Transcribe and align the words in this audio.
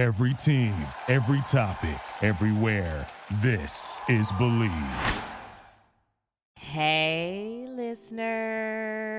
Every 0.00 0.32
team, 0.32 0.74
every 1.08 1.42
topic, 1.42 2.00
everywhere. 2.22 3.06
This 3.42 4.00
is 4.08 4.32
Believe. 4.32 4.72
Hey, 6.56 7.66
listeners. 7.68 9.10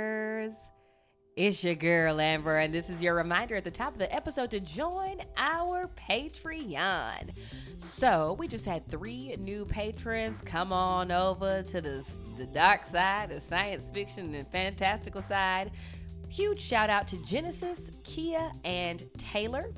It's 1.35 1.63
your 1.63 1.75
girl, 1.75 2.19
Amber, 2.19 2.57
and 2.57 2.73
this 2.73 2.89
is 2.89 2.99
your 2.99 3.13
reminder 3.13 3.57
at 3.57 3.63
the 3.63 3.69
top 3.69 3.93
of 3.93 3.99
the 3.99 4.11
episode 4.11 4.49
to 4.49 4.59
join 4.59 5.21
our 5.37 5.87
Patreon. 6.09 7.29
So, 7.77 8.33
we 8.39 8.47
just 8.47 8.65
had 8.65 8.87
three 8.87 9.35
new 9.37 9.65
patrons 9.65 10.41
come 10.41 10.73
on 10.73 11.11
over 11.11 11.61
to 11.61 11.81
the, 11.81 12.03
the 12.39 12.47
dark 12.47 12.85
side, 12.85 13.29
the 13.29 13.39
science 13.39 13.91
fiction 13.91 14.33
and 14.33 14.47
fantastical 14.47 15.21
side. 15.21 15.69
Huge 16.29 16.59
shout 16.59 16.89
out 16.89 17.07
to 17.09 17.17
Genesis, 17.23 17.91
Kia, 18.03 18.51
and 18.63 19.05
Taylor. 19.19 19.71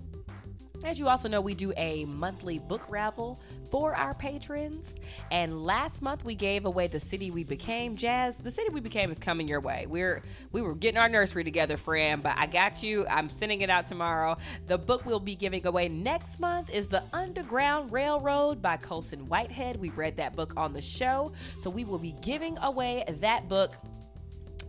As 0.84 1.00
you 1.00 1.08
also 1.08 1.30
know, 1.30 1.40
we 1.40 1.54
do 1.54 1.72
a 1.78 2.04
monthly 2.06 2.60
book 2.60 2.86
raffle 2.90 3.40
for 3.72 3.96
our 3.96 4.14
patrons. 4.14 4.94
And 5.32 5.64
last 5.64 6.02
month 6.02 6.26
we 6.26 6.36
gave 6.36 6.66
away 6.66 6.88
The 6.88 7.00
City 7.00 7.32
We 7.32 7.44
Became. 7.44 7.96
Jazz, 7.96 8.36
The 8.36 8.52
City 8.52 8.70
We 8.70 8.82
Became 8.82 9.10
is 9.10 9.18
coming 9.18 9.48
your 9.48 9.62
way. 9.62 9.86
We're 9.88 10.22
we 10.52 10.62
were 10.62 10.76
getting 10.76 10.98
our 10.98 11.08
nursery 11.08 11.44
together, 11.44 11.78
friend, 11.78 12.22
but 12.22 12.38
I 12.38 12.48
got 12.48 12.84
you. 12.84 13.08
I'm 13.08 13.30
sending 13.30 13.62
it 13.62 13.70
out 13.70 13.86
tomorrow. 13.86 14.38
The 14.68 14.78
book 14.78 15.06
we'll 15.06 15.20
be 15.20 15.36
giving 15.36 15.66
away 15.66 15.88
next 15.88 16.40
month 16.40 16.70
is 16.70 16.90
The 16.90 17.04
Underground 17.14 17.92
Railroad 17.92 18.62
by 18.62 18.78
Colson 18.78 19.26
Whitehead. 19.28 19.78
We 19.78 19.90
read 19.90 20.18
that 20.18 20.36
book 20.36 20.54
on 20.58 20.74
the 20.74 20.82
show. 20.82 21.32
So 21.62 21.70
we 21.70 21.86
will 21.86 21.98
be 21.98 22.16
giving 22.22 22.58
away 22.58 23.06
that 23.22 23.48
book 23.48 23.74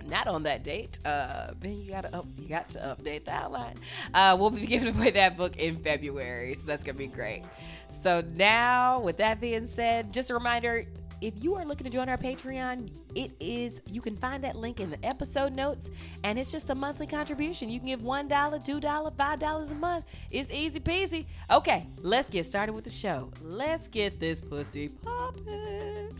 not 0.06 0.28
on 0.28 0.42
that 0.44 0.62
date. 0.64 0.98
Uh, 1.04 1.52
then 1.60 1.78
you 1.78 1.90
gotta 1.90 2.14
up, 2.14 2.26
you 2.38 2.48
got 2.48 2.68
to 2.70 2.78
update 2.78 3.24
the 3.24 3.32
outline. 3.32 3.76
Uh, 4.12 4.36
we'll 4.38 4.50
be 4.50 4.66
giving 4.66 4.94
away 4.94 5.10
that 5.10 5.36
book 5.36 5.56
in 5.56 5.78
February, 5.78 6.54
so 6.54 6.62
that's 6.66 6.84
gonna 6.84 6.98
be 6.98 7.06
great. 7.06 7.42
So 7.88 8.22
now, 8.34 9.00
with 9.00 9.18
that 9.18 9.40
being 9.40 9.66
said, 9.66 10.12
just 10.12 10.30
a 10.30 10.34
reminder. 10.34 10.84
If 11.20 11.42
you 11.42 11.54
are 11.54 11.64
looking 11.64 11.84
to 11.84 11.90
join 11.90 12.10
our 12.10 12.18
Patreon, 12.18 12.90
it 13.14 13.32
is 13.40 13.80
you 13.90 14.02
can 14.02 14.14
find 14.14 14.44
that 14.44 14.56
link 14.56 14.78
in 14.78 14.90
the 14.90 15.02
episode 15.02 15.54
notes, 15.54 15.88
and 16.22 16.38
it's 16.38 16.52
just 16.52 16.68
a 16.68 16.74
monthly 16.74 17.06
contribution. 17.06 17.70
You 17.70 17.78
can 17.78 17.86
give 17.86 18.02
one 18.02 18.28
dollar, 18.28 18.58
two 18.58 18.78
dollar, 18.78 19.10
five 19.16 19.38
dollars 19.38 19.70
a 19.70 19.74
month. 19.74 20.04
It's 20.30 20.50
easy 20.50 20.80
peasy. 20.80 21.24
Okay, 21.50 21.86
let's 22.02 22.28
get 22.28 22.44
started 22.44 22.74
with 22.74 22.84
the 22.84 22.90
show. 22.90 23.30
Let's 23.40 23.88
get 23.88 24.20
this 24.20 24.40
pussy 24.40 24.88
popping. 24.88 26.14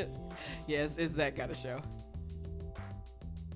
yes, 0.66 0.96
it's 0.98 1.14
that 1.14 1.34
kind 1.34 1.50
of 1.50 1.56
show. 1.56 1.80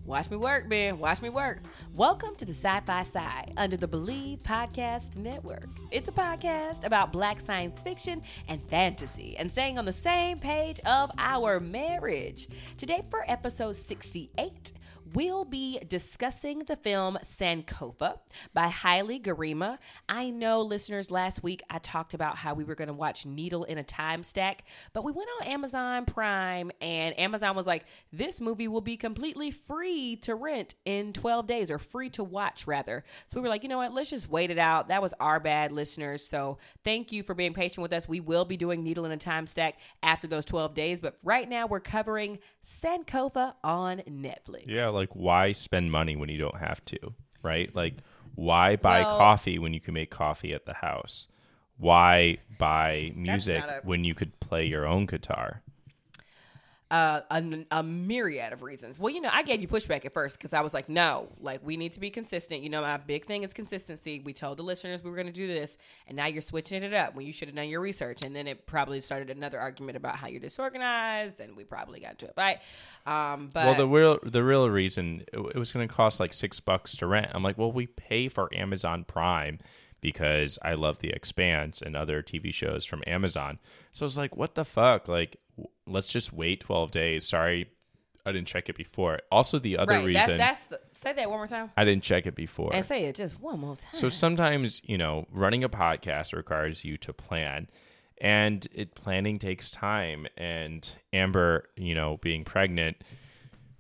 Watch 0.07 0.31
me 0.31 0.37
work, 0.37 0.69
man. 0.69 1.01
Watch 1.01 1.21
me 1.21 1.31
work. 1.31 1.59
Welcome 1.97 2.37
to 2.37 2.45
the 2.45 2.53
Sci 2.53 2.81
Fi 2.87 3.03
Sigh 3.03 3.47
under 3.57 3.77
the 3.77 3.89
Believe 3.89 4.39
Podcast 4.39 5.17
Network. 5.17 5.67
It's 5.91 6.09
a 6.09 6.13
podcast 6.13 6.85
about 6.85 7.13
black 7.13 7.41
science 7.41 7.83
fiction 7.83 8.23
and 8.47 8.63
fantasy 8.69 9.37
and 9.37 9.51
staying 9.51 9.79
on 9.79 9.85
the 9.85 9.93
same 9.93 10.39
page 10.39 10.79
of 10.87 11.11
our 11.19 11.59
marriage. 11.59 12.47
Today, 12.77 13.03
for 13.11 13.25
episode 13.27 13.75
68, 13.75 14.71
we'll 15.17 15.47
be 15.47 15.79
discussing 15.89 16.59
the 16.67 16.77
film 16.77 17.17
Sankofa 17.25 18.19
by 18.53 18.69
Haile 18.69 19.19
Gerima. 19.19 19.79
I 20.11 20.29
know, 20.29 20.61
listeners, 20.61 21.11
last 21.11 21.43
week 21.43 21.63
I 21.71 21.79
talked 21.79 22.13
about 22.13 22.37
how 22.37 22.53
we 22.53 22.65
were 22.65 22.75
going 22.75 22.89
to 22.89 22.95
watch 22.95 23.25
Needle 23.25 23.65
in 23.65 23.79
a 23.79 23.83
Time 23.83 24.23
Stack, 24.23 24.65
but 24.93 25.05
we 25.05 25.13
went 25.13 25.31
on 25.41 25.47
Amazon 25.47 26.05
Prime 26.05 26.71
and 26.83 27.19
Amazon 27.19 27.57
was 27.57 27.67
like, 27.67 27.87
this 28.13 28.43
movie 28.43 28.69
will 28.69 28.83
be 28.83 28.99
completely 28.99 29.51
free 29.51 30.17
to 30.17 30.35
rent 30.35 30.75
in 30.85 31.15
12 31.15 31.47
days 31.47 31.71
or 31.71 31.79
free 31.79 32.11
to 32.11 32.23
watch, 32.23 32.67
rather. 32.67 33.03
So 33.25 33.37
we 33.37 33.43
were 33.43 33.49
like, 33.49 33.63
you 33.63 33.71
know 33.71 33.79
what, 33.79 33.95
let's 33.95 34.11
just 34.11 34.29
wait 34.29 34.51
it 34.51 34.59
out. 34.59 34.89
That 34.89 35.01
was 35.01 35.15
our 35.19 35.41
bad, 35.41 35.73
listeners. 35.73 36.29
So 36.29 36.59
thank 36.85 37.11
you 37.11 37.23
for 37.23 37.33
being 37.33 37.55
patient 37.55 37.81
with 37.81 37.95
us. 37.95 38.07
We 38.07 38.21
will 38.21 38.45
be 38.45 38.59
doing 38.59 38.83
Needle 38.83 39.07
in 39.07 39.13
a 39.13 39.17
Time 39.17 39.47
Stack 39.47 39.81
after 40.03 40.27
those 40.27 40.45
12 40.45 40.75
days, 40.75 41.01
but 41.01 41.17
right 41.25 41.49
now 41.49 41.67
we're 41.67 41.81
covering 41.81 42.39
Sankofa 42.63 43.55
on 43.65 44.03
Netflix. 44.07 44.65
Yeah, 44.67 44.89
like 44.89 45.06
why 45.15 45.53
spend 45.53 45.93
money 45.93 46.17
when 46.17 46.29
you 46.29 46.39
don't 46.39 46.59
have 46.59 46.85
to, 46.87 46.99
right? 47.43 47.75
Like 47.75 47.95
why 48.35 48.77
buy 48.77 49.03
Well- 49.03 49.17
coffee 49.19 49.59
when 49.59 49.73
you 49.75 49.81
can 49.81 49.95
make 49.95 50.11
coffee 50.11 50.53
at 50.55 50.67
the 50.67 50.75
house? 50.75 51.29
Why 51.79 52.39
buy 52.59 53.13
music 53.15 53.63
a- 53.65 53.81
when 53.85 54.05
you 54.05 54.15
could 54.15 54.39
play 54.41 54.65
your 54.65 54.87
own 54.87 55.07
guitar? 55.07 55.63
Uh, 56.91 57.21
a, 57.31 57.65
a 57.73 57.83
myriad 57.83 58.53
of 58.53 58.63
reasons. 58.63 58.99
Well, 58.99 59.13
you 59.13 59.21
know, 59.21 59.31
I 59.33 59.43
gave 59.43 59.61
you 59.61 59.67
pushback 59.67 60.05
at 60.05 60.13
first 60.13 60.39
because 60.39 60.53
I 60.53 60.61
was 60.61 60.73
like, 60.73 60.89
no, 60.89 61.29
like 61.41 61.65
we 61.65 61.77
need 61.77 61.93
to 61.93 62.01
be 62.01 62.11
consistent. 62.11 62.63
You 62.63 62.71
know, 62.71 62.83
my 62.83 62.97
big 62.97 63.25
thing 63.25 63.43
is 63.43 63.53
consistency. 63.53 64.21
We 64.25 64.33
told 64.33 64.59
the 64.59 64.63
listeners 64.63 65.03
we 65.03 65.11
were 65.11 65.17
going 65.17 65.27
to 65.27 65.33
do 65.33 65.49
this, 65.49 65.77
and 66.07 66.17
now 66.17 66.27
you're 66.27 66.43
switching 66.43 66.85
it 66.85 66.95
up 66.95 67.17
when 67.17 67.27
you 67.27 67.33
should 67.33 67.49
have 67.49 67.57
done 67.57 67.69
your 67.69 67.81
research. 67.81 68.23
And 68.23 68.37
then 68.37 68.47
it 68.47 68.67
probably 68.67 69.01
started 69.01 69.31
another 69.31 69.59
argument 69.59 69.97
about 69.97 70.17
how 70.17 70.29
you're 70.29 70.41
disorganized, 70.41 71.41
and 71.41 71.57
we 71.57 71.65
probably 71.65 72.01
got 72.01 72.13
into 72.13 72.31
a 72.31 72.33
fight. 72.33 72.59
Um, 73.05 73.51
but 73.53 73.67
well, 73.67 73.75
the 73.75 73.89
real 73.89 74.19
the 74.23 74.45
real 74.45 74.71
reason 74.71 75.25
it, 75.33 75.39
it 75.39 75.57
was 75.57 75.73
going 75.73 75.87
to 75.87 75.93
cost 75.93 76.21
like 76.21 76.33
six 76.33 76.61
bucks 76.61 76.97
to 76.99 77.07
rent. 77.07 77.31
I'm 77.35 77.43
like, 77.43 77.59
well, 77.59 77.73
we 77.73 77.87
pay 77.87 78.29
for 78.29 78.49
Amazon 78.55 79.05
Prime 79.05 79.59
because 80.07 80.57
I 80.63 80.75
love 80.75 81.01
The 81.01 81.11
Expanse 81.11 81.83
and 81.83 81.97
other 81.97 82.23
TV 82.23 82.55
shows 82.55 82.85
from 82.85 83.03
Amazon. 83.09 83.59
So 83.91 84.05
I 84.05 84.07
was 84.07 84.17
like, 84.17 84.37
what 84.37 84.55
the 84.55 84.65
fuck? 84.65 85.09
Like, 85.09 85.41
w- 85.57 85.69
let's 85.85 86.07
just 86.07 86.33
wait 86.33 86.61
12 86.61 86.93
days. 86.93 87.27
Sorry, 87.27 87.69
I 88.25 88.31
didn't 88.31 88.47
check 88.47 88.69
it 88.69 88.77
before. 88.77 89.19
Also, 89.33 89.59
the 89.59 89.77
other 89.77 89.95
right, 89.95 90.07
reason 90.07 90.37
that, 90.37 90.39
that's 90.39 90.67
the, 90.67 90.81
say 90.93 91.13
that 91.13 91.29
one 91.29 91.41
more 91.41 91.49
time 91.49 91.73
I 91.77 91.85
didn't 91.85 92.05
check 92.05 92.25
it 92.25 92.37
before. 92.37 92.71
and 92.73 92.85
say 92.85 93.07
it 93.07 93.17
just 93.17 93.41
one 93.41 93.59
more 93.59 93.75
time. 93.75 93.91
So 93.95 94.09
sometimes, 94.09 94.81
you 94.85 94.97
know, 94.97 95.27
running 95.33 95.65
a 95.65 95.69
podcast 95.69 96.33
requires 96.33 96.85
you 96.85 96.97
to 96.99 97.13
plan 97.13 97.67
and 98.19 98.65
it 98.73 98.95
planning 98.95 99.41
takes 99.41 99.73
time 99.73 100.29
and 100.37 100.89
Amber, 101.13 101.65
you 101.75 101.97
know, 101.97 102.19
being 102.23 102.45
pregnant 102.45 102.99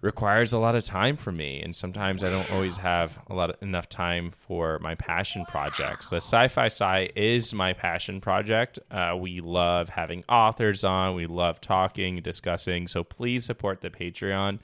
requires 0.06 0.52
a 0.52 0.58
lot 0.58 0.74
of 0.74 0.84
time 0.84 1.16
for 1.16 1.32
me 1.32 1.60
and 1.60 1.76
sometimes 1.76 2.24
I 2.24 2.30
don't 2.30 2.50
always 2.52 2.78
have 2.78 3.18
a 3.26 3.34
lot 3.34 3.50
of 3.50 3.56
enough 3.60 3.88
time 3.88 4.30
for 4.30 4.78
my 4.78 4.94
passion 4.94 5.44
projects. 5.46 6.08
The 6.08 6.16
Sci-Fi 6.16 6.68
Sigh 6.68 7.10
is 7.14 7.52
my 7.52 7.74
passion 7.74 8.20
project. 8.20 8.78
Uh, 8.90 9.16
we 9.18 9.40
love 9.40 9.90
having 9.90 10.24
authors 10.28 10.84
on. 10.84 11.14
We 11.14 11.26
love 11.26 11.60
talking, 11.60 12.22
discussing. 12.22 12.86
So 12.86 13.04
please 13.04 13.44
support 13.44 13.82
the 13.82 13.90
Patreon 13.90 14.60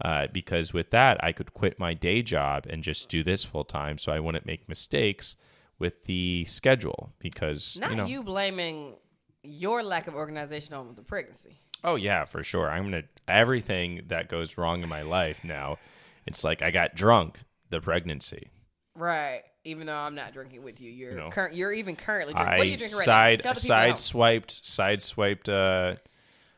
uh, 0.00 0.26
because 0.32 0.72
with 0.72 0.90
that, 0.90 1.22
I 1.22 1.32
could 1.32 1.54
quit 1.54 1.78
my 1.78 1.94
day 1.94 2.22
job 2.22 2.66
and 2.68 2.82
just 2.82 3.08
do 3.08 3.22
this 3.22 3.44
full 3.44 3.64
time, 3.64 3.98
so 3.98 4.12
I 4.12 4.20
wouldn't 4.20 4.46
make 4.46 4.68
mistakes 4.68 5.36
with 5.78 6.04
the 6.04 6.44
schedule. 6.46 7.12
Because 7.18 7.76
not 7.78 7.96
you 7.96 8.06
you, 8.06 8.22
blaming 8.22 8.94
your 9.42 9.82
lack 9.82 10.06
of 10.06 10.14
organization 10.14 10.74
on 10.74 10.94
the 10.94 11.02
pregnancy. 11.02 11.60
Oh 11.84 11.96
yeah, 11.96 12.24
for 12.24 12.42
sure. 12.42 12.70
I'm 12.70 12.84
gonna 12.84 13.04
everything 13.28 14.02
that 14.08 14.28
goes 14.28 14.56
wrong 14.58 14.82
in 14.82 14.88
my 14.88 15.02
life 15.02 15.40
now. 15.44 15.78
It's 16.26 16.42
like 16.44 16.62
I 16.62 16.70
got 16.70 16.94
drunk, 16.94 17.38
the 17.70 17.80
pregnancy. 17.80 18.50
Right. 18.94 19.42
Even 19.64 19.86
though 19.88 19.96
I'm 19.96 20.14
not 20.14 20.32
drinking 20.32 20.62
with 20.62 20.80
you, 20.80 20.90
you're 20.90 21.12
No. 21.14 21.30
cur- 21.30 21.50
you're 21.52 21.72
even 21.72 21.96
currently 21.96 22.34
drinking. 22.34 22.58
what 22.58 22.66
are 22.66 22.70
you 22.70 22.76
drinking 22.76 22.98
right 22.98 23.04
side 23.04 23.44
now? 23.44 23.52
The 23.52 23.60
people 23.60 23.66
side 23.68 23.98
swiped 23.98 24.50
side 24.64 25.02
swiped. 25.02 25.48
Uh, 25.48 25.96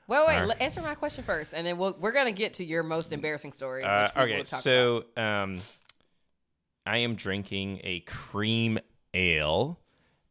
Wait, 0.09 0.27
wait. 0.27 0.45
Let- 0.47 0.61
answer 0.63 0.81
my 0.81 0.95
question 0.95 1.23
first, 1.25 1.53
and 1.53 1.67
then 1.67 1.77
we'll, 1.77 1.95
we're 2.01 2.13
gonna 2.13 2.33
get 2.33 2.55
to 2.55 2.65
your 2.65 2.83
most 2.83 3.13
embarrassing 3.13 3.53
story. 3.53 3.85
uh, 3.85 4.09
okay, 4.17 4.39
talk 4.39 4.47
so 4.47 5.05
um, 5.19 5.59
I 6.87 6.99
am 6.99 7.15
drinking 7.15 7.81
a 7.85 8.01
cream 8.01 8.79
ale. 9.13 9.79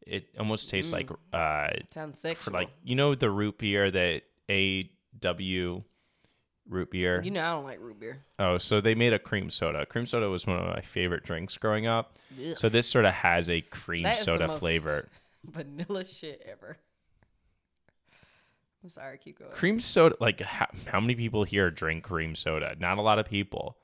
It 0.06 0.28
almost 0.38 0.70
tastes 0.70 0.92
like 0.92 1.10
uh, 1.32 1.68
sounds 1.92 2.24
for 2.36 2.50
like 2.50 2.70
you 2.82 2.96
know 2.96 3.14
the 3.14 3.30
root 3.30 3.58
beer 3.58 3.90
that 3.90 4.22
AW 4.50 5.82
root 6.68 6.90
beer. 6.90 7.22
you 7.22 7.30
know, 7.30 7.40
I 7.42 7.50
don't 7.54 7.64
like 7.64 7.80
root 7.80 7.98
beer. 8.00 8.18
oh, 8.38 8.58
so 8.58 8.80
they 8.80 8.94
made 8.94 9.12
a 9.12 9.18
cream 9.18 9.50
soda. 9.50 9.86
Cream 9.86 10.06
soda 10.06 10.28
was 10.28 10.46
one 10.46 10.58
of 10.58 10.66
my 10.66 10.80
favorite 10.82 11.24
drinks 11.24 11.56
growing 11.56 11.86
up. 11.86 12.14
Ugh. 12.38 12.56
So 12.56 12.68
this 12.68 12.86
sort 12.86 13.04
of 13.04 13.14
has 13.14 13.48
a 13.48 13.60
cream 13.60 14.02
That 14.04 14.18
soda 14.18 14.48
flavor. 14.48 15.08
Vanilla 15.44 16.04
shit 16.04 16.42
ever. 16.46 16.76
I'm 18.82 18.90
sorry. 18.90 19.18
Keep 19.18 19.40
going. 19.40 19.50
Cream 19.50 19.80
soda, 19.80 20.16
like 20.20 20.40
how, 20.40 20.66
how 20.86 21.00
many 21.00 21.14
people 21.14 21.44
here 21.44 21.70
drink 21.70 22.04
cream 22.04 22.36
soda? 22.36 22.76
Not 22.78 22.98
a 22.98 23.02
lot 23.02 23.18
of 23.18 23.26
people. 23.26 23.76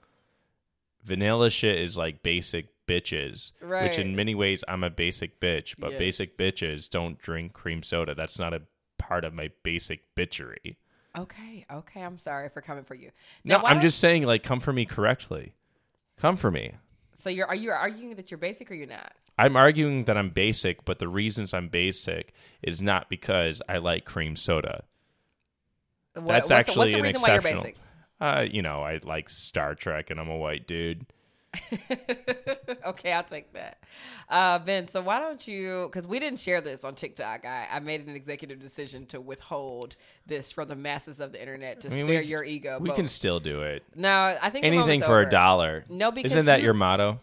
Vanilla 1.05 1.51
shit 1.51 1.79
is 1.79 1.99
like 1.99 2.23
basic 2.23 2.69
bitches, 2.87 3.53
right. 3.61 3.85
which 3.85 3.99
in 3.99 4.15
many 4.15 4.35
ways 4.35 4.63
I'm 4.69 4.85
a 4.85 4.91
basic 4.91 5.41
bitch, 5.41 5.75
but 5.79 5.93
Yes. 5.93 5.99
basic 5.99 6.39
bitches 6.39 6.89
don't 6.89 7.19
drink 7.19 7.53
cream 7.53 7.83
soda. 7.83 8.15
That's 8.15 8.39
not 8.39 8.55
a 8.55 8.63
part 9.07 9.25
of 9.25 9.35
my 9.35 9.51
basic 9.63 10.01
bitchery. 10.17 10.77
Okay. 11.17 11.65
Okay. 11.73 12.01
I'm 12.03 12.19
sorry 12.19 12.49
for 12.49 12.61
coming 12.61 12.85
for 12.85 12.95
you. 12.95 13.11
No, 13.45 13.57
Now, 13.59 13.63
why 13.65 13.71
I'm 13.71 13.81
just 13.81 13.99
saying, 14.01 14.25
like, 14.25 14.43
come 14.43 14.61
for 14.61 14.73
me 14.73 14.85
correctly. 14.85 15.55
Come 16.19 16.37
for 16.37 16.51
me. 16.51 16.73
So 17.17 17.31
you're 17.31 17.47
are 17.47 17.55
you 17.55 17.71
arguing 17.71 18.17
that 18.17 18.31
you're 18.31 18.39
basic 18.39 18.71
or 18.71 18.75
you're 18.75 18.87
not? 18.89 19.13
I'm 19.39 19.57
arguing 19.57 20.05
that 20.05 20.17
I'm 20.17 20.31
basic, 20.31 20.85
but 20.85 20.99
the 20.99 21.09
reasons 21.09 21.55
I'm 21.55 21.69
basic 21.69 22.33
is 22.63 22.83
not 22.83 23.09
because 23.09 23.63
I 23.69 23.79
like 23.79 24.05
cream 24.05 24.37
soda. 24.37 24.85
What- 26.15 26.27
That's 26.27 26.43
what's 26.43 26.49
the- 26.49 26.55
actually 26.57 26.79
what's 26.79 26.93
the 26.93 26.99
an 26.99 27.05
reason 27.05 27.21
why 27.23 27.29
you're 27.29 27.37
exceptional. 27.39 27.63
basic? 27.65 27.77
Uh, 28.21 28.47
you 28.51 28.63
know, 28.63 28.83
I 28.83 29.01
like 29.03 29.29
Star 29.29 29.75
Trek 29.75 30.11
and 30.11 30.21
I'm 30.21 30.29
a 30.31 30.37
white 30.37 30.67
dude. 30.67 31.07
okay, 32.87 33.13
I'll 33.13 33.25
take 33.25 33.53
that. 33.53 33.79
Uh, 34.29 34.59
ben, 34.59 34.89
so 34.89 35.01
why 35.01 35.21
don't 35.21 35.47
you? 35.47 35.89
Because 35.91 36.07
we 36.07 36.19
didn't 36.19 36.41
share 36.41 36.61
this 36.61 36.85
on 36.85 36.95
TikTok. 36.95 37.45
I, 37.45 37.69
I 37.71 37.81
made 37.81 38.07
an 38.07 38.15
executive 38.15 38.61
decision 38.61 39.07
to 39.07 39.21
withhold 39.21 39.97
this 40.27 40.51
from 40.53 40.69
the 40.69 40.77
masses 40.77 41.21
of 41.21 41.33
the 41.33 41.41
internet 41.41 41.81
to 41.83 41.89
I 41.89 41.91
mean, 41.91 42.07
spare 42.07 42.21
we- 42.21 42.27
your 42.27 42.45
ego. 42.45 42.79
We 42.81 42.89
but- 42.89 42.97
can 42.97 43.07
still 43.07 43.41
do 43.41 43.63
it. 43.63 43.83
No, 43.95 44.37
I 44.41 44.51
think 44.51 44.65
Anything 44.65 45.01
for 45.01 45.07
over. 45.07 45.21
a 45.23 45.31
dollar. 45.31 45.85
No, 45.89 46.11
because 46.11 46.33
isn't 46.33 46.47
that 46.47 46.61
you- 46.61 46.65
your 46.65 46.75
motto? 46.75 47.21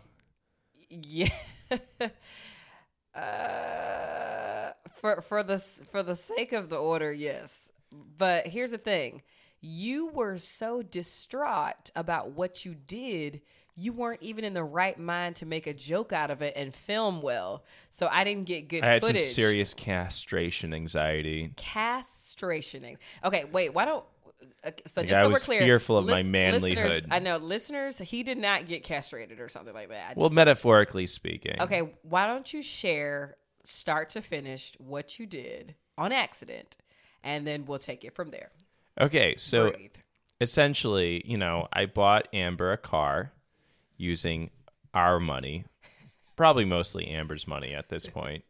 Yeah. 0.89 1.29
uh, 3.15 4.71
for 4.99 5.21
for 5.21 5.43
the 5.43 5.57
for 5.57 6.03
the 6.03 6.15
sake 6.15 6.53
of 6.53 6.69
the 6.69 6.77
order, 6.77 7.11
yes. 7.11 7.71
But 8.17 8.47
here's 8.47 8.71
the 8.71 8.77
thing: 8.77 9.21
you 9.61 10.07
were 10.07 10.37
so 10.37 10.81
distraught 10.81 11.91
about 11.95 12.31
what 12.31 12.65
you 12.65 12.75
did. 12.75 13.41
You 13.75 13.93
weren't 13.93 14.21
even 14.21 14.43
in 14.43 14.53
the 14.53 14.63
right 14.63 14.99
mind 14.99 15.37
to 15.37 15.45
make 15.45 15.65
a 15.65 15.73
joke 15.73 16.11
out 16.13 16.29
of 16.29 16.41
it 16.41 16.53
and 16.55 16.73
film 16.75 17.21
well. 17.21 17.63
So 17.89 18.07
I 18.11 18.23
didn't 18.23 18.45
get 18.45 18.67
good 18.67 18.83
I 18.83 18.87
had 18.87 19.01
footage. 19.01 19.23
some 19.23 19.33
serious 19.33 19.73
castration 19.73 20.73
anxiety. 20.73 21.53
castration. 21.55 22.97
Okay, 23.23 23.45
wait. 23.51 23.73
Why 23.73 23.85
don't? 23.85 24.05
Okay, 24.65 24.81
so 24.87 25.01
Like, 25.01 25.07
just 25.09 25.17
I 25.19 25.21
so 25.23 25.27
we're 25.27 25.33
was 25.33 25.43
clear, 25.43 25.61
fearful 25.61 25.97
of 25.97 26.05
my 26.05 26.23
manlyhood. 26.23 27.05
I 27.11 27.19
know 27.19 27.37
listeners. 27.37 27.97
He 27.99 28.23
did 28.23 28.37
not 28.37 28.67
get 28.67 28.83
castrated 28.83 29.39
or 29.39 29.49
something 29.49 29.73
like 29.73 29.89
that. 29.89 30.11
I 30.11 30.13
Well, 30.19 30.29
metaphorically 30.29 31.05
speaking. 31.07 31.61
Okay, 31.61 31.93
why 32.03 32.27
don't 32.27 32.51
you 32.51 32.61
share 32.61 33.35
start 33.63 34.09
to 34.09 34.21
finish 34.21 34.73
what 34.79 35.19
you 35.19 35.25
did 35.27 35.75
on 35.97 36.11
accident, 36.11 36.77
and 37.23 37.45
then 37.45 37.65
we'll 37.65 37.79
take 37.79 38.03
it 38.03 38.15
from 38.15 38.31
there. 38.31 38.49
Okay, 38.99 39.35
so 39.37 39.71
Breathe. 39.71 39.91
essentially, 40.41 41.21
you 41.25 41.37
know, 41.37 41.67
I 41.71 41.85
bought 41.85 42.27
Amber 42.33 42.71
a 42.71 42.77
car 42.77 43.31
using 44.01 44.49
our 44.93 45.19
money, 45.19 45.65
probably 46.35 46.65
mostly 46.65 47.07
Amber's 47.07 47.47
money 47.47 47.73
at 47.73 47.89
this 47.89 48.07
point. 48.07 48.43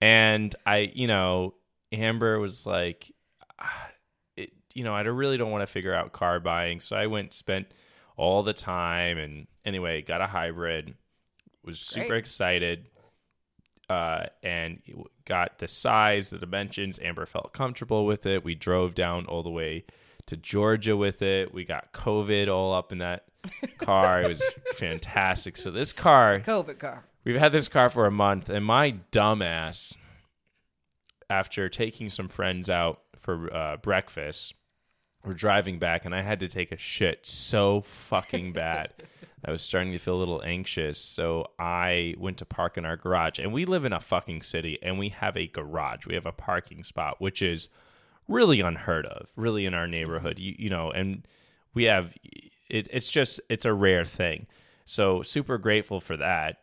And 0.00 0.54
I, 0.64 0.90
you 0.94 1.06
know, 1.06 1.54
Amber 1.92 2.38
was 2.38 2.66
like, 2.66 3.12
"Ah, 3.58 3.88
it, 4.36 4.52
you 4.74 4.84
know, 4.84 4.94
I 4.94 5.00
really 5.02 5.36
don't 5.36 5.50
want 5.50 5.62
to 5.62 5.72
figure 5.72 5.94
out 5.94 6.12
car 6.12 6.38
buying. 6.40 6.80
So 6.80 6.96
I 6.96 7.06
went, 7.06 7.34
spent 7.34 7.66
all 8.16 8.42
the 8.42 8.52
time, 8.52 9.18
and 9.18 9.46
anyway, 9.64 10.02
got 10.02 10.20
a 10.20 10.26
hybrid, 10.26 10.94
was 11.64 11.80
super 11.80 12.08
Great. 12.08 12.18
excited. 12.18 12.88
Uh, 13.88 14.26
and 14.44 14.80
got 15.24 15.58
the 15.58 15.66
size, 15.66 16.30
the 16.30 16.38
dimensions. 16.38 17.00
Amber 17.02 17.26
felt 17.26 17.52
comfortable 17.52 18.06
with 18.06 18.24
it. 18.24 18.44
We 18.44 18.54
drove 18.54 18.94
down 18.94 19.26
all 19.26 19.42
the 19.42 19.50
way 19.50 19.84
to 20.26 20.36
Georgia 20.36 20.96
with 20.96 21.22
it. 21.22 21.52
We 21.52 21.64
got 21.64 21.92
COVID 21.92 22.48
all 22.48 22.72
up 22.72 22.92
in 22.92 22.98
that 22.98 23.24
car. 23.78 24.22
it 24.22 24.28
was 24.28 24.42
fantastic. 24.74 25.56
So 25.56 25.70
this 25.70 25.92
car, 25.92 26.40
COVID 26.40 26.78
car. 26.78 27.04
we've 27.24 27.36
had 27.36 27.52
this 27.52 27.68
car 27.68 27.88
for 27.88 28.06
a 28.06 28.10
month, 28.10 28.48
and 28.48 28.64
my 28.64 28.96
dumbass, 29.12 29.96
after 31.28 31.68
taking 31.68 32.08
some 32.08 32.28
friends 32.28 32.68
out 32.68 33.00
for 33.18 33.54
uh, 33.54 33.76
breakfast, 33.76 34.54
we're 35.24 35.34
driving 35.34 35.78
back, 35.78 36.04
and 36.04 36.14
I 36.14 36.22
had 36.22 36.40
to 36.40 36.48
take 36.48 36.72
a 36.72 36.78
shit 36.78 37.26
so 37.26 37.80
fucking 37.80 38.52
bad. 38.54 38.92
I 39.44 39.50
was 39.50 39.62
starting 39.62 39.92
to 39.92 39.98
feel 39.98 40.16
a 40.16 40.18
little 40.18 40.42
anxious, 40.44 40.98
so 40.98 41.46
I 41.58 42.14
went 42.18 42.38
to 42.38 42.44
park 42.44 42.76
in 42.76 42.84
our 42.84 42.96
garage. 42.96 43.38
And 43.38 43.52
we 43.52 43.64
live 43.64 43.84
in 43.84 43.92
a 43.92 44.00
fucking 44.00 44.42
city, 44.42 44.78
and 44.82 44.98
we 44.98 45.10
have 45.10 45.36
a 45.36 45.46
garage. 45.46 46.06
We 46.06 46.14
have 46.14 46.26
a 46.26 46.32
parking 46.32 46.84
spot, 46.84 47.20
which 47.20 47.40
is 47.40 47.68
really 48.28 48.60
unheard 48.60 49.06
of, 49.06 49.28
really 49.36 49.64
in 49.64 49.72
our 49.74 49.86
neighborhood. 49.86 50.38
You 50.38 50.54
you 50.58 50.70
know, 50.70 50.90
and 50.90 51.26
we 51.74 51.84
have 51.84 52.14
it, 52.70 52.88
it's 52.90 53.10
just 53.10 53.40
it's 53.48 53.64
a 53.64 53.72
rare 53.72 54.04
thing. 54.04 54.46
So 54.84 55.22
super 55.22 55.58
grateful 55.58 56.00
for 56.00 56.16
that. 56.16 56.58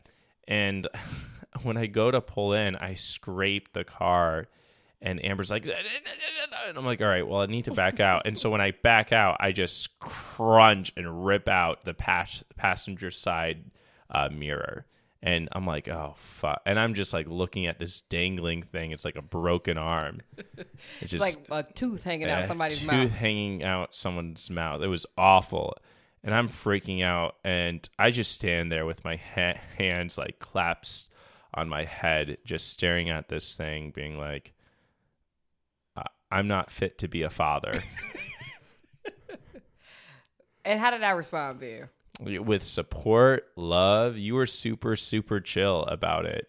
And 0.48 0.88
when 1.63 1.77
I 1.77 1.88
go 1.88 2.12
to 2.12 2.21
pull 2.21 2.54
in, 2.54 2.75
I 2.75 2.94
scrape 2.94 3.74
the 3.74 3.83
car 3.83 4.48
and 5.01 5.24
Amber's 5.24 5.51
like 5.51 5.68
and 6.68 6.77
I'm 6.77 6.86
like, 6.86 7.01
all 7.01 7.07
right, 7.07 7.27
well 7.27 7.42
I 7.42 7.45
need 7.45 7.65
to 7.65 7.71
back 7.74 8.00
out. 8.00 8.24
And 8.25 8.38
so 8.38 8.50
when 8.50 8.62
I 8.62 8.71
back 8.71 9.12
out, 9.12 9.38
I 9.39 9.51
just 9.51 10.00
crunch 10.00 10.92
and 10.98 11.25
rip 11.25 11.48
out 11.48 11.83
the 11.83 11.94
pas- 11.94 12.44
passenger 12.56 13.12
side 13.12 13.65
uh, 14.10 14.30
mirror. 14.31 14.86
And 15.21 15.50
I'm 15.51 15.65
like, 15.65 15.88
oh 15.88 16.13
fuck. 16.18 16.62
And 16.65 16.80
I'm 16.80 16.94
just 16.94 17.13
like 17.13 17.27
looking 17.27 17.65
at 17.65 17.80
this 17.80 18.01
dangling 18.01 18.62
thing. 18.62 18.92
It's 18.92 19.03
like 19.03 19.15
a 19.15 19.21
broken 19.21 19.77
arm. 19.77 20.21
It's 21.01 21.12
just 21.12 21.21
like 21.21 21.38
a 21.50 21.71
tooth 21.74 22.03
hanging 22.03 22.30
out 22.30 22.48
somebody's 22.48 22.80
tooth 22.80 22.88
mouth. 22.88 23.12
hanging 23.12 23.63
out 23.63 23.94
someone's 23.94 24.50
mouth. 24.50 24.81
It 24.81 24.88
was 24.88 25.06
awful, 25.18 25.75
and 26.27 26.35
I'm 26.35 26.50
freaking 26.50 27.03
out. 27.03 27.38
And 27.45 27.88
I 27.97 28.12
just 28.12 28.33
stand 28.33 28.69
there 28.69 28.85
with 28.85 29.06
my 29.06 29.15
ha- 29.15 29.59
hands 29.77 30.18
like 30.18 30.39
clasped 30.39 31.09
on 31.53 31.69
my 31.69 31.85
head, 31.85 32.38
just 32.45 32.69
staring 32.69 33.09
at 33.09 33.29
this 33.29 33.56
thing, 33.56 33.91
being 33.91 34.19
like, 34.19 34.53
"I- 35.95 36.03
"I'm 36.29 36.47
not 36.50 36.69
fit 36.69 36.97
to 37.00 37.07
be 37.07 37.24
a 37.24 37.29
father." 37.29 37.81
And 40.65 40.81
how 40.81 40.91
did 40.91 41.01
I 41.01 41.12
respond, 41.12 41.62
Ben? 41.62 41.88
with 42.19 42.62
support, 42.62 43.47
love, 43.56 44.18
you 44.18 44.35
were 44.35 44.45
super 44.45 44.97
super 44.97 45.39
chill 45.39 45.83
about 45.83 46.25
it. 46.25 46.45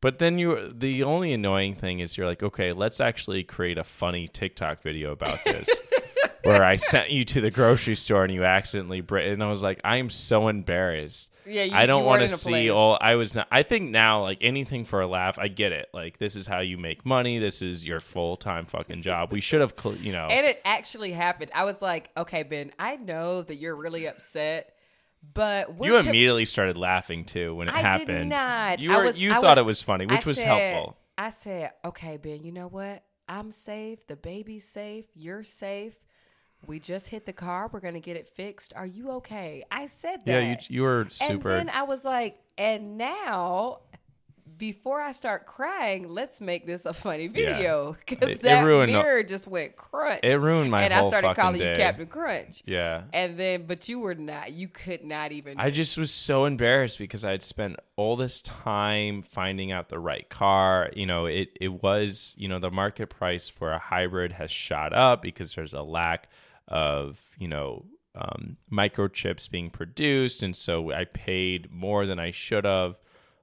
But 0.00 0.18
then 0.18 0.36
you 0.36 0.72
the 0.74 1.04
only 1.04 1.32
annoying 1.32 1.76
thing 1.76 2.00
is 2.00 2.16
you're 2.16 2.26
like, 2.26 2.42
"Okay, 2.42 2.72
let's 2.72 3.00
actually 3.00 3.44
create 3.44 3.78
a 3.78 3.84
funny 3.84 4.26
TikTok 4.26 4.82
video 4.82 5.12
about 5.12 5.44
this." 5.44 5.68
where 6.44 6.64
I 6.64 6.76
sent 6.76 7.10
you 7.10 7.24
to 7.26 7.40
the 7.40 7.50
grocery 7.50 7.94
store 7.96 8.24
and 8.24 8.32
you 8.32 8.44
accidentally 8.44 9.00
br- 9.00 9.18
and 9.18 9.42
I 9.42 9.48
was 9.48 9.62
like, 9.62 9.80
I 9.84 9.96
am 9.96 10.10
so 10.10 10.48
embarrassed. 10.48 11.30
Yeah, 11.44 11.64
you- 11.64 11.74
I 11.74 11.86
don't 11.86 12.04
want 12.04 12.20
to 12.20 12.22
weren't 12.24 12.30
in 12.30 12.34
a 12.34 12.38
see 12.38 12.50
place. 12.50 12.70
all. 12.70 12.96
I 13.00 13.16
was 13.16 13.34
not. 13.34 13.48
I 13.50 13.62
think 13.64 13.90
now, 13.90 14.20
like 14.22 14.38
anything 14.42 14.84
for 14.84 15.00
a 15.00 15.06
laugh, 15.08 15.38
I 15.38 15.48
get 15.48 15.72
it. 15.72 15.88
Like 15.92 16.18
this 16.18 16.36
is 16.36 16.46
how 16.46 16.60
you 16.60 16.78
make 16.78 17.04
money. 17.04 17.38
This 17.40 17.62
is 17.62 17.84
your 17.86 17.98
full 18.00 18.36
time 18.36 18.66
fucking 18.66 19.02
job. 19.02 19.32
We 19.32 19.40
should 19.40 19.60
have, 19.60 19.74
cl- 19.76 19.96
you 19.96 20.12
know. 20.12 20.26
And 20.30 20.46
it 20.46 20.60
actually 20.64 21.10
happened. 21.12 21.50
I 21.54 21.64
was 21.64 21.82
like, 21.82 22.10
okay, 22.16 22.44
Ben, 22.44 22.70
I 22.78 22.94
know 22.96 23.42
that 23.42 23.56
you're 23.56 23.74
really 23.74 24.06
upset, 24.06 24.72
but 25.34 25.68
you 25.82 25.96
immediately 25.96 26.44
started 26.44 26.76
laughing 26.78 27.24
too 27.24 27.54
when 27.56 27.68
it 27.68 27.74
I 27.74 27.80
happened. 27.80 28.06
did 28.08 28.26
not. 28.26 28.80
You 28.82 28.92
I 28.92 28.96
were. 28.98 29.04
was- 29.04 29.18
you 29.18 29.32
I 29.32 29.34
thought 29.40 29.56
was- 29.56 29.62
it 29.62 29.66
was 29.66 29.82
funny, 29.82 30.06
which 30.06 30.24
I 30.24 30.28
was 30.28 30.38
said- 30.38 30.46
helpful. 30.46 30.96
I 31.18 31.30
said, 31.30 31.72
okay, 31.84 32.16
Ben, 32.16 32.42
you 32.42 32.52
know 32.52 32.68
what? 32.68 33.02
I'm 33.28 33.52
safe. 33.52 34.06
The 34.06 34.16
baby's 34.16 34.66
safe. 34.66 35.06
You're 35.14 35.42
safe. 35.42 35.94
We 36.66 36.78
just 36.78 37.08
hit 37.08 37.24
the 37.24 37.32
car. 37.32 37.68
We're 37.72 37.80
gonna 37.80 38.00
get 38.00 38.16
it 38.16 38.28
fixed. 38.28 38.72
Are 38.76 38.86
you 38.86 39.10
okay? 39.12 39.64
I 39.70 39.86
said 39.86 40.24
that. 40.26 40.42
Yeah, 40.42 40.50
you 40.50 40.56
you 40.68 40.82
were 40.82 41.00
And 41.02 41.12
super. 41.12 41.48
then 41.50 41.68
I 41.70 41.82
was 41.82 42.04
like, 42.04 42.38
and 42.56 42.96
now, 42.96 43.80
before 44.58 45.00
I 45.00 45.10
start 45.10 45.44
crying, 45.46 46.08
let's 46.08 46.40
make 46.40 46.66
this 46.66 46.84
a 46.86 46.92
funny 46.94 47.26
video 47.26 47.96
because 48.06 48.28
it 48.28 48.42
that 48.42 48.64
ruined 48.64 48.90
the- 48.94 49.02
mirror 49.02 49.22
just 49.24 49.48
went 49.48 49.74
crunch. 49.74 50.20
It 50.22 50.38
ruined 50.38 50.70
my 50.70 50.84
and 50.84 50.92
whole 50.92 51.06
I 51.06 51.08
started 51.20 51.34
calling 51.40 51.58
day. 51.58 51.70
you 51.70 51.74
Captain 51.74 52.06
Crunch. 52.06 52.62
yeah. 52.64 53.02
And 53.12 53.36
then, 53.38 53.66
but 53.66 53.88
you 53.88 53.98
were 53.98 54.14
not. 54.14 54.52
You 54.52 54.68
could 54.68 55.04
not 55.04 55.32
even. 55.32 55.58
I 55.58 55.70
just 55.70 55.98
was 55.98 56.12
so 56.12 56.44
embarrassed 56.44 56.98
because 56.98 57.24
I 57.24 57.32
had 57.32 57.42
spent 57.42 57.76
all 57.96 58.14
this 58.14 58.40
time 58.40 59.22
finding 59.22 59.72
out 59.72 59.88
the 59.88 59.98
right 59.98 60.28
car. 60.28 60.90
You 60.94 61.06
know, 61.06 61.26
it 61.26 61.56
it 61.60 61.82
was, 61.82 62.34
you 62.38 62.46
know, 62.46 62.60
the 62.60 62.70
market 62.70 63.08
price 63.10 63.48
for 63.48 63.72
a 63.72 63.78
hybrid 63.78 64.32
has 64.32 64.50
shot 64.52 64.92
up 64.92 65.22
because 65.22 65.56
there's 65.56 65.74
a 65.74 65.82
lack 65.82 66.28
of, 66.68 67.20
you 67.38 67.48
know, 67.48 67.84
um, 68.14 68.56
microchips 68.70 69.50
being 69.50 69.70
produced. 69.70 70.42
And 70.42 70.54
so 70.54 70.92
I 70.92 71.04
paid 71.04 71.70
more 71.70 72.06
than 72.06 72.18
I 72.18 72.30
should 72.30 72.64
have. 72.64 72.96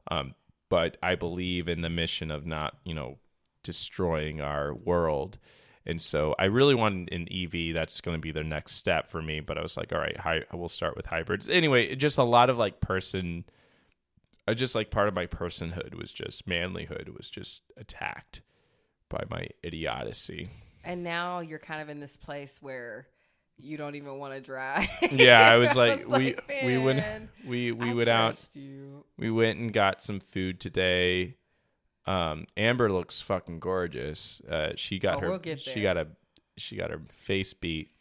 Um, 0.09 0.35
but 0.69 0.97
I 1.01 1.15
believe 1.15 1.67
in 1.67 1.81
the 1.81 1.89
mission 1.89 2.31
of 2.31 2.45
not, 2.45 2.77
you 2.83 2.93
know, 2.93 3.17
destroying 3.63 4.41
our 4.41 4.73
world. 4.73 5.37
And 5.85 5.99
so 5.99 6.35
I 6.37 6.45
really 6.45 6.75
wanted 6.75 7.11
an 7.11 7.27
EV. 7.31 7.73
That's 7.73 8.01
going 8.01 8.15
to 8.15 8.21
be 8.21 8.31
the 8.31 8.43
next 8.43 8.73
step 8.73 9.09
for 9.09 9.21
me. 9.21 9.39
But 9.39 9.57
I 9.57 9.61
was 9.63 9.75
like, 9.75 9.91
all 9.91 9.99
right, 9.99 10.17
hi- 10.17 10.45
we'll 10.53 10.69
start 10.69 10.95
with 10.95 11.07
hybrids. 11.07 11.49
Anyway, 11.49 11.95
just 11.95 12.17
a 12.17 12.23
lot 12.23 12.49
of 12.49 12.57
like 12.57 12.79
person, 12.79 13.45
uh, 14.47 14.53
just 14.53 14.75
like 14.75 14.91
part 14.91 15.07
of 15.07 15.15
my 15.15 15.25
personhood 15.25 15.95
was 15.95 16.11
just 16.11 16.47
manlyhood 16.47 17.15
was 17.17 17.29
just 17.29 17.63
attacked 17.75 18.41
by 19.09 19.23
my 19.29 19.47
idiocy. 19.63 20.49
And 20.83 21.03
now 21.03 21.39
you're 21.39 21.59
kind 21.59 21.81
of 21.81 21.89
in 21.89 21.99
this 21.99 22.17
place 22.17 22.57
where 22.61 23.07
you 23.57 23.75
don't 23.77 23.95
even 23.95 24.17
want 24.17 24.33
to 24.33 24.41
drive. 24.41 24.87
Yeah, 25.11 25.41
I 25.49 25.57
was 25.63 25.71
I 25.71 25.73
like, 25.73 26.07
was 26.07 26.19
we 26.19 26.35
like, 26.35 26.53
we 26.65 26.77
went 26.77 26.99
"Man, 26.99 27.29
we 27.45 27.71
we 27.71 27.89
I 27.89 27.93
went 27.93 28.09
out 28.09 28.47
You. 28.53 29.03
we 29.17 29.29
went 29.29 29.59
and 29.59 29.73
got 29.73 30.01
some 30.01 30.19
food 30.19 30.59
today. 30.59 31.35
Um, 32.05 32.45
Amber 32.57 32.91
looks 32.91 33.21
fucking 33.21 33.59
gorgeous. 33.59 34.41
Uh, 34.49 34.71
she 34.75 34.97
got 34.99 35.17
Oh, 35.17 35.19
her 35.19 35.29
we'll 35.29 35.57
she 35.57 35.81
got 35.81 35.97
a 35.97 36.07
she 36.57 36.75
got 36.75 36.89
her 36.91 37.01
face 37.11 37.53
beat 37.53 37.91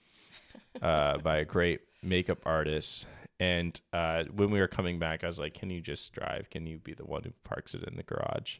uh, 0.80 1.18
by 1.22 1.38
a 1.38 1.44
great 1.44 1.80
makeup 2.02 2.38
artist. 2.46 3.06
And 3.40 3.80
uh, 3.92 4.24
when 4.34 4.50
we 4.50 4.58
were 4.60 4.66
coming 4.68 4.98
back, 4.98 5.22
I 5.22 5.26
was 5.28 5.38
like, 5.38 5.54
"Can 5.54 5.70
you 5.70 5.80
just 5.80 6.12
drive? 6.12 6.50
Can 6.50 6.66
you 6.66 6.78
be 6.78 6.94
the 6.94 7.04
one 7.04 7.22
who 7.24 7.30
parks 7.44 7.74
it 7.74 7.82
in 7.84 7.96
the 7.96 8.02
garage?" 8.02 8.58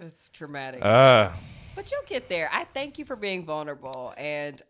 It's 0.00 0.28
traumatic. 0.30 0.84
Uh, 0.84 1.32
But 1.74 1.90
you'll 1.90 2.02
get 2.06 2.28
there. 2.28 2.48
I 2.52 2.64
thank 2.64 2.98
you 2.98 3.04
for 3.04 3.16
being 3.16 3.44
vulnerable 3.44 4.12
and 4.16 4.60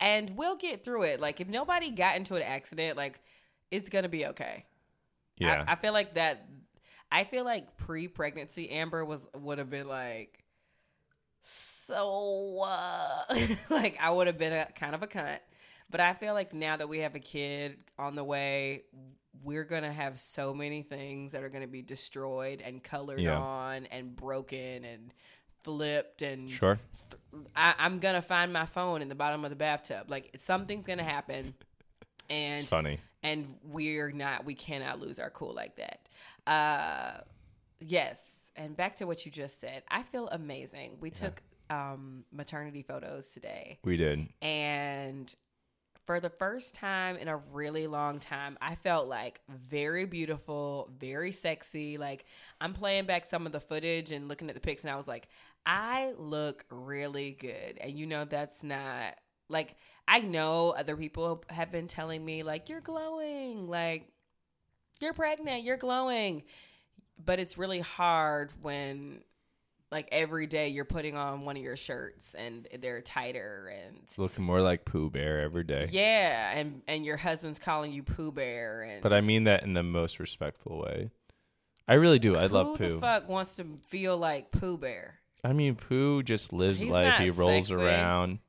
and 0.00 0.36
we'll 0.36 0.56
get 0.56 0.84
through 0.84 1.04
it. 1.04 1.20
Like 1.20 1.40
if 1.40 1.48
nobody 1.48 1.90
got 1.90 2.16
into 2.16 2.36
an 2.36 2.42
accident, 2.42 2.96
like 2.96 3.20
it's 3.70 3.88
gonna 3.88 4.08
be 4.08 4.26
okay. 4.26 4.64
Yeah. 5.36 5.64
I, 5.66 5.72
I 5.72 5.76
feel 5.76 5.92
like 5.92 6.14
that. 6.14 6.46
I 7.10 7.24
feel 7.24 7.44
like 7.44 7.76
pre-pregnancy 7.78 8.70
Amber 8.70 9.04
was 9.04 9.26
would 9.34 9.58
have 9.58 9.70
been 9.70 9.88
like, 9.88 10.44
so 11.40 12.60
uh, 12.64 13.22
like 13.70 13.98
I 14.00 14.10
would 14.10 14.26
have 14.26 14.38
been 14.38 14.52
a 14.52 14.66
kind 14.66 14.94
of 14.94 15.02
a 15.02 15.06
cunt. 15.06 15.38
But 15.90 16.00
I 16.00 16.12
feel 16.12 16.34
like 16.34 16.52
now 16.52 16.76
that 16.76 16.88
we 16.88 16.98
have 16.98 17.14
a 17.14 17.20
kid 17.20 17.78
on 17.98 18.14
the 18.14 18.24
way, 18.24 18.82
we're 19.44 19.64
gonna 19.64 19.92
have 19.92 20.18
so 20.18 20.52
many 20.54 20.82
things 20.82 21.32
that 21.32 21.42
are 21.42 21.48
gonna 21.48 21.66
be 21.66 21.82
destroyed 21.82 22.60
and 22.60 22.82
colored 22.82 23.20
Yeah. 23.20 23.38
on 23.38 23.86
and 23.86 24.14
broken 24.16 24.84
and 24.84 25.12
flipped 25.64 26.22
and 26.22 26.50
Sure. 26.50 26.78
I, 27.54 27.74
I'm 27.78 27.98
gonna 27.98 28.22
find 28.22 28.52
my 28.52 28.66
phone 28.66 29.02
in 29.02 29.08
the 29.08 29.14
bottom 29.14 29.44
of 29.44 29.50
the 29.50 29.56
bathtub. 29.56 30.10
Like 30.10 30.30
something's 30.38 30.86
gonna 30.86 31.04
happen, 31.04 31.54
and 32.30 32.60
It's 32.60 32.68
funny. 32.70 32.98
and 33.22 33.58
we're 33.62 34.10
not. 34.12 34.44
We 34.44 34.54
cannot 34.54 35.00
lose 35.00 35.18
our 35.18 35.30
cool 35.30 35.54
like 35.54 35.76
that. 35.76 36.08
Uh, 36.46 37.20
yes. 37.80 38.34
And 38.56 38.76
back 38.76 38.96
to 38.96 39.04
what 39.06 39.24
you 39.24 39.30
just 39.30 39.60
said, 39.60 39.82
I 39.88 40.02
feel 40.02 40.28
amazing. 40.28 40.96
We 41.00 41.10
took 41.10 41.42
um, 41.70 42.24
maternity 42.32 42.82
photos 42.82 43.28
today, 43.28 43.78
We 43.84 43.96
did. 43.96 44.26
and 44.42 45.32
for 46.08 46.20
the 46.20 46.30
first 46.30 46.74
time 46.74 47.18
in 47.18 47.28
a 47.28 47.36
really 47.36 47.86
long 47.86 48.18
time, 48.18 48.56
I 48.62 48.76
felt 48.76 49.08
like 49.08 49.42
very 49.46 50.06
beautiful, 50.06 50.90
very 50.98 51.32
sexy. 51.32 51.98
Like 51.98 52.24
I'm 52.62 52.72
playing 52.72 53.04
back 53.04 53.26
some 53.26 53.44
of 53.44 53.52
the 53.52 53.60
footage 53.60 54.10
and 54.10 54.26
looking 54.26 54.48
at 54.48 54.54
the 54.54 54.60
pics, 54.60 54.84
and 54.84 54.90
I 54.90 54.96
was 54.96 55.06
like, 55.06 55.28
I 55.66 56.14
look 56.16 56.64
really 56.70 57.32
good. 57.32 57.76
And 57.78 57.92
you 57.92 58.06
know, 58.06 58.24
that's 58.24 58.64
not 58.64 59.16
like 59.50 59.76
I 60.08 60.20
know 60.20 60.70
other 60.70 60.96
people 60.96 61.44
have 61.50 61.70
been 61.70 61.88
telling 61.88 62.24
me, 62.24 62.42
like, 62.42 62.70
you're 62.70 62.80
glowing, 62.80 63.68
like, 63.68 64.08
you're 65.02 65.12
pregnant, 65.12 65.62
you're 65.62 65.76
glowing. 65.76 66.42
But 67.22 67.38
it's 67.38 67.58
really 67.58 67.80
hard 67.80 68.50
when 68.62 69.24
like 69.90 70.08
every 70.12 70.46
day 70.46 70.68
you're 70.68 70.84
putting 70.84 71.16
on 71.16 71.44
one 71.44 71.56
of 71.56 71.62
your 71.62 71.76
shirts 71.76 72.34
and 72.34 72.68
they're 72.80 73.00
tighter 73.00 73.72
and 73.74 73.96
looking 74.18 74.44
more 74.44 74.60
like 74.60 74.84
Pooh 74.84 75.10
Bear 75.10 75.40
every 75.40 75.64
day. 75.64 75.88
yeah, 75.90 76.52
and 76.58 76.82
and 76.86 77.04
your 77.06 77.16
husband's 77.16 77.58
calling 77.58 77.92
you 77.92 78.02
Pooh 78.02 78.32
Bear, 78.32 78.82
and 78.82 79.02
But 79.02 79.12
I 79.12 79.20
mean 79.20 79.44
that 79.44 79.62
in 79.62 79.72
the 79.74 79.82
most 79.82 80.18
respectful 80.20 80.78
way. 80.78 81.10
I 81.86 81.94
really 81.94 82.18
do. 82.18 82.36
I 82.36 82.48
who 82.48 82.54
love 82.54 82.78
the 82.78 82.88
Pooh. 82.88 83.00
fuck 83.00 83.28
wants 83.28 83.56
to 83.56 83.64
feel 83.88 84.16
like 84.18 84.50
Pooh 84.50 84.76
Bear? 84.76 85.20
I 85.42 85.52
mean, 85.54 85.74
Pooh 85.76 86.22
just 86.22 86.52
lives 86.52 86.80
He's 86.80 86.90
life. 86.90 87.18
He 87.20 87.30
rolls 87.30 87.68
sexy. 87.68 87.74
around. 87.74 88.40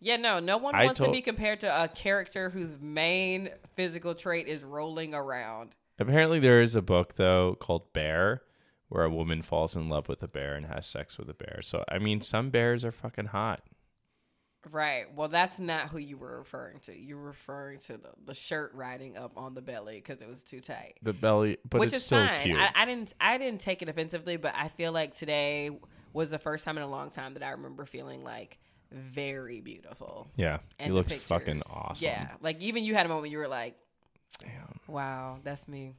Yeah, 0.00 0.16
no, 0.16 0.38
no 0.40 0.56
one 0.58 0.74
I 0.74 0.84
wants 0.84 0.98
told- 0.98 1.08
to 1.08 1.12
be 1.12 1.20
compared 1.22 1.60
to 1.60 1.82
a 1.84 1.88
character 1.88 2.48
whose 2.50 2.76
main 2.80 3.50
physical 3.74 4.14
trait 4.14 4.46
is 4.46 4.62
rolling 4.62 5.12
around. 5.14 5.74
Apparently, 5.98 6.38
there 6.38 6.60
is 6.62 6.74
a 6.76 6.82
book 6.82 7.16
though 7.16 7.56
called 7.58 7.92
Bear, 7.92 8.42
where 8.88 9.04
a 9.04 9.10
woman 9.10 9.42
falls 9.42 9.74
in 9.76 9.88
love 9.88 10.08
with 10.08 10.22
a 10.22 10.28
bear 10.28 10.54
and 10.54 10.66
has 10.66 10.86
sex 10.86 11.18
with 11.18 11.28
a 11.28 11.34
bear. 11.34 11.60
So 11.62 11.84
I 11.88 11.98
mean, 11.98 12.20
some 12.20 12.50
bears 12.50 12.84
are 12.84 12.92
fucking 12.92 13.26
hot. 13.26 13.62
Right. 14.72 15.04
Well, 15.14 15.28
that's 15.28 15.60
not 15.60 15.90
who 15.90 15.98
you 15.98 16.16
were 16.16 16.38
referring 16.38 16.80
to. 16.80 16.98
You 16.98 17.16
were 17.16 17.22
referring 17.26 17.78
to 17.80 17.98
the, 17.98 18.10
the 18.24 18.34
shirt 18.34 18.72
riding 18.74 19.16
up 19.16 19.38
on 19.38 19.54
the 19.54 19.62
belly 19.62 19.94
because 19.94 20.20
it 20.20 20.28
was 20.28 20.42
too 20.42 20.60
tight. 20.60 20.94
The 21.02 21.12
belly, 21.12 21.58
but 21.68 21.78
Which 21.80 21.88
it's 21.88 21.98
is 21.98 22.04
still 22.06 22.26
fine. 22.26 22.42
cute. 22.42 22.58
I, 22.58 22.70
I 22.74 22.84
didn't. 22.84 23.14
I 23.20 23.38
didn't 23.38 23.60
take 23.60 23.82
it 23.82 23.88
offensively, 23.88 24.36
but 24.38 24.54
I 24.56 24.66
feel 24.68 24.90
like 24.92 25.14
today 25.14 25.70
was 26.12 26.30
the 26.30 26.38
first 26.38 26.64
time 26.64 26.76
in 26.78 26.82
a 26.82 26.88
long 26.88 27.10
time 27.10 27.34
that 27.34 27.44
I 27.44 27.50
remember 27.50 27.84
feeling 27.84 28.24
like 28.24 28.58
very 28.90 29.60
beautiful. 29.60 30.26
yeah, 30.36 30.58
and 30.80 30.90
the 30.90 30.96
looks 30.96 31.12
fucking 31.14 31.62
awesome. 31.72 32.04
Yeah, 32.04 32.30
like 32.40 32.60
even 32.60 32.82
you 32.84 32.94
had 32.94 33.06
a 33.06 33.08
moment 33.08 33.30
you 33.30 33.38
were 33.38 33.48
like, 33.48 33.76
Damn. 34.40 34.80
"Wow, 34.88 35.38
that's 35.44 35.68
me." 35.68 35.94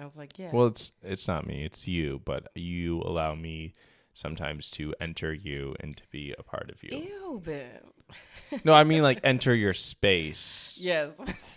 I 0.00 0.04
was 0.04 0.16
like, 0.16 0.38
"Yeah." 0.38 0.50
Well, 0.52 0.66
it's 0.66 0.92
it's 1.02 1.28
not 1.28 1.46
me, 1.46 1.64
it's 1.64 1.86
you. 1.86 2.20
But 2.24 2.48
you 2.54 3.00
allow 3.02 3.34
me 3.34 3.74
sometimes 4.12 4.70
to 4.70 4.94
enter 5.00 5.32
you 5.32 5.74
and 5.80 5.96
to 5.96 6.02
be 6.10 6.34
a 6.38 6.42
part 6.42 6.70
of 6.70 6.82
you. 6.82 6.96
Ew, 6.98 7.42
Ben. 7.44 7.80
No, 8.64 8.72
I 8.72 8.84
mean 8.84 9.02
like 9.02 9.18
enter 9.24 9.54
your 9.54 9.72
space. 9.74 10.78
Yes. 10.80 11.12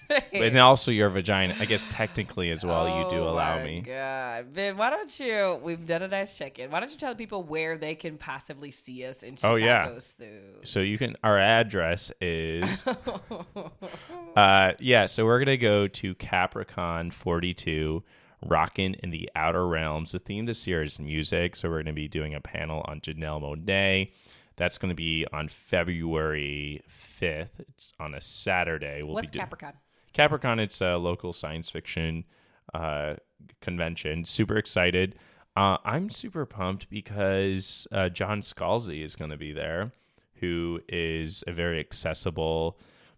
And 0.34 0.58
also 0.58 0.90
your 0.92 1.10
vagina. 1.10 1.56
I 1.60 1.66
guess 1.66 1.92
technically 1.92 2.50
as 2.52 2.64
well, 2.64 2.88
you 3.04 3.10
do 3.10 3.18
Oh 3.18 3.30
allow 3.30 3.62
me. 3.64 3.82
God, 3.82 4.54
Ben, 4.54 4.78
why 4.78 4.90
don't 4.90 5.20
you? 5.20 5.60
We've 5.62 5.86
done 5.86 6.02
a 6.04 6.08
nice 6.08 6.38
check-in. 6.38 6.72
Why 6.72 6.80
don't 6.80 6.92
you 6.92 6.98
tell 6.98 7.12
the 7.12 7.18
people 7.18 7.44
where 7.44 7.78
they 7.78 7.94
can 7.96 8.18
possibly 8.18 8.72
see 8.72 9.06
us 9.06 9.22
in 9.24 9.34
Oh, 9.44 9.58
Chicago 9.58 9.94
yeah. 9.94 10.00
Stew? 10.00 10.40
So 10.64 10.80
you 10.80 10.98
can. 10.98 11.16
Our 11.24 11.38
address 11.38 12.12
is. 12.22 12.86
uh, 14.36 14.74
yeah. 14.80 15.06
So 15.08 15.26
we're 15.26 15.40
gonna 15.40 15.58
go 15.58 15.88
to 15.88 16.16
Capricon 16.16 17.12
Forty 17.12 17.54
Two, 17.54 18.04
rockin' 18.46 18.96
in 18.96 19.10
the 19.10 19.30
outer 19.36 19.68
realms. 19.68 20.12
The 20.12 20.20
theme 20.20 20.46
this 20.46 20.68
year 20.68 20.84
is 20.84 21.00
music, 21.00 21.56
so 21.56 21.70
we're 21.70 21.84
gonna 21.84 21.94
be 21.94 22.08
doing 22.08 22.36
a 22.36 22.42
panel 22.42 22.84
on 22.88 23.02
Janelle 23.02 23.42
Monáe. 23.42 24.12
That's 24.56 24.78
gonna 24.78 24.96
be 24.96 25.26
on 25.32 25.48
February 25.48 26.82
fifth. 26.88 27.60
It's 27.60 27.94
on 28.00 28.14
a 28.14 28.22
Saturday. 28.22 29.02
We'll 29.04 29.14
What's 29.14 29.32
be 29.32 29.40
doing 29.40 29.48
Capricon? 29.48 29.74
Capricon. 30.14 30.60
It's 30.60 30.82
a 30.82 30.98
local 30.98 31.34
science 31.34 31.70
fiction 31.70 32.26
uh, 32.74 33.16
convention. 33.62 34.26
Super 34.26 34.58
excited. 34.58 35.16
Uh, 35.56 35.78
I'm 35.84 36.10
super 36.12 36.46
pumped 36.46 36.90
because 36.90 37.88
uh, 37.92 38.10
John 38.10 38.42
Scalzi 38.42 39.04
is 39.04 39.16
going 39.16 39.32
to 39.32 39.38
be 39.38 39.54
there, 39.54 39.92
who 40.36 40.82
is 40.88 41.44
a 41.48 41.52
very 41.52 41.80
accessible 41.80 42.78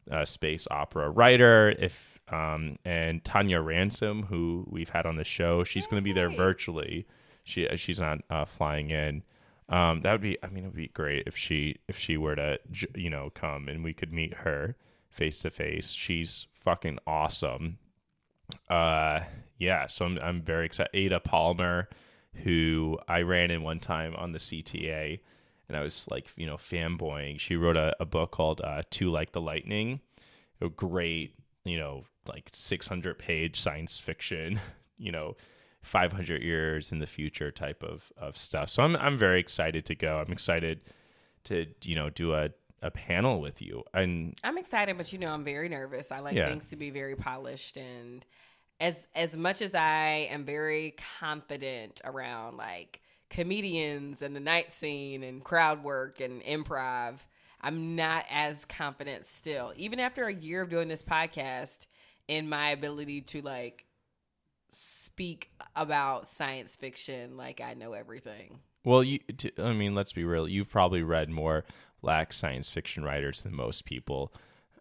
uh, 0.09 0.23
space 0.23 0.65
opera 0.71 1.09
writer. 1.09 1.75
If 1.77 2.08
um, 2.31 2.75
and 2.85 3.23
Tanya 3.23 3.61
Ransom, 3.61 4.23
who 4.23 4.65
we've 4.69 4.89
had 4.89 5.05
on 5.05 5.17
the 5.17 5.23
show, 5.23 5.63
she's 5.63 5.87
going 5.87 6.01
to 6.01 6.05
be 6.05 6.13
there 6.13 6.29
virtually. 6.29 7.07
She 7.43 7.67
she's 7.75 7.99
not 7.99 8.19
uh, 8.29 8.45
flying 8.45 8.91
in. 8.91 9.23
Um, 9.69 10.01
that 10.01 10.11
would 10.13 10.21
be. 10.21 10.37
I 10.43 10.47
mean, 10.47 10.63
it 10.63 10.67
would 10.67 10.75
be 10.75 10.87
great 10.87 11.23
if 11.27 11.37
she 11.37 11.77
if 11.87 11.97
she 11.97 12.17
were 12.17 12.35
to 12.35 12.59
you 12.95 13.09
know 13.09 13.29
come 13.29 13.67
and 13.67 13.83
we 13.83 13.93
could 13.93 14.11
meet 14.11 14.33
her 14.39 14.75
face 15.09 15.39
to 15.39 15.49
face. 15.49 15.91
She's 15.91 16.47
fucking 16.53 16.99
awesome. 17.05 17.77
Uh, 18.69 19.21
yeah. 19.57 19.87
So 19.87 20.05
I'm 20.05 20.17
I'm 20.19 20.41
very 20.41 20.65
excited. 20.65 20.91
Ada 20.93 21.19
Palmer, 21.19 21.87
who 22.43 22.97
I 23.07 23.21
ran 23.21 23.51
in 23.51 23.61
one 23.61 23.79
time 23.79 24.15
on 24.15 24.31
the 24.31 24.39
CTA, 24.39 25.19
and 25.67 25.77
I 25.77 25.81
was 25.81 26.07
like, 26.09 26.33
you 26.35 26.47
know, 26.47 26.57
fanboying. 26.57 27.39
She 27.39 27.55
wrote 27.55 27.77
a, 27.77 27.95
a 27.99 28.05
book 28.05 28.31
called 28.31 28.61
uh, 28.61 28.81
"Too 28.89 29.11
Like 29.11 29.33
the 29.33 29.41
Lightning," 29.41 30.01
a 30.61 30.69
great, 30.69 31.35
you 31.63 31.77
know, 31.77 32.05
like 32.29 32.49
600 32.53 33.17
page 33.19 33.59
science 33.59 33.99
fiction, 33.99 34.59
you 34.97 35.11
know. 35.11 35.35
500 35.81 36.43
years 36.43 36.91
in 36.91 36.99
the 36.99 37.07
future 37.07 37.51
type 37.51 37.83
of, 37.83 38.11
of 38.17 38.37
stuff. 38.37 38.69
So 38.69 38.83
I'm 38.83 38.97
I'm 38.97 39.17
very 39.17 39.39
excited 39.39 39.85
to 39.85 39.95
go. 39.95 40.19
I'm 40.19 40.31
excited 40.31 40.81
to 41.45 41.67
you 41.85 41.95
know 41.95 42.09
do 42.09 42.33
a, 42.33 42.49
a 42.81 42.91
panel 42.91 43.39
with 43.39 43.61
you. 43.61 43.83
And 43.93 44.37
I'm 44.43 44.57
excited, 44.57 44.97
but 44.97 45.13
you 45.13 45.19
know, 45.19 45.33
I'm 45.33 45.45
very 45.45 45.69
nervous. 45.69 46.11
I 46.11 46.19
like 46.19 46.35
Yeah. 46.35 46.49
things 46.49 46.67
to 46.71 46.75
be 46.75 46.89
very 46.89 47.15
polished 47.15 47.77
and 47.77 48.25
as 48.81 49.07
as 49.15 49.37
much 49.37 49.61
as 49.61 49.73
I 49.73 50.27
am 50.29 50.43
very 50.43 50.95
confident 51.19 52.01
around 52.03 52.57
like 52.57 53.01
comedians 53.29 54.21
and 54.21 54.35
the 54.35 54.41
night 54.41 54.73
scene 54.73 55.23
and 55.23 55.41
crowd 55.41 55.81
work 55.81 56.19
and 56.19 56.43
improv, 56.43 57.19
I'm 57.61 57.95
not 57.95 58.25
as 58.29 58.65
confident 58.65 59.25
still. 59.25 59.71
Even 59.77 60.01
after 60.01 60.25
a 60.25 60.33
year 60.33 60.61
of 60.61 60.69
doing 60.69 60.89
this 60.89 61.03
podcast 61.03 61.85
in 62.29 62.47
my 62.47 62.69
ability 62.69 63.21
to 63.21 63.41
like 63.41 63.85
speak 64.69 65.51
about 65.75 66.27
science 66.27 66.75
fiction 66.75 67.35
like 67.35 67.59
I 67.59 67.73
know 67.73 67.93
everything. 67.93 68.59
Well, 68.85 69.03
you, 69.03 69.17
t- 69.17 69.51
I 69.57 69.73
mean, 69.73 69.95
let's 69.95 70.13
be 70.13 70.23
real. 70.23 70.47
You've 70.47 70.69
probably 70.69 71.01
read 71.01 71.29
more 71.29 71.65
black 72.01 72.31
science 72.31 72.69
fiction 72.69 73.03
writers 73.03 73.41
than 73.41 73.53
most 73.55 73.83
people 73.83 74.31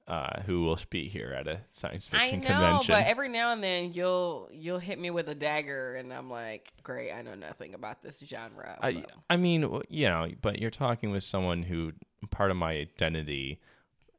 uh, 0.07 0.43
who 0.43 0.63
will 0.63 0.79
be 0.91 1.09
here 1.09 1.35
at 1.37 1.49
a 1.49 1.61
science 1.71 2.09
I 2.13 2.19
fiction 2.19 2.41
know, 2.41 2.47
convention. 2.47 2.95
but 2.95 3.07
every 3.07 3.31
now 3.31 3.53
and 3.53 3.65
then 3.65 3.93
you'll 3.93 4.51
you'll 4.53 4.79
hit 4.79 4.99
me 4.99 5.11
with 5.11 5.29
a 5.29 5.35
dagger, 5.35 5.97
and 5.97 6.13
I'm 6.13 6.31
like, 6.31 6.71
great, 6.83 7.11
I 7.13 7.23
know 7.23 7.35
nothing 7.35 7.75
about 7.75 8.03
this 8.03 8.23
genre. 8.25 8.79
I. 8.81 9.05
I 9.31 9.37
mean, 9.39 9.83
you 9.89 10.07
know, 10.07 10.29
but 10.43 10.59
you're 10.61 10.71
talking 10.71 11.11
with 11.11 11.23
someone 11.23 11.63
who 11.63 11.93
part 12.31 12.51
of 12.51 12.59
my 12.59 12.73
identity 12.73 13.59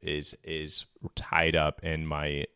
is 0.02 0.34
is 0.42 0.86
tied 1.14 1.54
up 1.54 1.84
in 1.84 2.06
my 2.06 2.46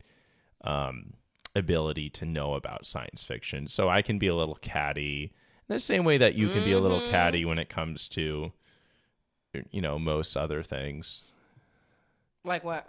um, 0.65 1.13
ability 1.55 2.09
to 2.09 2.25
know 2.25 2.53
about 2.55 2.85
science 2.85 3.23
fiction. 3.23 3.67
So 3.67 3.87
I 3.89 4.01
can 4.01 4.17
be 4.19 4.27
a 4.27 4.35
little 4.35 4.55
catty, 4.55 5.31
the 5.67 5.79
same 5.79 6.03
way 6.03 6.17
that 6.17 6.35
you 6.35 6.49
can 6.49 6.63
be 6.63 6.73
a 6.73 6.79
little 6.79 6.99
Mhm. 7.01 7.09
catty 7.09 7.45
when 7.45 7.57
it 7.59 7.69
comes 7.69 8.07
to, 8.09 8.51
you 9.71 9.81
know, 9.81 9.97
most 9.97 10.35
other 10.35 10.61
things. 10.63 11.23
Like 12.43 12.63
what? 12.63 12.87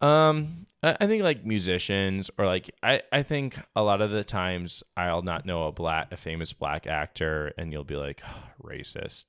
Um, 0.00 0.66
I, 0.82 0.96
I 1.00 1.06
think 1.06 1.22
like 1.22 1.44
musicians 1.44 2.30
or 2.36 2.46
like 2.46 2.70
I, 2.82 3.02
I 3.12 3.22
think 3.22 3.60
a 3.76 3.82
lot 3.82 4.00
of 4.00 4.10
the 4.10 4.24
times 4.24 4.82
I'll 4.96 5.22
not 5.22 5.46
know 5.46 5.68
a 5.68 5.72
black 5.72 6.10
a 6.10 6.16
famous 6.16 6.52
black 6.52 6.88
actor 6.88 7.52
and 7.56 7.72
you'll 7.72 7.84
be 7.84 7.96
like 7.96 8.20
racist. 8.62 9.26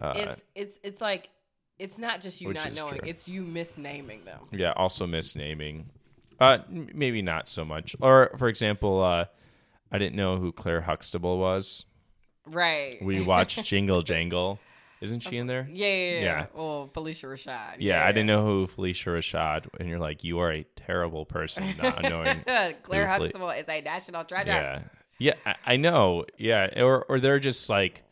Uh, 0.00 0.12
it's 0.16 0.44
it's 0.54 0.80
it's 0.82 1.00
like 1.00 1.30
it's 1.78 1.98
not 1.98 2.20
just 2.20 2.40
you 2.42 2.52
not 2.52 2.74
knowing; 2.74 2.98
true. 2.98 3.08
it's 3.08 3.28
you 3.28 3.44
misnaming 3.44 4.24
them. 4.24 4.40
yeah, 4.52 4.72
also 4.76 5.06
misnaming. 5.06 5.84
Uh, 6.40 6.58
m- 6.68 6.88
maybe 6.94 7.22
not 7.22 7.48
so 7.48 7.64
much. 7.64 7.94
Or 8.00 8.30
for 8.36 8.48
example, 8.48 9.02
uh, 9.02 9.26
I 9.92 9.98
didn't 9.98 10.16
know 10.16 10.36
who 10.36 10.52
Claire 10.52 10.80
Huxtable 10.82 11.38
was. 11.38 11.84
Right. 12.46 12.98
We 13.02 13.22
watched 13.22 13.64
Jingle 13.64 14.02
Jangle. 14.02 14.58
Isn't 15.00 15.20
she 15.20 15.36
in 15.36 15.46
there? 15.46 15.66
yeah, 15.70 15.86
yeah, 15.86 15.94
yeah. 16.12 16.20
Yeah. 16.22 16.46
Well, 16.54 16.90
Phylicia 16.94 17.26
Rashad. 17.28 17.76
Yeah, 17.78 18.04
I 18.06 18.12
didn't 18.12 18.26
know 18.26 18.42
who 18.44 18.66
Phylicia 18.66 19.12
Rashad, 19.18 19.66
and 19.78 19.86
you're 19.88 19.98
like, 19.98 20.24
you 20.24 20.38
are 20.38 20.50
a 20.50 20.64
terrible 20.76 21.26
person 21.26 21.64
not 21.82 22.02
knowing. 22.08 22.42
Claire 22.82 23.06
who 23.06 23.16
Fle- 23.16 23.22
Huxtable 23.24 23.50
is 23.50 23.66
a 23.68 23.80
national 23.82 24.24
treasure. 24.24 24.48
yeah, 24.48 24.82
yeah, 25.18 25.34
I, 25.44 25.54
I 25.66 25.76
know. 25.76 26.24
Yeah, 26.38 26.82
or 26.82 27.04
or 27.04 27.20
they're 27.20 27.38
just 27.38 27.68
like, 27.68 28.02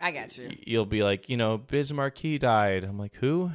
I 0.00 0.12
got 0.12 0.38
you. 0.38 0.50
you'll 0.66 0.86
be 0.86 1.02
like, 1.02 1.28
you 1.28 1.36
know, 1.36 1.58
Biz 1.58 1.92
Markie 1.92 2.38
died. 2.38 2.84
I'm 2.84 2.98
like, 2.98 3.14
who? 3.16 3.50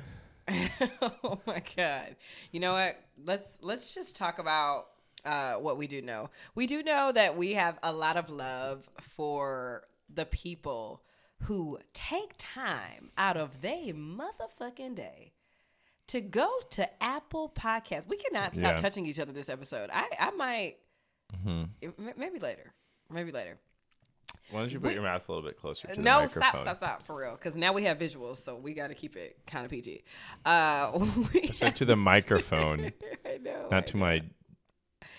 oh 1.01 1.39
my 1.45 1.61
god. 1.75 2.15
You 2.51 2.59
know 2.59 2.73
what? 2.73 2.95
Let's 3.23 3.47
let's 3.61 3.93
just 3.95 4.15
talk 4.15 4.39
about 4.39 4.87
uh, 5.25 5.53
what 5.55 5.77
we 5.77 5.87
do 5.87 6.01
know. 6.01 6.29
We 6.55 6.67
do 6.67 6.83
know 6.83 7.11
that 7.13 7.37
we 7.37 7.53
have 7.53 7.79
a 7.83 7.93
lot 7.93 8.17
of 8.17 8.29
love 8.29 8.87
for 8.99 9.83
the 10.13 10.25
people 10.25 11.01
who 11.43 11.79
take 11.93 12.33
time 12.37 13.11
out 13.17 13.37
of 13.37 13.61
their 13.61 13.93
motherfucking 13.93 14.95
day 14.95 15.33
to 16.07 16.21
go 16.21 16.49
to 16.71 17.03
Apple 17.03 17.49
Podcasts. 17.55 18.07
We 18.07 18.17
cannot 18.17 18.53
stop 18.53 18.73
Yeah. 18.75 18.77
touching 18.77 19.05
each 19.05 19.19
other 19.19 19.31
this 19.31 19.49
episode. 19.49 19.89
I 19.93 20.07
I 20.19 20.31
might 20.31 20.75
Mm-hmm. 21.47 22.09
maybe 22.17 22.37
later. 22.39 22.73
Maybe 23.09 23.31
later. 23.31 23.57
Why 24.51 24.59
don't 24.59 24.71
you 24.71 24.79
put 24.79 24.89
We- 24.89 24.93
your 24.93 25.03
mouth 25.03 25.27
a 25.27 25.31
little 25.31 25.47
bit 25.47 25.57
closer 25.59 25.87
to 25.87 25.95
the 25.95 26.01
No, 26.01 26.27
stop, 26.27 26.59
stop, 26.59 26.75
stop, 26.77 27.03
for 27.03 27.15
real. 27.15 27.31
Because 27.31 27.55
now 27.55 27.73
we 27.73 27.83
have 27.85 27.97
visuals, 27.97 28.37
so 28.37 28.55
we 28.57 28.73
got 28.73 28.87
to 28.89 28.93
keep 28.93 29.15
it 29.15 29.37
kind 29.47 29.65
of 29.65 29.71
PG. 29.71 30.03
Uh, 30.45 31.05
So 31.53 31.69
to 31.71 31.85
the 31.85 31.95
microphone, 31.95 32.91
I 33.25 33.37
know. 33.37 33.65
I 33.67 33.69
not 33.71 33.87
to 33.87 33.97
my 33.97 34.21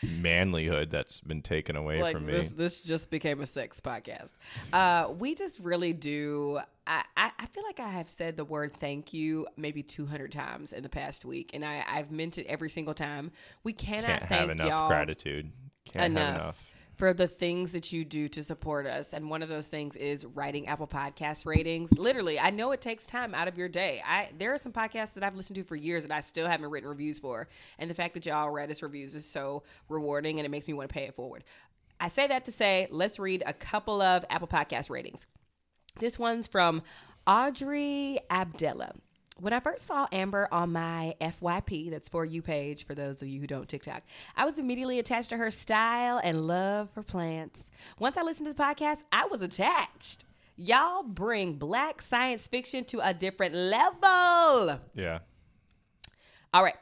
manlyhood 0.05 0.91
that's 0.91 1.21
been 1.21 1.43
taken 1.43 1.77
away 1.77 2.01
like 2.01 2.17
from 2.17 2.27
this, 2.27 2.51
me. 2.51 2.57
this 2.57 2.81
just 2.81 3.11
became 3.11 3.41
a 3.41 3.47
sex 3.47 3.81
podcast. 3.81 4.33
Uh, 4.73 5.11
we 5.19 5.35
just 5.35 5.59
really 5.61 5.93
do. 5.93 6.61
I, 6.87 7.03
I, 7.17 7.31
I 7.39 7.47
feel 7.47 7.63
like 7.65 7.81
I 7.81 7.89
have 7.89 8.09
said 8.09 8.37
the 8.37 8.45
word 8.45 8.73
thank 8.73 9.13
you 9.15 9.47
maybe 9.57 9.83
200 9.83 10.31
times 10.31 10.73
in 10.73 10.83
the 10.83 10.89
past 10.89 11.25
week, 11.25 11.51
and 11.55 11.65
I, 11.65 11.85
I've 11.89 12.11
meant 12.11 12.39
it 12.39 12.47
every 12.47 12.69
single 12.71 12.95
time. 12.95 13.33
We 13.63 13.73
cannot 13.73 14.07
Can't 14.07 14.29
thank 14.29 14.41
have 14.43 14.51
enough 14.51 14.69
y'all 14.69 14.89
gratitude. 14.89 15.51
Can't 15.87 16.13
enough, 16.13 16.27
have 16.27 16.35
enough. 16.41 16.57
For 16.97 17.13
the 17.13 17.27
things 17.27 17.73
that 17.73 17.93
you 17.93 18.05
do 18.05 18.29
to 18.29 18.43
support 18.43 18.87
us. 18.87 19.13
And 19.13 19.29
one 19.29 19.43
of 19.43 19.49
those 19.49 19.67
things 19.67 19.97
is 19.97 20.25
writing 20.25 20.69
Apple 20.69 20.87
Podcast 20.87 21.45
ratings. 21.47 21.93
Literally, 21.93 22.39
I 22.39 22.51
know 22.51 22.73
it 22.73 22.81
takes 22.81 23.07
time 23.07 23.35
out 23.35 23.49
of 23.49 23.59
your 23.59 23.69
day. 23.69 24.03
I 24.07 24.31
there 24.39 24.53
are 24.53 24.59
some 24.59 24.73
podcasts 24.73 25.15
that 25.15 25.25
I've 25.25 25.37
listened 25.37 25.57
to 25.57 25.65
for 25.65 25.77
years 25.77 26.07
that 26.07 26.15
I 26.15 26.21
still 26.21 26.47
haven't 26.47 26.71
written 26.71 26.89
reviews 26.89 27.19
for, 27.19 27.49
and 27.79 27.91
the 27.91 27.95
fact 27.95 28.15
that 28.15 28.27
y'all 28.27 28.51
read 28.51 28.71
us 28.71 28.83
reviews 28.83 29.15
is 29.15 29.27
so 29.27 29.63
rewarding, 29.89 30.39
and 30.39 30.47
it 30.47 30.51
makes 30.51 30.67
me 30.67 30.75
want 30.75 30.89
to 30.89 30.93
pay 30.93 31.05
it 31.05 31.15
forward. 31.15 31.45
I 32.01 32.09
say 32.09 32.27
that 32.27 32.45
to 32.47 32.53
say, 32.53 32.89
let's 32.91 33.19
read 33.19 33.43
a 33.47 33.53
couple 33.53 34.03
of 34.03 34.25
Apple 34.29 34.49
Podcast 34.49 34.91
ratings. 34.91 35.27
This 36.01 36.19
one's 36.19 36.49
from 36.49 36.83
Audrey 37.27 38.19
Abdella. 38.31 38.93
When 39.41 39.53
I 39.53 39.59
first 39.59 39.87
saw 39.87 40.07
Amber 40.13 40.49
on 40.53 40.73
my 40.73 41.15
FYP, 41.21 41.91
that's 41.91 42.09
for 42.09 42.25
you 42.25 42.41
page, 42.41 42.87
for 42.87 42.95
those 42.95 43.21
of 43.21 43.27
you 43.27 43.41
who 43.41 43.49
don't 43.49 43.69
TikTok, 43.69 44.05
I 44.37 44.45
was 44.45 44.59
immediately 44.59 45.01
attached 45.01 45.31
to 45.31 45.37
her 45.37 45.51
style 45.51 46.21
and 46.23 46.47
love 46.47 46.91
for 46.91 47.03
plants. 47.03 47.65
Once 47.99 48.17
I 48.17 48.23
listened 48.23 48.47
to 48.47 48.53
the 48.53 48.63
podcast, 48.63 48.99
I 49.11 49.27
was 49.27 49.43
attached. 49.43 50.25
Y'all 50.57 51.03
bring 51.03 51.55
black 51.55 52.01
science 52.01 52.47
fiction 52.47 52.85
to 52.85 53.01
a 53.01 53.13
different 53.13 53.57
level. 53.57 54.81
Yeah. 54.95 55.19
All 56.53 56.63
right. 56.63 56.77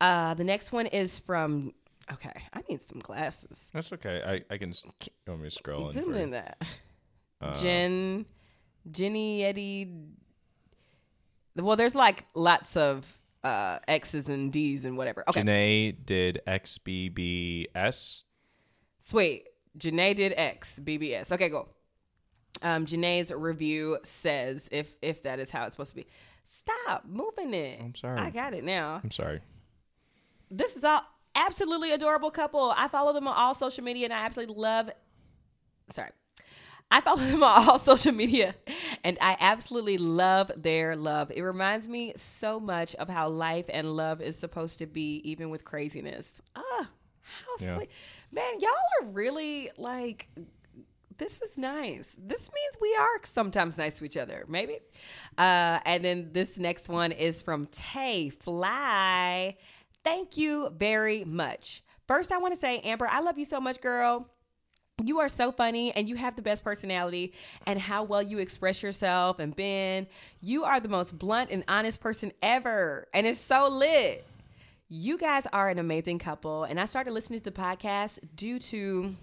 Uh, 0.00 0.32
the 0.32 0.44
next 0.44 0.72
one 0.72 0.86
is 0.86 1.18
from, 1.18 1.74
okay, 2.10 2.32
I 2.54 2.62
need 2.66 2.80
some 2.80 3.00
glasses. 3.00 3.68
That's 3.74 3.92
okay. 3.92 4.22
I, 4.26 4.54
I 4.54 4.56
can. 4.56 4.72
want 5.26 5.42
me 5.42 5.50
scroll 5.50 5.88
in? 5.88 5.92
Zoom 5.92 6.12
for 6.14 6.18
in 6.18 6.30
that. 6.30 6.62
Jen, 7.60 8.24
Jenny, 8.90 9.44
Eddie. 9.44 9.92
Well, 11.64 11.76
there's 11.76 11.94
like 11.94 12.26
lots 12.34 12.76
of 12.76 13.18
uh, 13.44 13.78
X's 13.88 14.28
and 14.28 14.52
D's 14.52 14.84
and 14.84 14.96
whatever. 14.96 15.24
Okay, 15.28 15.42
Janae 15.42 15.96
did 16.04 16.40
XBBS. 16.46 18.22
sweet. 18.98 19.46
Janae 19.78 20.14
did 20.16 20.34
X 20.36 20.80
BBS. 20.82 21.30
Okay, 21.32 21.48
go. 21.48 21.68
Um, 22.62 22.84
Janae's 22.86 23.30
review 23.32 23.98
says 24.02 24.68
if 24.72 24.90
if 25.00 25.22
that 25.22 25.38
is 25.38 25.50
how 25.50 25.64
it's 25.64 25.74
supposed 25.74 25.90
to 25.90 25.96
be. 25.96 26.06
Stop 26.44 27.04
moving 27.06 27.54
it. 27.54 27.80
I'm 27.80 27.94
sorry. 27.94 28.18
I 28.18 28.30
got 28.30 28.52
it 28.54 28.64
now. 28.64 29.00
I'm 29.02 29.10
sorry. 29.12 29.40
this 30.50 30.76
is 30.76 30.82
all 30.84 31.02
absolutely 31.36 31.92
adorable 31.92 32.30
couple. 32.32 32.74
I 32.76 32.88
follow 32.88 33.12
them 33.12 33.28
on 33.28 33.36
all 33.36 33.54
social 33.54 33.84
media 33.84 34.06
and 34.06 34.12
I 34.12 34.24
absolutely 34.26 34.56
love 34.56 34.90
sorry. 35.90 36.10
I 36.90 37.00
follow 37.00 37.18
them 37.22 37.42
on 37.42 37.68
all 37.68 37.78
social 37.92 38.12
media 38.12 38.54
and 39.04 39.16
I 39.20 39.36
absolutely 39.38 39.96
love 39.98 40.50
their 40.56 40.96
love. 40.96 41.30
It 41.34 41.42
reminds 41.42 41.86
me 41.88 42.12
so 42.16 42.58
much 42.58 42.94
of 42.96 43.08
how 43.08 43.28
life 43.28 43.66
and 43.72 43.94
love 43.96 44.20
is 44.20 44.36
supposed 44.38 44.78
to 44.80 44.86
be, 44.86 45.16
even 45.24 45.50
with 45.50 45.64
craziness. 45.64 46.40
Ah, 46.56 46.90
how 47.22 47.52
Yeah. 47.64 47.76
sweet. 47.76 47.90
Man, 48.32 48.60
y'all 48.60 48.70
are 49.02 49.06
really 49.08 49.70
like 49.76 50.28
this 51.18 51.42
is 51.42 51.58
nice. 51.58 52.16
This 52.18 52.40
means 52.50 52.76
we 52.80 52.96
are 52.98 53.20
sometimes 53.24 53.76
nice 53.76 53.98
to 53.98 54.04
each 54.06 54.16
other, 54.16 54.46
maybe. 54.48 54.78
Uh, 55.36 55.78
and 55.84 56.02
then 56.02 56.30
this 56.32 56.58
next 56.58 56.88
one 56.88 57.12
is 57.12 57.42
from 57.42 57.66
Tay 57.66 58.30
Fly. 58.30 59.56
Thank 60.02 60.38
you 60.38 60.70
very 60.70 61.24
much. 61.24 61.82
First, 62.08 62.32
I 62.32 62.38
want 62.38 62.54
to 62.54 62.60
say, 62.60 62.80
Amber, 62.80 63.06
I 63.06 63.20
love 63.20 63.36
you 63.38 63.44
so 63.44 63.60
much, 63.60 63.82
girl. 63.82 64.28
You 65.02 65.20
are 65.20 65.28
so 65.28 65.50
funny 65.50 65.92
and 65.92 66.08
you 66.08 66.16
have 66.16 66.36
the 66.36 66.42
best 66.42 66.62
personality 66.62 67.32
and 67.66 67.78
how 67.78 68.02
well 68.02 68.22
you 68.22 68.38
express 68.38 68.82
yourself. 68.82 69.38
And 69.38 69.54
Ben, 69.54 70.06
you 70.40 70.64
are 70.64 70.80
the 70.80 70.88
most 70.88 71.18
blunt 71.18 71.50
and 71.50 71.64
honest 71.68 72.00
person 72.00 72.32
ever. 72.42 73.08
And 73.14 73.26
it's 73.26 73.40
so 73.40 73.68
lit. 73.68 74.26
You 74.88 75.16
guys 75.16 75.46
are 75.52 75.68
an 75.68 75.78
amazing 75.78 76.18
couple. 76.18 76.64
And 76.64 76.80
I 76.80 76.84
started 76.84 77.12
listening 77.12 77.38
to 77.40 77.44
the 77.44 77.50
podcast 77.52 78.18
due 78.34 78.58
to 78.58 79.14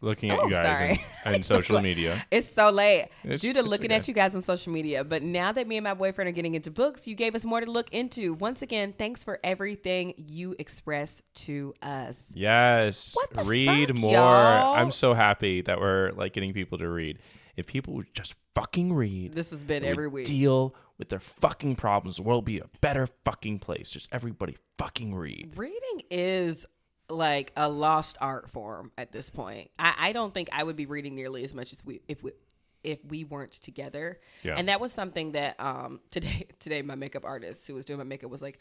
Looking 0.00 0.30
at 0.30 0.38
Oh, 0.38 0.44
you 0.46 0.52
guys 0.52 0.98
on 1.26 1.42
social 1.42 1.80
media. 1.80 2.24
It's 2.30 2.52
so 2.52 2.70
late 2.70 3.08
It's- 3.24 3.40
due 3.40 3.52
to 3.52 3.58
it's 3.60 3.68
looking 3.68 3.86
okay. 3.90 3.96
at 3.96 4.06
you 4.08 4.14
guys 4.14 4.34
on 4.36 4.42
social 4.42 4.72
media. 4.72 5.02
But 5.02 5.22
now 5.24 5.50
that 5.52 5.66
me 5.66 5.76
and 5.76 5.84
my 5.84 5.94
boyfriend 5.94 6.28
are 6.28 6.32
getting 6.32 6.54
into 6.54 6.70
books, 6.70 7.08
you 7.08 7.14
gave 7.16 7.34
us 7.34 7.44
more 7.44 7.60
to 7.60 7.70
look 7.70 7.92
into. 7.92 8.34
Once 8.34 8.62
again, 8.62 8.94
thanks 8.96 9.24
for 9.24 9.40
everything 9.42 10.14
you 10.16 10.54
express 10.60 11.20
to 11.34 11.74
us. 11.82 12.30
Yes. 12.34 13.14
What 13.14 13.32
the 13.34 13.44
read 13.44 13.88
fuck, 13.88 13.98
more. 13.98 14.12
y'all? 14.12 14.74
I'm 14.76 14.90
so 14.92 15.14
happy 15.14 15.62
that 15.62 15.80
we're 15.80 16.12
like 16.12 16.32
getting 16.32 16.52
people 16.52 16.78
to 16.78 16.88
read. 16.88 17.18
If 17.56 17.66
people 17.66 17.94
would 17.94 18.14
just 18.14 18.36
fucking 18.54 18.92
read, 18.92 19.34
This 19.34 19.50
has 19.50 19.64
been 19.64 19.82
and 19.82 19.86
every 19.86 20.06
week. 20.06 20.26
deal 20.26 20.76
with 20.96 21.08
their 21.08 21.18
fucking 21.18 21.74
problems, 21.74 22.16
the 22.18 22.22
world 22.22 22.44
be 22.44 22.60
a 22.60 22.66
better 22.80 23.08
fucking 23.24 23.58
place. 23.58 23.90
Just 23.90 24.08
everybody 24.12 24.56
fucking 24.78 25.12
read. 25.14 25.54
Reading 25.56 26.02
is 26.08 26.66
like 27.10 27.52
a 27.56 27.68
lost 27.68 28.18
art 28.20 28.48
form 28.50 28.92
at 28.98 29.12
this 29.12 29.30
point. 29.30 29.70
I, 29.78 29.94
I 29.98 30.12
don't 30.12 30.32
think 30.34 30.48
I 30.52 30.62
would 30.62 30.76
be 30.76 30.86
reading 30.86 31.14
nearly 31.14 31.44
as 31.44 31.54
much 31.54 31.72
as 31.72 31.84
we 31.84 32.00
if 32.08 32.22
we 32.22 32.32
if 32.84 33.04
we 33.04 33.24
weren't 33.24 33.52
together. 33.52 34.20
Yeah. 34.42 34.54
And 34.56 34.68
that 34.68 34.80
was 34.80 34.92
something 34.92 35.32
that 35.32 35.58
um 35.60 36.00
today 36.10 36.46
today 36.60 36.82
my 36.82 36.94
makeup 36.94 37.24
artist 37.24 37.66
who 37.66 37.74
was 37.74 37.84
doing 37.84 37.98
my 37.98 38.04
makeup 38.04 38.30
was 38.30 38.42
like, 38.42 38.58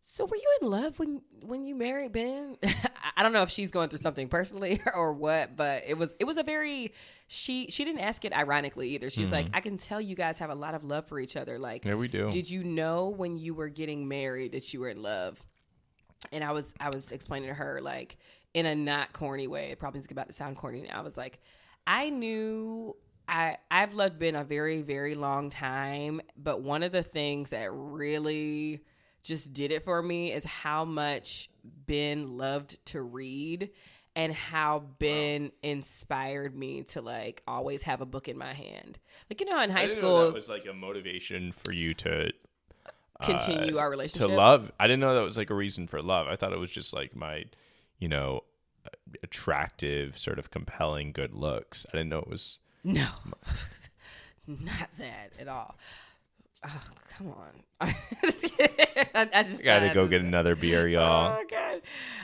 So 0.00 0.24
were 0.26 0.36
you 0.36 0.58
in 0.60 0.70
love 0.70 0.98
when 0.98 1.22
when 1.40 1.64
you 1.64 1.74
married 1.74 2.12
Ben? 2.12 2.56
I 3.16 3.22
don't 3.22 3.32
know 3.32 3.42
if 3.42 3.50
she's 3.50 3.70
going 3.70 3.88
through 3.88 3.98
something 3.98 4.28
personally 4.28 4.80
or 4.94 5.12
what, 5.12 5.56
but 5.56 5.84
it 5.86 5.96
was 5.98 6.14
it 6.20 6.24
was 6.24 6.36
a 6.36 6.42
very 6.42 6.92
she 7.26 7.66
she 7.70 7.84
didn't 7.84 8.00
ask 8.00 8.24
it 8.24 8.32
ironically 8.34 8.90
either. 8.90 9.08
She's 9.10 9.30
like, 9.30 9.46
I 9.54 9.60
can 9.60 9.76
tell 9.78 10.00
you 10.00 10.14
guys 10.14 10.38
have 10.38 10.50
a 10.50 10.54
lot 10.54 10.74
of 10.74 10.84
love 10.84 11.06
for 11.08 11.18
each 11.18 11.36
other. 11.36 11.58
Like 11.58 11.84
Yeah, 11.84 11.94
we 11.94 12.08
do. 12.08 12.30
did 12.30 12.50
you 12.50 12.64
know 12.64 13.08
when 13.08 13.36
you 13.38 13.54
were 13.54 13.68
getting 13.68 14.06
married 14.08 14.52
that 14.52 14.72
you 14.74 14.80
were 14.80 14.88
in 14.90 15.02
love? 15.02 15.42
And 16.30 16.44
I 16.44 16.52
was 16.52 16.74
I 16.78 16.90
was 16.90 17.12
explaining 17.12 17.48
to 17.48 17.54
her 17.54 17.80
like 17.80 18.18
in 18.54 18.66
a 18.66 18.74
not 18.74 19.12
corny 19.12 19.46
way. 19.46 19.70
It 19.70 19.78
probably 19.78 20.00
is 20.00 20.06
about 20.10 20.28
to 20.28 20.32
sound 20.32 20.56
corny. 20.56 20.88
I 20.90 21.00
was 21.00 21.16
like, 21.16 21.40
I 21.86 22.10
knew 22.10 22.96
I 23.28 23.58
I've 23.70 23.94
loved 23.94 24.18
Ben 24.18 24.36
a 24.36 24.44
very 24.44 24.82
very 24.82 25.14
long 25.14 25.50
time, 25.50 26.20
but 26.36 26.62
one 26.62 26.82
of 26.82 26.92
the 26.92 27.02
things 27.02 27.50
that 27.50 27.70
really 27.72 28.80
just 29.22 29.52
did 29.52 29.70
it 29.70 29.84
for 29.84 30.02
me 30.02 30.32
is 30.32 30.44
how 30.44 30.84
much 30.84 31.48
Ben 31.64 32.36
loved 32.36 32.84
to 32.86 33.00
read 33.00 33.70
and 34.14 34.32
how 34.34 34.80
Ben 34.98 35.52
inspired 35.62 36.54
me 36.56 36.82
to 36.82 37.00
like 37.00 37.42
always 37.46 37.82
have 37.82 38.00
a 38.00 38.06
book 38.06 38.28
in 38.28 38.36
my 38.36 38.52
hand. 38.52 38.98
Like 39.30 39.40
you 39.40 39.46
know 39.46 39.60
in 39.60 39.70
high 39.70 39.82
I 39.82 39.86
didn't 39.86 40.02
know 40.02 40.08
school 40.08 40.24
that 40.26 40.34
was 40.34 40.48
like 40.48 40.66
a 40.66 40.74
motivation 40.74 41.52
for 41.52 41.72
you 41.72 41.94
to 41.94 42.32
Uh, 43.20 43.26
continue 43.26 43.78
our 43.78 43.90
relationship 43.90 44.28
to 44.28 44.34
love. 44.34 44.72
I 44.80 44.86
didn't 44.86 45.00
know 45.00 45.14
that 45.14 45.22
was 45.22 45.36
like 45.36 45.50
a 45.50 45.54
reason 45.54 45.86
for 45.86 46.02
love. 46.02 46.26
I 46.26 46.36
thought 46.36 46.52
it 46.52 46.58
was 46.58 46.70
just 46.70 46.92
like 46.92 47.14
my, 47.14 47.44
you 47.98 48.08
know, 48.08 48.44
attractive, 49.22 50.18
sort 50.18 50.38
of 50.38 50.50
compelling 50.50 51.12
good 51.12 51.34
looks. 51.34 51.86
I 51.88 51.98
didn't 51.98 52.08
know 52.10 52.18
it 52.20 52.28
was. 52.28 52.58
No, 52.84 53.08
not 54.46 54.88
that 54.98 55.30
at 55.38 55.48
all. 55.48 55.76
Oh, 56.64 56.82
come 57.16 57.28
on. 57.28 57.62
I, 57.80 57.94
I 59.14 59.42
just 59.42 59.60
I 59.60 59.64
gotta 59.64 59.94
go 59.94 60.06
get 60.06 60.22
another 60.22 60.54
beer, 60.54 60.86
y'all. 60.86 61.38
Oh 61.38 61.44
god. 61.50 61.82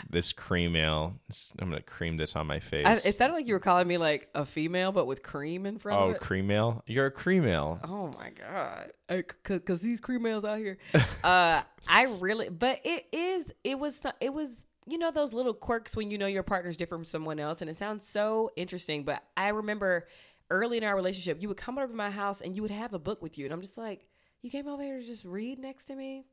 this 0.09 0.33
cream 0.33 0.77
ale. 0.77 1.15
I'm 1.59 1.71
gonna 1.71 1.83
cream 1.83 2.17
this 2.17 2.37
on 2.37 2.47
my 2.47 2.61
face. 2.61 2.87
I, 2.87 2.95
it 3.05 3.19
sounded 3.19 3.35
like 3.35 3.47
you 3.47 3.55
were 3.55 3.61
calling 3.61 3.89
me 3.89 3.99
like 3.99 4.29
a 4.35 4.45
female, 4.45 4.93
but 4.93 5.07
with 5.07 5.23
cream 5.23 5.67
in 5.67 5.79
front 5.79 6.01
oh, 6.01 6.05
of 6.05 6.11
it. 6.13 6.19
Oh, 6.21 6.25
cream 6.25 6.51
ale. 6.51 6.83
You're 6.87 7.07
a 7.07 7.11
cream 7.11 7.47
ale. 7.47 7.81
Oh 7.85 8.09
my 8.19 8.31
god! 8.31 8.93
Because 9.09 9.81
these 9.81 10.01
cream 10.01 10.25
ales 10.27 10.45
out 10.45 10.59
here, 10.59 10.79
uh, 11.25 11.63
I 11.89 12.17
really, 12.21 12.49
but 12.49 12.81
it 12.85 13.07
is, 13.13 13.53
it 13.65 13.79
was, 13.79 14.01
it 14.21 14.33
was, 14.33 14.63
you 14.87 14.99
know, 14.99 15.11
those 15.11 15.33
little 15.33 15.55
quirks 15.55 15.97
when 15.97 16.11
you 16.11 16.19
know 16.19 16.27
your 16.27 16.43
partner's 16.43 16.77
different 16.77 17.05
from 17.05 17.11
someone 17.11 17.41
else, 17.41 17.61
and 17.61 17.71
it 17.71 17.77
sounds 17.77 18.07
so 18.07 18.51
interesting. 18.57 19.05
But 19.05 19.25
I 19.37 19.49
remember 19.49 20.07
early 20.51 20.79
in 20.79 20.85
our 20.85 20.95
relationship, 20.95 21.43
you 21.43 21.49
would 21.49 21.57
come 21.57 21.79
over 21.79 21.89
to 21.89 21.95
my 21.95 22.11
house 22.11 22.41
and 22.41 22.57
you 22.57 22.63
would 22.63 22.71
have 22.71 22.95
a 22.95 22.99
book 22.99 23.21
with 23.23 23.39
you, 23.39 23.45
and 23.45 23.53
I'm 23.53 23.61
just 23.61 23.77
like, 23.77 24.07
you 24.43 24.51
came 24.51 24.69
over 24.69 24.83
here 24.83 25.01
to 25.01 25.07
just 25.07 25.25
read 25.25 25.59
next 25.59 25.87
to 25.87 25.95
me, 25.95 26.25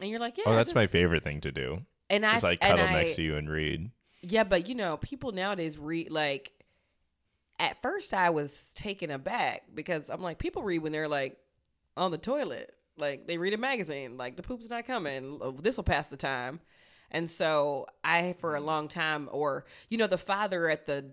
and 0.00 0.10
you're 0.10 0.18
like, 0.20 0.34
oh, 0.38 0.42
yeah, 0.46 0.52
oh, 0.52 0.56
that's 0.56 0.74
my 0.74 0.86
favorite 0.86 1.24
thing 1.24 1.40
to 1.42 1.52
do. 1.52 1.82
and 2.10 2.24
I 2.26 2.38
like 2.38 2.60
cuddle 2.60 2.84
I- 2.86 2.92
next 2.94 3.16
to 3.16 3.22
you 3.22 3.36
and 3.36 3.48
read. 3.48 3.90
yeah, 4.22 4.44
but 4.44 4.68
you 4.68 4.74
know, 4.74 4.96
people 4.96 5.32
nowadays 5.32 5.78
read 5.78 6.10
like. 6.10 6.52
At 7.58 7.80
first, 7.80 8.12
I 8.12 8.28
was 8.28 8.66
taken 8.74 9.10
aback 9.10 9.62
because 9.74 10.10
I'm 10.10 10.20
like, 10.20 10.38
people 10.38 10.62
read 10.62 10.80
when 10.80 10.92
they're 10.92 11.08
like 11.08 11.38
on 11.96 12.10
the 12.10 12.18
toilet, 12.18 12.74
like 12.98 13.26
they 13.26 13.38
read 13.38 13.54
a 13.54 13.56
magazine, 13.56 14.18
like 14.18 14.36
the 14.36 14.42
poop's 14.42 14.68
not 14.68 14.84
coming. 14.84 15.40
This 15.62 15.78
will 15.78 15.84
pass 15.84 16.08
the 16.08 16.18
time, 16.18 16.60
and 17.10 17.30
so 17.30 17.86
I, 18.04 18.34
for 18.40 18.56
a 18.56 18.60
long 18.60 18.88
time, 18.88 19.30
or 19.32 19.64
you 19.88 19.96
know, 19.96 20.06
the 20.06 20.18
father 20.18 20.68
at 20.68 20.84
the 20.84 21.12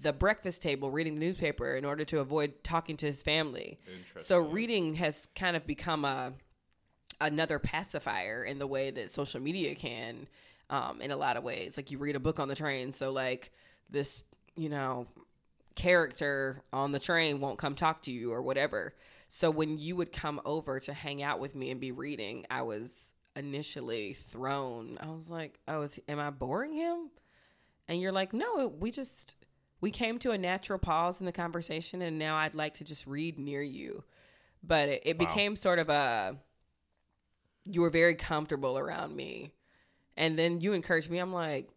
the 0.00 0.12
breakfast 0.12 0.62
table 0.62 0.90
reading 0.90 1.14
the 1.14 1.20
newspaper 1.20 1.74
in 1.74 1.84
order 1.84 2.04
to 2.04 2.20
avoid 2.20 2.62
talking 2.62 2.96
to 2.98 3.06
his 3.06 3.22
family. 3.22 3.80
So 4.18 4.38
reading 4.38 4.94
has 4.94 5.26
kind 5.34 5.56
of 5.56 5.66
become 5.66 6.04
a 6.04 6.34
another 7.20 7.58
pacifier 7.58 8.42
in 8.42 8.58
the 8.58 8.66
way 8.66 8.90
that 8.90 9.08
social 9.08 9.40
media 9.40 9.74
can 9.74 10.26
um, 10.70 11.00
in 11.00 11.10
a 11.10 11.16
lot 11.16 11.36
of 11.36 11.44
ways. 11.44 11.76
Like 11.76 11.90
you 11.90 11.98
read 11.98 12.16
a 12.16 12.20
book 12.20 12.40
on 12.40 12.48
the 12.48 12.54
train 12.54 12.92
so 12.92 13.12
like 13.12 13.52
this 13.90 14.22
you 14.56 14.68
know 14.68 15.06
character 15.74 16.62
on 16.72 16.92
the 16.92 16.98
train 16.98 17.40
won't 17.40 17.58
come 17.58 17.74
talk 17.74 18.02
to 18.02 18.12
you 18.12 18.32
or 18.32 18.42
whatever. 18.42 18.94
So 19.28 19.50
when 19.50 19.78
you 19.78 19.96
would 19.96 20.12
come 20.12 20.40
over 20.44 20.78
to 20.80 20.92
hang 20.92 21.22
out 21.22 21.40
with 21.40 21.54
me 21.54 21.70
and 21.70 21.80
be 21.80 21.90
reading 21.90 22.44
i 22.50 22.62
was 22.62 23.14
initially 23.34 24.12
thrown. 24.12 24.98
I 25.00 25.06
was 25.10 25.28
like 25.28 25.58
oh 25.66 25.82
is, 25.82 25.98
am 26.08 26.20
i 26.20 26.30
boring 26.30 26.72
him? 26.72 27.10
And 27.88 28.00
you're 28.00 28.12
like 28.12 28.32
no 28.32 28.68
we 28.78 28.90
just 28.90 29.36
we 29.82 29.90
came 29.90 30.18
to 30.20 30.30
a 30.30 30.38
natural 30.38 30.78
pause 30.78 31.20
in 31.20 31.26
the 31.26 31.32
conversation 31.32 32.00
and 32.00 32.18
now 32.18 32.36
i'd 32.36 32.54
like 32.54 32.72
to 32.74 32.84
just 32.84 33.06
read 33.06 33.38
near 33.38 33.60
you. 33.60 34.04
But 34.62 34.88
it, 34.88 35.02
it 35.04 35.18
Wow. 35.18 35.26
became 35.26 35.56
sort 35.56 35.78
of 35.80 35.90
a 35.90 36.38
you 37.64 37.80
were 37.82 37.90
very 37.90 38.14
comfortable 38.14 38.78
around 38.78 39.14
me. 39.14 39.52
And 40.16 40.38
then 40.38 40.60
you 40.60 40.72
encouraged 40.72 41.10
me. 41.10 41.18
I'm 41.18 41.32
like 41.32 41.68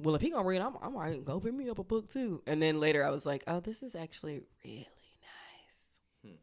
well 0.00 0.14
if 0.16 0.22
he 0.22 0.30
gonna 0.30 0.48
read 0.48 0.60
i'm, 0.60 0.74
I'm 0.82 0.94
might 0.94 1.24
go 1.24 1.38
pick 1.38 1.54
me 1.54 1.68
up 1.68 1.78
a 1.78 1.84
book 1.84 2.08
too. 2.10 2.42
And 2.46 2.60
then 2.60 2.80
later 2.80 3.04
i 3.04 3.10
was 3.10 3.24
like 3.24 3.44
oh 3.46 3.60
this 3.60 3.82
is 3.82 3.94
actually 3.94 4.40
really 4.64 4.86
nice. 5.22 6.34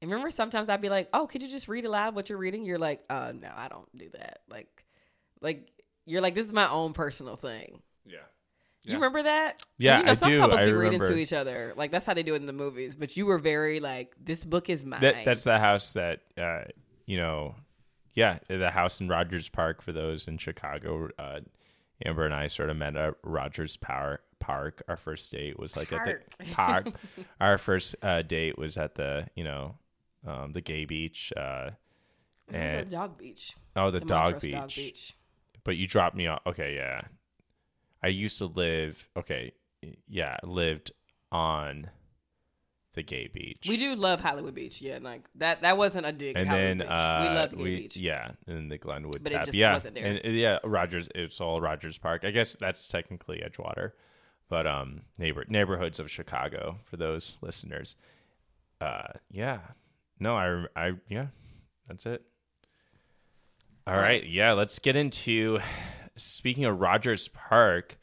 And 0.00 0.10
remember 0.10 0.30
sometimes 0.30 0.68
i'd 0.68 0.80
be 0.82 0.90
like 0.90 1.08
oh 1.12 1.26
could 1.26 1.42
you 1.42 1.48
just 1.48 1.68
read 1.68 1.84
aloud 1.86 2.14
what 2.14 2.28
you're 2.28 2.38
reading? 2.38 2.64
You're 2.66 2.78
like 2.78 3.02
uh 3.08 3.32
no 3.34 3.50
i 3.56 3.68
don't 3.68 3.88
do 3.96 4.10
that. 4.10 4.40
Like 4.48 4.84
like 5.40 5.70
you're 6.04 6.20
like 6.20 6.34
this 6.34 6.46
is 6.46 6.52
my 6.52 6.68
own 6.68 6.92
personal 6.92 7.36
thing. 7.36 7.82
Yeah. 8.06 8.18
You 8.84 8.90
Yeah. 8.92 8.94
remember 8.96 9.22
that? 9.24 9.60
Yeah, 9.78 9.98
you 9.98 10.04
know, 10.04 10.10
I 10.10 10.14
some 10.14 10.30
do. 10.32 10.38
couples 10.38 10.60
I 10.60 10.64
be 10.66 10.72
reading 10.72 10.98
to 11.00 11.04
remember. 11.04 11.18
each 11.22 11.32
other. 11.32 11.72
Like 11.76 11.90
that's 11.90 12.06
how 12.06 12.14
they 12.14 12.22
do 12.22 12.34
it 12.34 12.38
in 12.38 12.46
the 12.46 12.52
movies. 12.52 12.96
But 12.96 13.16
you 13.16 13.26
were 13.26 13.38
very 13.38 13.80
like, 13.80 14.14
this 14.22 14.44
book 14.44 14.68
is 14.70 14.84
mine. 14.84 15.00
That, 15.00 15.24
that's 15.24 15.44
the 15.44 15.58
house 15.58 15.92
that 15.94 16.20
uh, 16.36 16.64
you 17.06 17.16
know. 17.18 17.54
Yeah, 18.14 18.38
the 18.48 18.70
house 18.70 19.00
in 19.00 19.06
Rogers 19.08 19.48
Park 19.48 19.80
for 19.80 19.92
those 19.92 20.26
in 20.26 20.38
Chicago. 20.38 21.08
Uh, 21.18 21.40
Amber 22.04 22.24
and 22.24 22.34
I 22.34 22.48
sort 22.48 22.68
of 22.70 22.76
met 22.76 22.96
at 22.96 23.14
Rogers 23.22 23.76
Power 23.76 24.20
Park. 24.40 24.82
Our 24.88 24.96
first 24.96 25.30
date 25.30 25.56
was 25.58 25.76
like 25.76 25.92
at 25.92 26.04
the 26.38 26.52
park. 26.52 26.88
Our 27.40 27.58
first 27.58 27.94
uh, 28.02 28.22
date 28.22 28.58
was 28.58 28.76
at 28.76 28.96
the 28.96 29.28
you 29.36 29.44
know 29.44 29.76
um, 30.26 30.52
the 30.52 30.60
gay 30.60 30.84
beach. 30.84 31.32
Uh, 31.36 31.70
It 32.48 32.54
was 32.54 32.70
and 32.70 32.76
at 32.80 32.90
Dog 32.90 33.18
Beach. 33.18 33.54
oh, 33.76 33.90
the, 33.92 34.00
dog 34.00 34.24
Montrose 34.32 34.42
beach. 34.42 34.52
Dog 34.54 34.68
Beach. 34.74 35.14
But 35.62 35.76
you 35.76 35.86
dropped 35.86 36.16
me 36.16 36.26
off. 36.26 36.40
Okay, 36.46 36.74
yeah. 36.74 37.02
I 38.02 38.08
used 38.08 38.38
to 38.38 38.46
live. 38.46 39.08
Okay, 39.16 39.52
yeah, 40.06 40.36
lived 40.42 40.92
on 41.32 41.90
the 42.94 43.02
gay 43.02 43.28
beach. 43.32 43.66
We 43.68 43.76
do 43.76 43.94
love 43.94 44.20
Hollywood 44.20 44.54
Beach. 44.54 44.80
Yeah, 44.82 44.98
like 45.00 45.22
that. 45.36 45.62
That 45.62 45.76
wasn't 45.76 46.06
a 46.06 46.12
dig. 46.12 46.36
and 46.36 46.48
Hollywood 46.48 46.68
then 46.68 46.78
Beach. 46.78 46.88
uh, 46.88 47.26
we 47.28 47.34
love 47.34 47.50
the 47.50 47.56
gay 47.56 47.62
we- 47.62 47.76
beach. 47.76 47.96
Yeah, 47.96 48.26
and 48.46 48.56
then 48.56 48.68
the 48.68 48.78
Glenwood 48.78 49.22
But 49.22 49.32
it 49.32 49.44
just 49.44 49.54
yeah, 49.54 49.72
wasn't 49.74 49.94
there. 49.94 50.06
And 50.06 50.20
uh, 50.24 50.28
yeah, 50.30 50.58
Rogers. 50.64 51.08
It's 51.14 51.40
all 51.40 51.60
Rogers 51.60 51.98
Park. 51.98 52.24
I 52.24 52.30
guess 52.30 52.54
that's 52.54 52.88
technically 52.88 53.42
Edgewater, 53.46 53.92
but 54.48 54.66
um, 54.66 55.02
neighbor 55.18 55.44
neighborhoods 55.48 56.00
of 56.00 56.10
Chicago 56.10 56.78
for 56.84 56.96
those 56.96 57.36
listeners. 57.40 57.96
Uh, 58.80 59.08
yeah, 59.30 59.58
no, 60.20 60.36
I, 60.36 60.64
I, 60.76 60.92
yeah, 61.08 61.26
that's 61.88 62.06
it. 62.06 62.22
All 63.86 63.96
right, 63.96 64.24
yeah, 64.26 64.52
let's 64.52 64.78
get 64.78 64.96
into. 64.96 65.60
Speaking 66.18 66.64
of 66.64 66.80
Rogers 66.80 67.28
Park, 67.28 67.98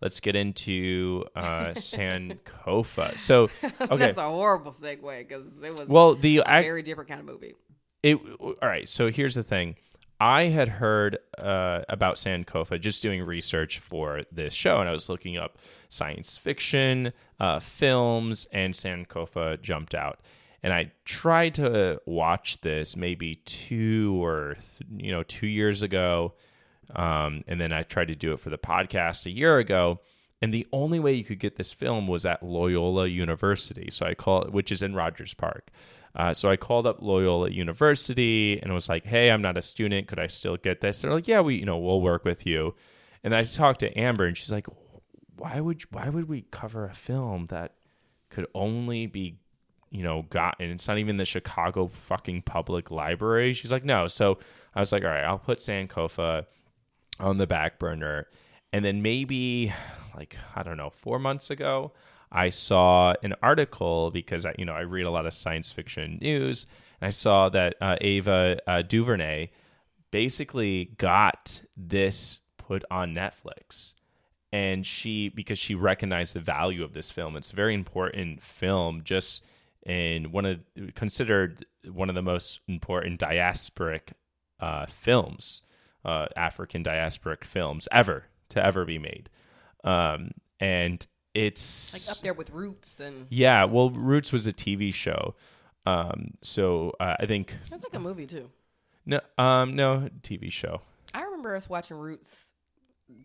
let's 0.00 0.20
get 0.20 0.36
into 0.36 1.24
uh, 1.34 1.68
Sankofa. 1.76 3.18
So, 3.18 3.44
okay, 3.80 3.96
That's 3.96 4.18
a 4.18 4.28
horrible 4.28 4.72
segue 4.72 5.18
because 5.28 5.62
it 5.62 5.74
was 5.74 5.88
well, 5.88 6.14
the 6.14 6.38
a 6.38 6.44
I, 6.46 6.62
very 6.62 6.82
different 6.82 7.08
kind 7.08 7.20
of 7.20 7.26
movie. 7.26 7.54
it 8.02 8.16
all 8.40 8.54
right 8.62 8.88
so 8.88 9.10
here's 9.10 9.34
the 9.34 9.42
thing 9.42 9.74
i 10.20 10.44
had 10.44 10.68
heard 10.68 11.18
uh, 11.38 11.80
about 11.88 12.16
sankofa 12.16 12.78
just 12.80 13.02
doing 13.02 13.22
research 13.22 13.78
for 13.78 14.22
this 14.30 14.52
show 14.54 14.78
and 14.80 14.88
i 14.88 14.92
was 14.92 15.08
looking 15.08 15.36
up 15.36 15.58
science 15.88 16.36
fiction 16.38 17.12
uh, 17.40 17.58
films 17.58 18.46
and 18.52 18.74
sankofa 18.74 19.60
jumped 19.62 19.94
out 19.94 20.20
and 20.62 20.72
i 20.72 20.90
tried 21.04 21.54
to 21.54 22.00
watch 22.06 22.60
this 22.60 22.96
maybe 22.96 23.36
two 23.46 24.16
or 24.22 24.54
th- 24.78 25.04
you 25.04 25.10
know 25.10 25.22
two 25.22 25.46
years 25.48 25.82
ago 25.82 26.32
um, 26.94 27.42
and 27.46 27.60
then 27.60 27.72
i 27.72 27.82
tried 27.82 28.08
to 28.08 28.14
do 28.14 28.32
it 28.32 28.40
for 28.40 28.50
the 28.50 28.58
podcast 28.58 29.26
a 29.26 29.30
year 29.30 29.58
ago 29.58 30.00
and 30.42 30.52
the 30.52 30.66
only 30.72 30.98
way 30.98 31.12
you 31.14 31.24
could 31.24 31.38
get 31.38 31.56
this 31.56 31.72
film 31.72 32.06
was 32.06 32.26
at 32.26 32.42
Loyola 32.42 33.06
University. 33.06 33.88
So 33.90 34.04
I 34.04 34.14
call 34.14 34.42
it, 34.42 34.52
which 34.52 34.70
is 34.70 34.82
in 34.82 34.94
Rogers 34.94 35.34
Park. 35.34 35.70
Uh, 36.14 36.32
so 36.32 36.50
I 36.50 36.56
called 36.56 36.86
up 36.86 37.02
Loyola 37.02 37.50
University 37.50 38.58
and 38.62 38.72
was 38.72 38.88
like, 38.88 39.04
"Hey, 39.04 39.30
I'm 39.30 39.42
not 39.42 39.58
a 39.58 39.62
student. 39.62 40.08
Could 40.08 40.18
I 40.18 40.28
still 40.28 40.56
get 40.56 40.80
this?" 40.80 41.02
They're 41.02 41.12
like, 41.12 41.28
"Yeah, 41.28 41.40
we, 41.40 41.56
you 41.56 41.66
know, 41.66 41.78
we'll 41.78 42.00
work 42.00 42.24
with 42.24 42.46
you." 42.46 42.74
And 43.22 43.34
I 43.34 43.42
talked 43.42 43.80
to 43.80 43.98
Amber, 43.98 44.24
and 44.24 44.36
she's 44.36 44.52
like, 44.52 44.66
"Why 45.36 45.60
would 45.60 45.82
why 45.92 46.08
would 46.08 46.28
we 46.28 46.46
cover 46.50 46.86
a 46.86 46.94
film 46.94 47.46
that 47.46 47.72
could 48.30 48.46
only 48.54 49.06
be, 49.06 49.38
you 49.90 50.02
know, 50.02 50.22
gotten? 50.22 50.70
It's 50.70 50.88
not 50.88 50.98
even 50.98 51.18
the 51.18 51.26
Chicago 51.26 51.86
fucking 51.86 52.42
public 52.42 52.90
library." 52.90 53.52
She's 53.52 53.72
like, 53.72 53.84
"No." 53.84 54.06
So 54.06 54.38
I 54.74 54.80
was 54.80 54.92
like, 54.92 55.04
"All 55.04 55.10
right, 55.10 55.24
I'll 55.24 55.38
put 55.38 55.58
Sankofa 55.58 56.46
on 57.18 57.38
the 57.38 57.46
back 57.46 57.78
burner." 57.78 58.26
And 58.72 58.84
then 58.84 59.02
maybe 59.02 59.72
like 60.14 60.36
I 60.54 60.62
don't 60.62 60.76
know, 60.76 60.90
4 60.90 61.18
months 61.18 61.50
ago, 61.50 61.92
I 62.32 62.48
saw 62.48 63.14
an 63.22 63.34
article 63.42 64.10
because 64.10 64.46
I 64.46 64.54
you 64.58 64.64
know, 64.64 64.74
I 64.74 64.80
read 64.80 65.06
a 65.06 65.10
lot 65.10 65.26
of 65.26 65.32
science 65.32 65.70
fiction 65.70 66.18
news 66.20 66.66
and 67.00 67.08
I 67.08 67.10
saw 67.10 67.48
that 67.50 67.74
uh, 67.80 67.96
Ava 68.00 68.58
uh, 68.66 68.82
DuVernay 68.82 69.50
basically 70.10 70.86
got 70.96 71.62
this 71.76 72.40
put 72.56 72.84
on 72.90 73.14
Netflix. 73.14 73.94
And 74.52 74.86
she 74.86 75.28
because 75.28 75.58
she 75.58 75.74
recognized 75.74 76.34
the 76.34 76.40
value 76.40 76.82
of 76.82 76.94
this 76.94 77.10
film. 77.10 77.36
It's 77.36 77.52
a 77.52 77.56
very 77.56 77.74
important 77.74 78.42
film 78.42 79.02
just 79.04 79.44
in 79.84 80.32
one 80.32 80.46
of 80.46 80.60
considered 80.94 81.64
one 81.90 82.08
of 82.08 82.14
the 82.14 82.22
most 82.22 82.60
important 82.66 83.20
diasporic 83.20 84.12
uh, 84.58 84.86
films, 84.86 85.62
uh, 86.06 86.28
African 86.36 86.82
diasporic 86.82 87.44
films 87.44 87.88
ever 87.92 88.24
to 88.50 88.64
ever 88.64 88.84
be 88.86 88.98
made. 88.98 89.28
Um, 89.84 90.30
and 90.60 91.06
it's 91.34 91.92
Like 92.08 92.16
up 92.16 92.22
there 92.22 92.32
with 92.32 92.50
Roots 92.50 93.00
and 93.00 93.26
yeah. 93.28 93.64
Well, 93.64 93.90
Roots 93.90 94.32
was 94.32 94.46
a 94.46 94.52
TV 94.52 94.94
show, 94.94 95.34
um, 95.84 96.34
so 96.42 96.94
uh, 96.98 97.16
I 97.20 97.26
think 97.26 97.54
it's 97.70 97.82
like 97.84 97.94
a 97.94 97.98
movie 98.00 98.26
too. 98.26 98.50
no, 99.04 99.20
um, 99.36 99.76
no 99.76 100.08
TV 100.22 100.50
show. 100.50 100.80
I 101.12 101.22
remember 101.24 101.54
us 101.54 101.68
watching 101.68 101.98
Roots 101.98 102.46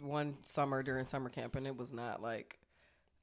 one 0.01 0.35
summer 0.43 0.83
during 0.83 1.05
summer 1.05 1.29
camp, 1.29 1.55
and 1.55 1.65
it 1.65 1.77
was 1.77 1.93
not 1.93 2.21
like 2.21 2.59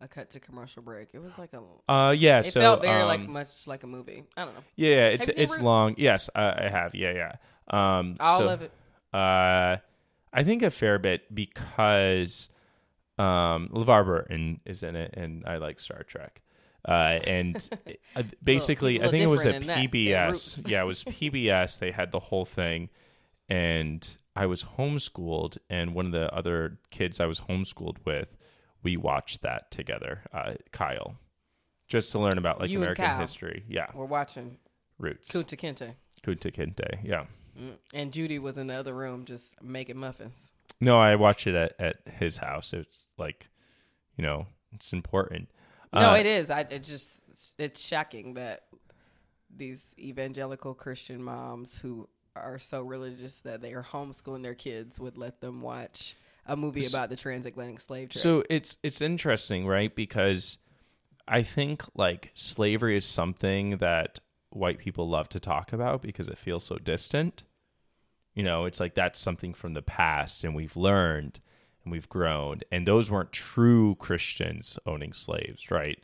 a 0.00 0.08
cut 0.08 0.30
to 0.30 0.40
commercial 0.40 0.82
break. 0.82 1.08
It 1.12 1.18
was 1.22 1.36
like 1.38 1.50
a. 1.52 1.92
Uh, 1.92 2.12
yeah. 2.12 2.38
It 2.38 2.46
so 2.46 2.60
felt 2.60 2.82
very 2.82 3.02
like 3.02 3.20
um, 3.20 3.32
much 3.32 3.66
like 3.66 3.82
a 3.82 3.86
movie. 3.86 4.24
I 4.36 4.44
don't 4.44 4.54
know. 4.54 4.64
yeah, 4.76 4.88
yeah, 4.88 5.06
it's 5.08 5.20
Have 5.20 5.28
you 5.28 5.34
seen 5.34 5.42
it's 5.44 5.52
Roots? 5.54 5.64
long. 5.64 5.94
Yes, 5.98 6.30
I, 6.34 6.66
I 6.66 6.68
have. 6.68 6.94
Yeah, 6.94 7.12
yeah. 7.12 7.98
Um, 7.98 8.16
All 8.20 8.38
so, 8.38 8.48
of 8.48 8.62
it. 8.62 8.72
Uh, 9.18 9.78
I 10.32 10.44
think 10.44 10.62
a 10.62 10.70
fair 10.70 10.98
bit 10.98 11.34
because 11.34 12.50
um, 13.18 13.68
LeVar 13.72 14.04
Burton 14.04 14.60
is 14.64 14.82
in 14.82 14.94
it, 14.94 15.14
and 15.16 15.44
I 15.46 15.56
like 15.56 15.80
Star 15.80 16.02
Trek. 16.04 16.42
Uh, 16.86 17.18
and 17.26 17.56
uh, 18.16 18.22
basically, 18.42 19.02
I 19.02 19.08
think 19.08 19.22
it 19.24 19.28
was 19.28 19.46
a 19.46 19.54
PBS. 19.54 20.66
Yeah, 20.70 20.82
it 20.82 20.86
was 20.86 21.04
PBS. 21.04 21.78
They 21.78 21.90
had 21.90 22.12
the 22.12 22.20
whole 22.20 22.44
thing, 22.44 22.90
and 23.48 24.06
I 24.36 24.46
was 24.46 24.64
homeschooled, 24.64 25.58
and 25.68 25.94
one 25.94 26.06
of 26.06 26.12
the 26.12 26.32
other 26.32 26.78
kids 26.90 27.18
I 27.18 27.26
was 27.26 27.40
homeschooled 27.40 27.96
with, 28.04 28.36
we 28.82 28.96
watched 28.96 29.42
that 29.42 29.70
together. 29.70 30.22
Uh, 30.32 30.54
Kyle, 30.70 31.16
just 31.88 32.12
to 32.12 32.20
learn 32.20 32.38
about 32.38 32.60
like 32.60 32.70
You 32.70 32.78
American 32.78 33.18
history. 33.18 33.64
Yeah, 33.68 33.86
We're 33.94 34.04
watching 34.04 34.58
roots. 34.98 35.28
Kunta 35.28 35.56
Kinte. 35.58 35.94
Kunta 36.22 36.54
Kinte. 36.54 36.98
Yeah. 37.02 37.24
And 37.92 38.12
Judy 38.12 38.38
was 38.38 38.56
in 38.58 38.68
the 38.68 38.74
other 38.74 38.94
room 38.94 39.24
just 39.24 39.44
making 39.62 39.98
muffins. 39.98 40.38
No, 40.80 40.98
I 40.98 41.16
watched 41.16 41.46
it 41.46 41.54
at, 41.54 41.74
at 41.80 41.96
his 42.18 42.38
house. 42.38 42.72
It's 42.72 43.06
like, 43.16 43.48
you 44.16 44.22
know, 44.22 44.46
it's 44.72 44.92
important. 44.92 45.48
No, 45.92 46.10
Uh, 46.10 46.16
it 46.16 46.26
is. 46.26 46.50
I 46.50 46.60
it 46.60 46.82
just 46.82 47.20
it's 47.58 47.80
shocking 47.80 48.34
that 48.34 48.64
these 49.54 49.82
evangelical 49.98 50.74
Christian 50.74 51.22
moms 51.22 51.78
who 51.80 52.08
are 52.36 52.58
so 52.58 52.82
religious 52.82 53.40
that 53.40 53.60
they 53.60 53.72
are 53.72 53.82
homeschooling 53.82 54.42
their 54.42 54.54
kids 54.54 55.00
would 55.00 55.16
let 55.16 55.40
them 55.40 55.60
watch 55.60 56.14
a 56.46 56.56
movie 56.56 56.86
about 56.86 57.08
the 57.10 57.16
transatlantic 57.16 57.80
slave 57.80 58.10
trade. 58.10 58.20
So 58.20 58.44
it's 58.48 58.78
it's 58.82 59.00
interesting, 59.00 59.66
right? 59.66 59.94
Because 59.94 60.58
I 61.26 61.42
think 61.42 61.82
like 61.94 62.30
slavery 62.34 62.96
is 62.96 63.04
something 63.04 63.78
that 63.78 64.20
white 64.50 64.78
people 64.78 65.08
love 65.08 65.28
to 65.30 65.40
talk 65.40 65.72
about 65.72 66.02
because 66.02 66.28
it 66.28 66.38
feels 66.38 66.64
so 66.64 66.76
distant. 66.76 67.42
You 68.38 68.44
know, 68.44 68.66
it's 68.66 68.78
like 68.78 68.94
that's 68.94 69.18
something 69.18 69.52
from 69.52 69.74
the 69.74 69.82
past 69.82 70.44
and 70.44 70.54
we've 70.54 70.76
learned 70.76 71.40
and 71.82 71.90
we've 71.90 72.08
grown. 72.08 72.60
And 72.70 72.86
those 72.86 73.10
weren't 73.10 73.32
true 73.32 73.96
Christians 73.96 74.78
owning 74.86 75.12
slaves, 75.12 75.72
right? 75.72 75.98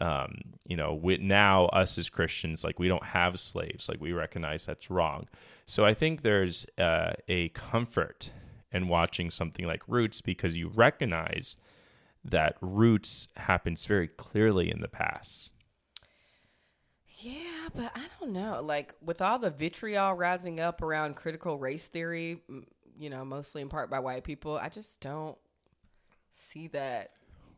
Um, 0.00 0.54
you 0.66 0.76
know, 0.76 0.94
with 0.94 1.20
now 1.20 1.66
us 1.66 1.96
as 1.96 2.08
Christians, 2.08 2.64
like 2.64 2.80
we 2.80 2.88
don't 2.88 3.04
have 3.04 3.38
slaves, 3.38 3.88
like 3.88 4.00
we 4.00 4.10
recognize 4.10 4.66
that's 4.66 4.90
wrong. 4.90 5.28
So 5.64 5.84
I 5.84 5.94
think 5.94 6.22
there's 6.22 6.66
uh, 6.76 7.12
a 7.28 7.50
comfort 7.50 8.32
in 8.72 8.88
watching 8.88 9.30
something 9.30 9.64
like 9.64 9.84
Roots 9.86 10.20
because 10.22 10.56
you 10.56 10.72
recognize 10.74 11.56
that 12.24 12.56
Roots 12.60 13.28
happens 13.36 13.86
very 13.86 14.08
clearly 14.08 14.72
in 14.72 14.80
the 14.80 14.88
past. 14.88 15.49
Yeah, 17.20 17.68
but 17.74 17.92
I 17.94 18.06
don't 18.18 18.32
know. 18.32 18.62
Like 18.62 18.94
with 19.02 19.20
all 19.20 19.38
the 19.38 19.50
vitriol 19.50 20.14
rising 20.14 20.60
up 20.60 20.82
around 20.82 21.16
critical 21.16 21.58
race 21.58 21.88
theory, 21.88 22.42
you 22.98 23.10
know, 23.10 23.24
mostly 23.24 23.62
in 23.62 23.68
part 23.68 23.90
by 23.90 23.98
white 23.98 24.24
people, 24.24 24.56
I 24.56 24.68
just 24.68 25.00
don't 25.00 25.38
see 26.30 26.68
that. 26.68 27.12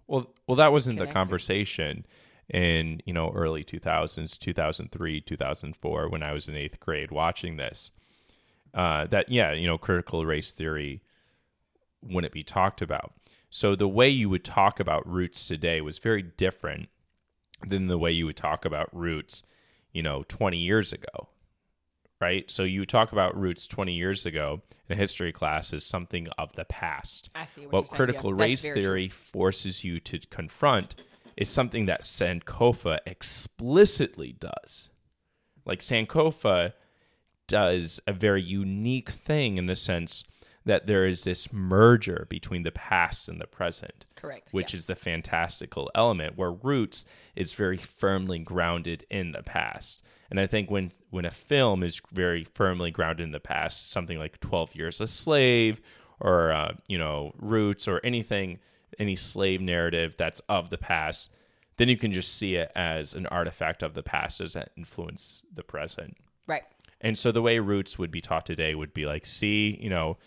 Well, 0.06 0.34
well, 0.46 0.56
that 0.56 0.72
was 0.72 0.88
in 0.88 0.96
the 0.96 1.06
conversation 1.06 2.04
in 2.48 3.00
you 3.06 3.12
know 3.12 3.30
early 3.34 3.64
2000s, 3.64 4.38
2003, 4.38 5.20
2004 5.20 6.08
when 6.08 6.22
I 6.22 6.32
was 6.32 6.48
in 6.48 6.56
eighth 6.56 6.80
grade 6.80 7.10
watching 7.10 7.56
this. 7.56 7.90
Uh, 8.74 9.06
that 9.06 9.28
yeah, 9.28 9.52
you 9.52 9.66
know, 9.66 9.78
critical 9.78 10.24
race 10.24 10.52
theory 10.52 11.02
wouldn't 12.02 12.32
be 12.32 12.42
talked 12.42 12.82
about. 12.82 13.12
So 13.50 13.76
the 13.76 13.88
way 13.88 14.08
you 14.08 14.30
would 14.30 14.44
talk 14.44 14.80
about 14.80 15.06
roots 15.06 15.46
today 15.46 15.80
was 15.80 15.98
very 15.98 16.22
different 16.22 16.88
than 17.66 17.86
the 17.86 17.98
way 17.98 18.10
you 18.10 18.26
would 18.26 18.36
talk 18.36 18.64
about 18.64 18.88
roots, 18.92 19.42
you 19.92 20.02
know, 20.02 20.24
20 20.28 20.58
years 20.58 20.92
ago. 20.92 21.28
Right? 22.20 22.48
So 22.50 22.62
you 22.62 22.86
talk 22.86 23.10
about 23.10 23.36
roots 23.36 23.66
20 23.66 23.94
years 23.94 24.24
ago 24.26 24.62
in 24.88 24.94
a 24.94 24.96
history 24.96 25.32
class 25.32 25.72
as 25.72 25.84
something 25.84 26.28
of 26.38 26.52
the 26.52 26.64
past 26.64 27.30
I 27.34 27.46
see 27.46 27.62
what, 27.62 27.72
what 27.72 27.88
critical 27.88 28.30
Yeah, 28.30 28.44
race 28.44 28.62
true. 28.62 28.74
theory 28.74 29.08
forces 29.08 29.82
you 29.82 29.98
to 29.98 30.20
confront 30.30 30.94
is 31.36 31.48
something 31.48 31.86
that 31.86 32.02
Sankofa 32.02 33.00
explicitly 33.06 34.32
does. 34.38 34.88
Like 35.64 35.80
Sankofa 35.80 36.74
does 37.48 38.00
a 38.06 38.12
very 38.12 38.42
unique 38.42 39.10
thing 39.10 39.58
in 39.58 39.66
the 39.66 39.74
sense 39.76 40.22
that 40.64 40.86
there 40.86 41.06
is 41.06 41.24
this 41.24 41.52
merger 41.52 42.26
between 42.28 42.62
the 42.62 42.70
past 42.70 43.28
and 43.28 43.40
the 43.40 43.46
present, 43.46 44.04
Correct. 44.14 44.50
which 44.52 44.72
yeah. 44.72 44.78
is 44.78 44.86
the 44.86 44.94
fantastical 44.94 45.90
element 45.94 46.36
where 46.36 46.52
roots 46.52 47.04
is 47.34 47.52
very 47.52 47.76
firmly 47.76 48.38
grounded 48.38 49.04
in 49.10 49.32
the 49.32 49.42
past. 49.42 50.02
And 50.30 50.40
I 50.40 50.46
think 50.46 50.70
when 50.70 50.92
when 51.10 51.24
a 51.24 51.30
film 51.30 51.82
is 51.82 52.00
very 52.12 52.44
firmly 52.44 52.90
grounded 52.90 53.26
in 53.26 53.32
the 53.32 53.40
past, 53.40 53.90
something 53.90 54.18
like 54.18 54.40
Twelve 54.40 54.74
Years 54.74 55.00
a 55.00 55.06
Slave 55.06 55.80
or 56.20 56.52
uh, 56.52 56.74
you 56.88 56.96
know 56.96 57.32
Roots 57.36 57.86
or 57.86 58.00
anything, 58.02 58.58
any 58.98 59.16
slave 59.16 59.60
narrative 59.60 60.14
that's 60.16 60.40
of 60.48 60.70
the 60.70 60.78
past, 60.78 61.30
then 61.76 61.88
you 61.88 61.96
can 61.96 62.12
just 62.12 62.36
see 62.36 62.54
it 62.54 62.70
as 62.74 63.14
an 63.14 63.26
artifact 63.26 63.82
of 63.82 63.94
the 63.94 64.02
past 64.02 64.40
as 64.40 64.52
that 64.54 64.70
influence 64.76 65.42
the 65.52 65.62
present. 65.64 66.16
right. 66.46 66.62
And 67.04 67.18
so 67.18 67.32
the 67.32 67.42
way 67.42 67.58
roots 67.58 67.98
would 67.98 68.12
be 68.12 68.20
taught 68.20 68.46
today 68.46 68.76
would 68.76 68.94
be 68.94 69.06
like, 69.06 69.26
see, 69.26 69.76
you 69.82 69.90
know, 69.90 70.18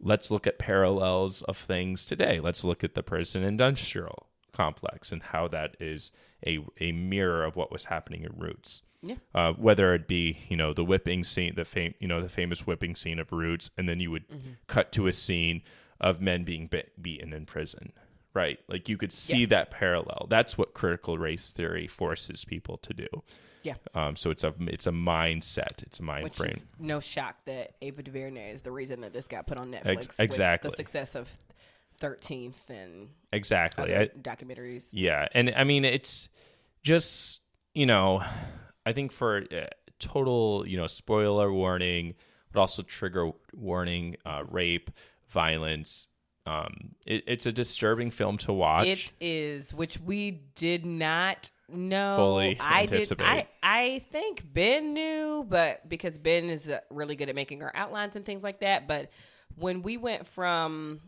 let's 0.00 0.30
look 0.30 0.46
at 0.46 0.58
parallels 0.58 1.42
of 1.42 1.56
things 1.56 2.04
today. 2.04 2.40
Let's 2.40 2.64
look 2.64 2.82
at 2.84 2.94
the 2.94 3.02
prison 3.02 3.42
industrial 3.42 4.26
complex 4.52 5.12
and 5.12 5.22
how 5.22 5.48
that 5.48 5.76
is 5.80 6.10
a, 6.46 6.58
a 6.80 6.92
mirror 6.92 7.44
of 7.44 7.56
what 7.56 7.70
was 7.70 7.84
happening 7.86 8.24
in 8.24 8.32
roots. 8.38 8.82
Yeah. 9.02 9.14
Uh, 9.34 9.52
whether 9.54 9.94
it 9.94 10.06
be, 10.08 10.40
you 10.48 10.56
know, 10.56 10.74
the 10.74 10.84
whipping 10.84 11.24
scene, 11.24 11.54
the 11.54 11.64
fam- 11.64 11.94
you 12.00 12.08
know, 12.08 12.20
the 12.20 12.28
famous 12.28 12.66
whipping 12.66 12.94
scene 12.94 13.18
of 13.18 13.32
roots, 13.32 13.70
and 13.78 13.88
then 13.88 13.98
you 14.00 14.10
would 14.10 14.24
cut 14.66 14.92
to 14.92 15.06
a 15.06 15.12
scene 15.12 15.62
of 16.00 16.20
men 16.20 16.44
being 16.44 16.66
be- 16.66 16.82
beaten 17.00 17.32
in 17.32 17.46
prison. 17.46 17.92
Right. 18.34 18.58
Like 18.68 18.88
you 18.88 18.96
could 18.98 19.12
see 19.12 19.40
Yeah. 19.40 19.46
that 19.46 19.70
parallel. 19.70 20.26
That's 20.28 20.58
what 20.58 20.74
critical 20.74 21.16
race 21.18 21.50
theory 21.50 21.86
forces 21.86 22.44
people 22.44 22.76
to 22.78 22.92
do. 22.94 23.06
Yeah. 23.62 23.74
Um, 23.94 24.16
so 24.16 24.30
it's 24.30 24.44
a 24.44 24.54
it's 24.66 24.86
a 24.86 24.92
mindset. 24.92 25.82
It's 25.82 26.00
a 26.00 26.02
mind 26.02 26.24
Which 26.24 26.36
frame. 26.36 26.56
no 26.78 27.00
shock 27.00 27.36
that 27.44 27.74
Ava 27.82 28.02
DuVernay 28.02 28.52
is 28.52 28.62
the 28.62 28.72
reason 28.72 29.00
that 29.02 29.12
this 29.12 29.26
got 29.28 29.46
put 29.46 29.58
on 29.58 29.70
Netflix. 29.70 29.86
Ex- 29.86 30.06
with 30.08 30.20
exactly. 30.20 30.70
the 30.70 30.76
success 30.76 31.14
of 31.14 31.30
Thirteenth 31.98 32.70
and 32.70 33.10
Exactly. 33.32 33.94
I, 33.94 34.08
documentaries. 34.08 34.88
yeah, 34.92 35.28
and 35.32 35.52
I 35.54 35.64
mean 35.64 35.84
it's 35.84 36.28
just 36.82 37.40
you 37.74 37.86
know, 37.86 38.22
I 38.86 38.92
think 38.92 39.12
for 39.12 39.44
uh, 39.52 39.66
total 39.98 40.64
you 40.66 40.76
know 40.76 40.86
spoiler 40.86 41.52
warning, 41.52 42.14
but 42.52 42.60
also 42.60 42.82
trigger 42.82 43.30
warning, 43.54 44.16
uh, 44.24 44.44
rape, 44.48 44.90
violence. 45.28 46.06
Um, 46.46 46.94
it, 47.06 47.22
it's 47.26 47.44
a 47.46 47.52
disturbing 47.52 48.10
film 48.10 48.38
to 48.38 48.52
watch. 48.52 48.86
It 48.86 49.12
is, 49.20 49.74
which 49.74 50.00
we 50.00 50.40
did 50.54 50.86
not 50.86 51.50
know. 51.74 52.16
Fully 52.16 52.58
I 52.60 52.82
anticipate. 52.82 53.24
did. 53.24 53.26
I 53.26 53.46
I 53.62 54.04
think 54.10 54.42
Ben 54.52 54.92
knew, 54.92 55.44
but 55.48 55.88
because 55.88 56.18
Ben 56.18 56.50
is 56.50 56.68
uh, 56.68 56.80
really 56.90 57.16
good 57.16 57.28
at 57.28 57.34
making 57.34 57.62
our 57.62 57.72
outlines 57.74 58.16
and 58.16 58.24
things 58.24 58.42
like 58.42 58.60
that. 58.60 58.86
But 58.88 59.10
when 59.56 59.82
we 59.82 59.96
went 59.96 60.26
from, 60.26 61.00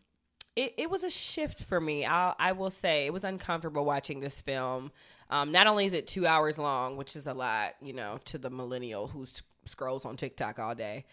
it, 0.56 0.74
it 0.78 0.90
was 0.90 1.04
a 1.04 1.10
shift 1.10 1.62
for 1.62 1.80
me. 1.80 2.06
I 2.06 2.34
I 2.38 2.52
will 2.52 2.70
say 2.70 3.06
it 3.06 3.12
was 3.12 3.24
uncomfortable 3.24 3.84
watching 3.84 4.20
this 4.20 4.40
film. 4.40 4.92
Um, 5.30 5.50
not 5.52 5.66
only 5.66 5.86
is 5.86 5.94
it 5.94 6.06
two 6.06 6.26
hours 6.26 6.58
long, 6.58 6.96
which 6.96 7.16
is 7.16 7.26
a 7.26 7.32
lot, 7.34 7.72
you 7.80 7.94
know, 7.94 8.18
to 8.26 8.38
the 8.38 8.50
millennial 8.50 9.08
who 9.08 9.22
s- 9.22 9.42
scrolls 9.64 10.04
on 10.04 10.16
TikTok 10.16 10.58
all 10.58 10.74
day, 10.74 11.06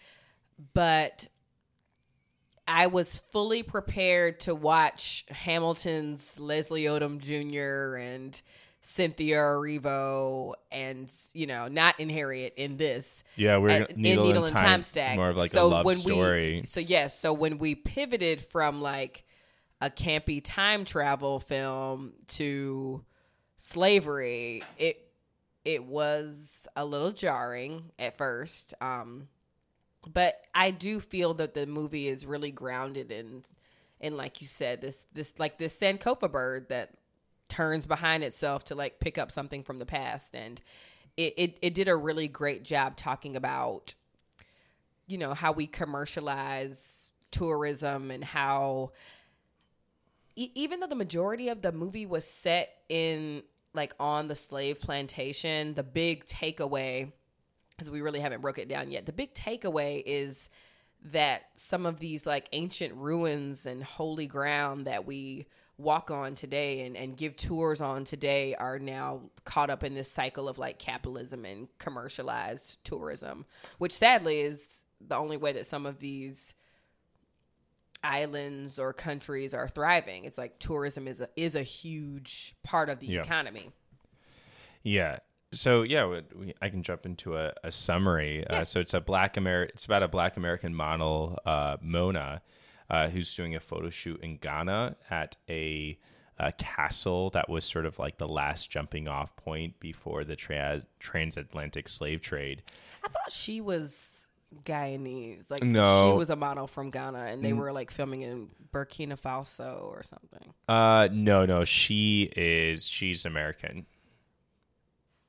but 0.74 1.26
I 2.68 2.86
was 2.86 3.16
fully 3.16 3.62
prepared 3.62 4.40
to 4.40 4.54
watch 4.54 5.24
Hamilton's 5.30 6.38
Leslie 6.38 6.84
Odom 6.84 7.18
Jr. 7.18 7.96
and 7.96 8.40
Cynthia 8.82 9.36
Erivo 9.36 10.54
and 10.72 11.12
you 11.34 11.46
know 11.46 11.68
not 11.68 12.00
in 12.00 12.08
Harriet 12.08 12.54
in 12.56 12.76
this. 12.76 13.22
yeah, 13.36 13.58
we're 13.58 13.68
at- 13.70 13.96
needle, 13.96 14.24
in 14.24 14.28
Needle 14.28 14.44
and 14.44 14.52
and 14.52 14.56
time, 14.56 14.66
Time 14.66 14.82
Stack. 14.82 15.16
more 15.16 15.28
of 15.28 15.36
like 15.36 15.50
so 15.50 15.66
a 15.66 15.68
love 15.68 15.86
when 15.86 15.98
story. 15.98 16.60
We, 16.60 16.66
so 16.66 16.80
yes, 16.80 17.18
so 17.18 17.32
when 17.32 17.58
we 17.58 17.74
pivoted 17.74 18.40
from 18.40 18.80
like 18.80 19.24
a 19.80 19.90
campy 19.90 20.40
time 20.42 20.84
travel 20.84 21.40
film 21.40 22.12
to 22.28 23.04
slavery, 23.56 24.62
it 24.78 25.06
it 25.64 25.84
was 25.84 26.66
a 26.76 26.84
little 26.84 27.12
jarring 27.12 27.90
at 27.98 28.16
first. 28.16 28.74
Um, 28.80 29.28
but 30.12 30.40
I 30.54 30.70
do 30.70 31.00
feel 31.00 31.34
that 31.34 31.54
the 31.54 31.66
movie 31.66 32.08
is 32.08 32.24
really 32.24 32.50
grounded 32.50 33.12
in, 33.12 33.44
in 34.00 34.16
like 34.16 34.40
you 34.40 34.46
said, 34.46 34.80
this 34.80 35.06
this 35.12 35.34
like 35.38 35.58
this 35.58 35.78
Sankofa 35.78 36.30
bird 36.30 36.68
that 36.70 36.90
turns 37.50 37.86
behind 37.86 38.24
itself 38.24 38.64
to 38.64 38.74
like 38.74 39.00
pick 39.00 39.18
up 39.18 39.30
something 39.30 39.62
from 39.62 39.78
the 39.78 39.86
past, 39.86 40.34
and 40.34 40.60
it 41.16 41.34
it, 41.36 41.58
it 41.62 41.74
did 41.74 41.88
a 41.88 41.96
really 41.96 42.28
great 42.28 42.62
job 42.62 42.96
talking 42.96 43.36
about, 43.36 43.94
you 45.06 45.18
know, 45.18 45.34
how 45.34 45.52
we 45.52 45.66
commercialize 45.66 47.10
tourism 47.30 48.10
and 48.10 48.24
how 48.24 48.92
even 50.36 50.80
though 50.80 50.86
the 50.86 50.94
majority 50.94 51.48
of 51.48 51.60
the 51.60 51.72
movie 51.72 52.06
was 52.06 52.24
set 52.24 52.78
in 52.88 53.42
like 53.74 53.94
on 54.00 54.28
the 54.28 54.34
slave 54.34 54.80
plantation, 54.80 55.74
the 55.74 55.82
big 55.82 56.24
takeaway 56.24 57.12
because 57.80 57.90
we 57.90 58.02
really 58.02 58.20
haven't 58.20 58.42
broke 58.42 58.58
it 58.58 58.68
down 58.68 58.90
yet. 58.90 59.06
The 59.06 59.12
big 59.12 59.32
takeaway 59.32 60.02
is 60.04 60.50
that 61.02 61.44
some 61.54 61.86
of 61.86 61.98
these 61.98 62.26
like 62.26 62.46
ancient 62.52 62.94
ruins 62.94 63.64
and 63.64 63.82
holy 63.82 64.26
ground 64.26 64.86
that 64.86 65.06
we 65.06 65.46
walk 65.80 66.10
on 66.10 66.34
today 66.34 66.82
and, 66.82 66.96
and 66.96 67.16
give 67.16 67.36
tours 67.36 67.80
on 67.80 68.04
today 68.04 68.54
are 68.54 68.78
now 68.78 69.22
caught 69.44 69.70
up 69.70 69.82
in 69.82 69.94
this 69.94 70.10
cycle 70.10 70.48
of 70.48 70.58
like 70.58 70.78
capitalism 70.78 71.44
and 71.44 71.68
commercialized 71.78 72.78
tourism, 72.84 73.46
which 73.78 73.92
sadly 73.92 74.40
is 74.40 74.84
the 75.00 75.16
only 75.16 75.36
way 75.36 75.52
that 75.52 75.66
some 75.66 75.86
of 75.86 75.98
these 76.00 76.54
islands 78.02 78.78
or 78.78 78.92
countries 78.92 79.52
are 79.54 79.68
thriving. 79.68 80.24
It's 80.24 80.38
like 80.38 80.58
tourism 80.58 81.06
is 81.06 81.20
a 81.20 81.28
is 81.36 81.54
a 81.54 81.62
huge 81.62 82.54
part 82.62 82.88
of 82.88 82.98
the 83.00 83.06
Yeah. 83.06 83.20
economy. 83.20 83.70
Yeah. 84.82 85.18
So 85.52 85.82
yeah, 85.82 86.06
we, 86.06 86.22
we, 86.34 86.54
I 86.62 86.68
can 86.68 86.82
jump 86.82 87.04
into 87.04 87.36
a, 87.36 87.52
a 87.64 87.72
summary. 87.72 88.46
Uh, 88.46 88.64
so 88.64 88.80
it's 88.80 88.94
a 88.94 89.00
black 89.00 89.36
Amer. 89.36 89.64
It's 89.64 89.84
about 89.84 90.02
a 90.02 90.08
black 90.08 90.36
American 90.36 90.74
model, 90.74 91.38
uh, 91.44 91.76
Mona, 91.82 92.40
uh, 92.90 93.08
who's 93.08 93.34
doing 93.34 93.54
a 93.54 93.60
photo 93.60 93.88
shoot 93.88 94.20
in 94.22 94.36
Ghana 94.38 94.96
at 95.10 95.36
a, 95.48 95.98
a 96.38 96.52
castle 96.52 97.30
that 97.30 97.48
was 97.48 97.64
sort 97.64 97.86
of 97.86 97.98
like 97.98 98.18
the 98.18 98.28
last 98.28 98.70
jumping 98.70 99.06
off 99.08 99.34
point 99.36 99.78
before 99.80 100.24
the 100.24 100.36
tra- 100.36 100.82
transatlantic 100.98 101.88
slave 101.88 102.20
trade. 102.20 102.62
I 103.04 103.08
thought 103.08 103.30
she 103.30 103.60
was 103.60 104.26
Guyanese. 104.64 105.48
Like 105.48 105.62
No. 105.62 106.02
she 106.12 106.18
was 106.18 106.30
a 106.30 106.36
model 106.36 106.66
from 106.66 106.90
Ghana 106.90 107.18
and 107.26 107.44
they 107.44 107.52
were 107.52 107.72
like 107.72 107.90
filming 107.90 108.22
in 108.22 108.48
Burkina 108.72 109.18
Faso 109.20 109.82
or 109.84 110.02
something. 110.02 110.52
Uh, 110.68 111.08
no, 111.12 111.46
no, 111.46 111.64
she 111.64 112.30
is. 112.36 112.86
She's 112.88 113.24
American. 113.24 113.86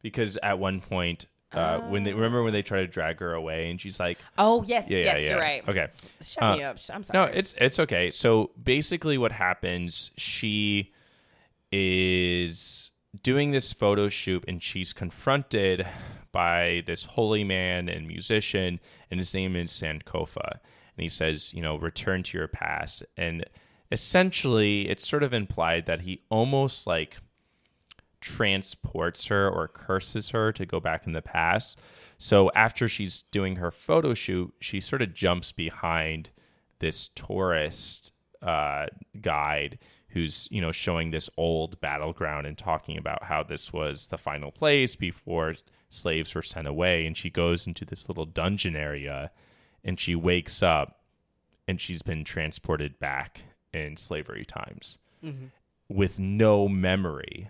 Because 0.02 0.38
at 0.42 0.58
one 0.58 0.82
point, 0.82 1.26
uh, 1.54 1.80
when 1.82 2.04
they 2.04 2.14
remember 2.14 2.44
when 2.44 2.54
they 2.54 2.62
try 2.62 2.80
to 2.82 2.88
drag 2.88 3.20
her 3.20 3.34
away, 3.34 3.70
and 3.70 3.80
she's 3.80 4.00
like, 4.00 4.18
Oh 4.38 4.64
yes, 4.64 4.86
"Yeah, 4.88 5.00
yes, 5.00 5.06
yeah, 5.06 5.18
yeah." 5.24 5.30
you're 5.30 5.40
right. 5.40 5.68
Okay, 5.68 5.88
Shut 6.22 6.58
me 6.58 6.64
Uh, 6.64 6.72
up. 6.72 6.78
I'm 6.94 7.04
sorry 7.04 7.14
No, 7.14 7.24
it's 7.32 7.54
it's 7.60 7.80
okay. 7.80 8.12
So 8.12 8.52
basically, 8.62 9.18
what 9.18 9.32
happens? 9.32 10.12
She 10.18 10.92
is 11.72 12.92
doing 13.24 13.52
this 13.52 13.74
photo 13.74 14.10
shoot, 14.10 14.44
and 14.48 14.62
she's 14.62 14.94
confronted 14.94 15.86
by 16.32 16.84
this 16.86 17.06
holy 17.06 17.44
man 17.44 17.90
and 17.90 18.08
musician, 18.08 18.80
and 19.10 19.20
his 19.20 19.34
name 19.34 19.56
is 19.56 19.72
Sankofa, 19.72 20.52
and 20.52 21.04
he 21.04 21.10
says, 21.10 21.54
you 21.54 21.62
know, 21.62 21.76
return 21.78 22.24
to 22.24 22.38
your 22.38 22.48
past, 22.48 23.04
and 23.18 23.46
essentially, 23.92 24.88
it's 24.90 25.06
sort 25.08 25.24
of 25.24 25.34
implied 25.34 25.86
that 25.88 26.02
he 26.02 26.22
almost 26.30 26.88
like 26.88 27.18
transports 28.22 29.28
her 29.28 29.50
or 29.50 29.68
curses 29.68 30.30
her 30.30 30.52
to 30.54 30.66
go 30.66 30.80
back 30.80 31.06
in 31.06 31.14
the 31.14 31.22
past. 31.22 31.80
So 32.18 32.52
after 32.56 32.88
she's 32.88 33.24
doing 33.32 33.58
her 33.58 33.72
photo 33.72 34.14
shoot, 34.14 34.54
she 34.60 34.80
sort 34.80 35.02
of 35.02 35.14
jumps 35.14 35.52
behind 35.52 36.30
this 36.80 37.10
tourist 37.10 38.12
uh, 38.42 38.88
guide 39.20 39.78
who's 40.10 40.48
you 40.52 40.60
know 40.60 40.72
showing 40.72 41.12
this 41.12 41.30
old 41.38 41.80
battleground 41.80 42.46
and 42.46 42.58
talking 42.58 42.98
about 42.98 43.24
how 43.24 43.44
this 43.44 43.72
was 43.72 44.08
the 44.08 44.18
final 44.18 44.52
place 44.52 44.96
before 44.96 45.56
slaves 45.90 46.36
were 46.36 46.42
sent 46.42 46.68
away. 46.68 47.06
And 47.06 47.18
she 47.18 47.30
goes 47.30 47.66
into 47.68 47.86
this 47.86 48.08
little 48.08 48.26
dungeon 48.26 48.76
area, 48.76 49.32
and 49.84 50.00
she 50.00 50.16
wakes 50.16 50.62
up, 50.62 51.02
and 51.68 51.80
she's 51.80 52.02
been 52.02 52.24
transported 52.24 53.00
back 53.00 53.44
in 53.74 53.96
slavery 53.98 54.46
times 54.46 54.98
with 55.88 56.18
no 56.20 56.68
memory 56.68 57.48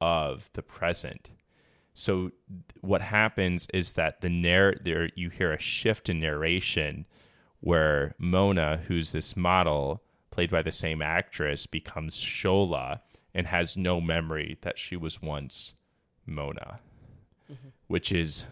of 0.00 0.50
the 0.52 0.62
present. 0.62 1.30
So 1.94 2.30
what 2.80 3.00
happens 3.00 3.66
is 3.74 3.94
that 3.94 4.20
the 4.20 4.28
narr- 4.28 4.76
there 4.82 5.10
you 5.16 5.30
hear 5.30 5.52
a 5.52 5.58
shift 5.58 6.08
in 6.08 6.20
narration 6.20 7.06
where 7.60 8.14
Mona, 8.18 8.76
who's 8.86 9.12
this 9.12 9.36
model 9.36 10.02
played 10.30 10.50
by 10.50 10.62
the 10.62 10.70
same 10.70 11.02
actress, 11.02 11.66
becomes 11.66 12.14
Shola 12.14 13.00
and 13.34 13.48
has 13.48 13.76
no 13.76 14.00
memory 14.00 14.58
that 14.60 14.78
she 14.78 14.96
was 14.96 15.20
once 15.20 15.74
Mona, 16.24 16.78
mm-hmm. 17.50 17.68
which 17.88 18.12
is 18.12 18.46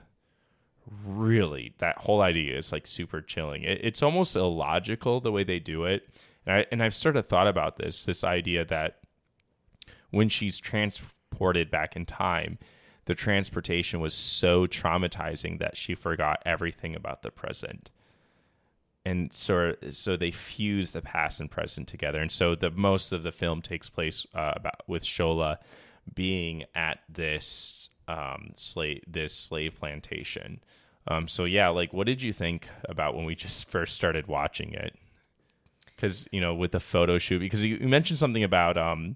really 1.04 1.74
that 1.78 1.98
whole 1.98 2.22
idea 2.22 2.56
is 2.56 2.72
like 2.72 2.86
super 2.86 3.20
chilling. 3.20 3.62
It, 3.62 3.80
it's 3.82 4.02
almost 4.02 4.36
illogical 4.36 5.20
the 5.20 5.32
way 5.32 5.44
they 5.44 5.58
do 5.58 5.84
it, 5.84 6.08
and 6.44 6.56
I 6.56 6.66
and 6.70 6.82
I've 6.82 6.94
sort 6.94 7.16
of 7.16 7.26
thought 7.26 7.46
about 7.46 7.76
this 7.76 8.04
this 8.04 8.24
idea 8.24 8.64
that 8.64 8.98
when 10.10 10.28
she's 10.28 10.58
transported 11.36 11.70
back 11.70 11.96
in 11.96 12.06
time, 12.06 12.58
the 13.04 13.14
transportation 13.14 14.00
was 14.00 14.14
so 14.14 14.66
traumatizing 14.66 15.58
that 15.58 15.76
she 15.76 15.94
forgot 15.94 16.42
everything 16.44 16.96
about 16.96 17.22
the 17.22 17.30
present. 17.30 17.90
And 19.04 19.32
so, 19.32 19.74
so 19.92 20.16
they 20.16 20.32
fuse 20.32 20.90
the 20.90 21.02
past 21.02 21.40
and 21.40 21.48
present 21.48 21.86
together. 21.86 22.20
And 22.20 22.30
so, 22.30 22.56
the 22.56 22.70
most 22.70 23.12
of 23.12 23.22
the 23.22 23.30
film 23.30 23.62
takes 23.62 23.88
place 23.88 24.26
uh, 24.34 24.54
about 24.56 24.82
with 24.88 25.04
Shola 25.04 25.58
being 26.12 26.64
at 26.74 27.00
this 27.08 27.90
um, 28.08 28.50
slave 28.56 29.02
this 29.06 29.32
slave 29.32 29.76
plantation. 29.78 30.60
Um, 31.08 31.28
so 31.28 31.44
yeah, 31.44 31.68
like, 31.68 31.92
what 31.92 32.06
did 32.08 32.20
you 32.20 32.32
think 32.32 32.68
about 32.88 33.14
when 33.14 33.24
we 33.24 33.36
just 33.36 33.68
first 33.70 33.94
started 33.94 34.26
watching 34.26 34.72
it? 34.72 34.96
Because 35.94 36.26
you 36.32 36.40
know, 36.40 36.52
with 36.52 36.72
the 36.72 36.80
photo 36.80 37.18
shoot, 37.18 37.38
because 37.38 37.64
you, 37.64 37.76
you 37.76 37.88
mentioned 37.88 38.18
something 38.18 38.42
about 38.42 38.76
um, 38.76 39.14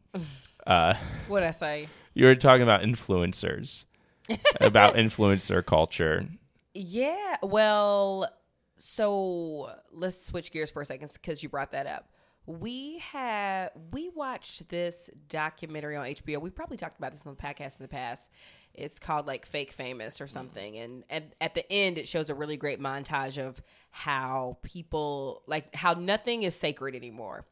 uh, 0.67 0.95
what 1.27 1.43
I 1.43 1.51
say? 1.51 1.89
You 2.21 2.27
were 2.27 2.35
talking 2.35 2.63
about 2.63 2.83
influencers, 2.83 3.87
about 4.61 4.97
influencer 4.97 5.65
culture. 5.65 6.27
Yeah. 6.75 7.37
Well, 7.43 8.29
so 8.77 9.73
let's 9.91 10.23
switch 10.23 10.53
gears 10.53 10.71
for 10.71 10.83
a 10.83 10.85
second 10.85 11.11
because 11.15 11.43
you 11.43 11.49
brought 11.49 11.71
that 11.71 11.87
up. 11.87 12.11
We 12.45 12.99
have 12.99 13.71
we 13.91 14.11
watched 14.11 14.69
this 14.69 15.09
documentary 15.31 15.97
on 15.97 16.05
HBO. 16.05 16.43
We 16.43 16.51
probably 16.51 16.77
talked 16.77 16.99
about 16.99 17.13
this 17.13 17.23
on 17.25 17.35
the 17.35 17.41
podcast 17.41 17.79
in 17.79 17.85
the 17.85 17.89
past. 17.89 18.31
It's 18.75 18.99
called 18.99 19.27
like 19.27 19.47
Fake 19.47 19.73
Famous 19.73 20.21
or 20.21 20.27
something, 20.27 20.77
and 20.77 21.05
and 21.09 21.35
at 21.41 21.55
the 21.55 21.71
end 21.73 21.97
it 21.97 22.07
shows 22.07 22.29
a 22.29 22.35
really 22.35 22.59
great 22.59 22.81
montage 22.81 23.43
of 23.43 23.63
how 23.91 24.59
people 24.61 25.43
like 25.47 25.75
how 25.75 25.95
nothing 25.95 26.43
is 26.43 26.55
sacred 26.55 26.95
anymore 26.95 27.47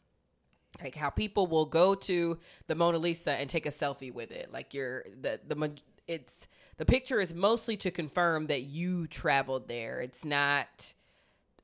like 0.83 0.94
how 0.94 1.11
people 1.11 1.46
will 1.46 1.66
go 1.66 1.94
to 1.94 2.38
the 2.66 2.74
Mona 2.74 2.98
Lisa 2.98 3.33
and 3.33 3.48
take 3.48 3.66
a 3.66 3.70
selfie 3.70 4.12
with 4.12 4.31
it. 4.31 4.52
Like 4.52 4.74
you're 4.74 5.04
the 5.20 5.40
the 5.46 5.72
it's 6.07 6.48
the 6.76 6.85
picture 6.85 7.20
is 7.20 7.35
mostly 7.35 7.76
to 7.78 7.90
confirm 7.90 8.46
that 8.46 8.62
you 8.62 9.07
traveled 9.07 9.68
there. 9.68 10.00
It's 10.00 10.24
not 10.24 10.94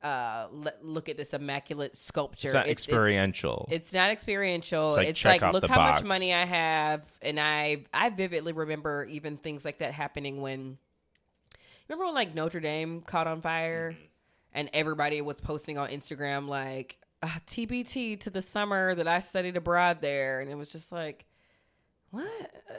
uh 0.02 0.48
le- 0.50 0.72
look 0.82 1.08
at 1.08 1.16
this 1.16 1.32
immaculate 1.32 1.96
sculpture. 1.96 2.48
It's 2.48 2.54
not 2.54 2.66
experiential. 2.68 3.68
It's, 3.70 3.92
not 3.94 4.10
experiential. 4.10 4.88
It's 4.90 4.96
like 4.98 5.08
It's 5.08 5.24
like, 5.24 5.52
look 5.52 5.66
how 5.66 5.76
box. 5.76 6.00
much 6.00 6.04
money 6.06 6.34
I 6.34 6.44
have, 6.44 7.10
and 7.22 7.40
I 7.40 7.84
I 7.94 8.10
vividly 8.10 8.52
remember 8.52 9.04
even 9.04 9.36
things 9.38 9.64
like 9.64 9.78
that 9.78 9.92
happening 9.94 10.40
when. 10.42 10.78
Remember 11.88 12.06
when 12.06 12.14
like 12.14 12.34
Notre 12.34 12.60
Dame 12.60 13.02
caught 13.02 13.26
on 13.26 13.40
fire, 13.42 13.92
Mm-hmm. 13.92 14.02
and 14.54 14.70
everybody 14.72 15.20
was 15.20 15.40
posting 15.40 15.78
on 15.78 15.88
Instagram 15.90 16.48
like 16.48 16.98
uh, 17.24 17.38
TBT 17.46 18.20
to 18.20 18.30
the 18.30 18.42
summer 18.42 18.94
that 18.94 19.08
I 19.08 19.20
studied 19.20 19.56
abroad 19.56 20.00
there, 20.00 20.40
and 20.40 20.50
it 20.50 20.54
was 20.56 20.68
just 20.68 20.92
like, 20.92 21.26
what? 22.10 22.26
Uh, 22.70 22.74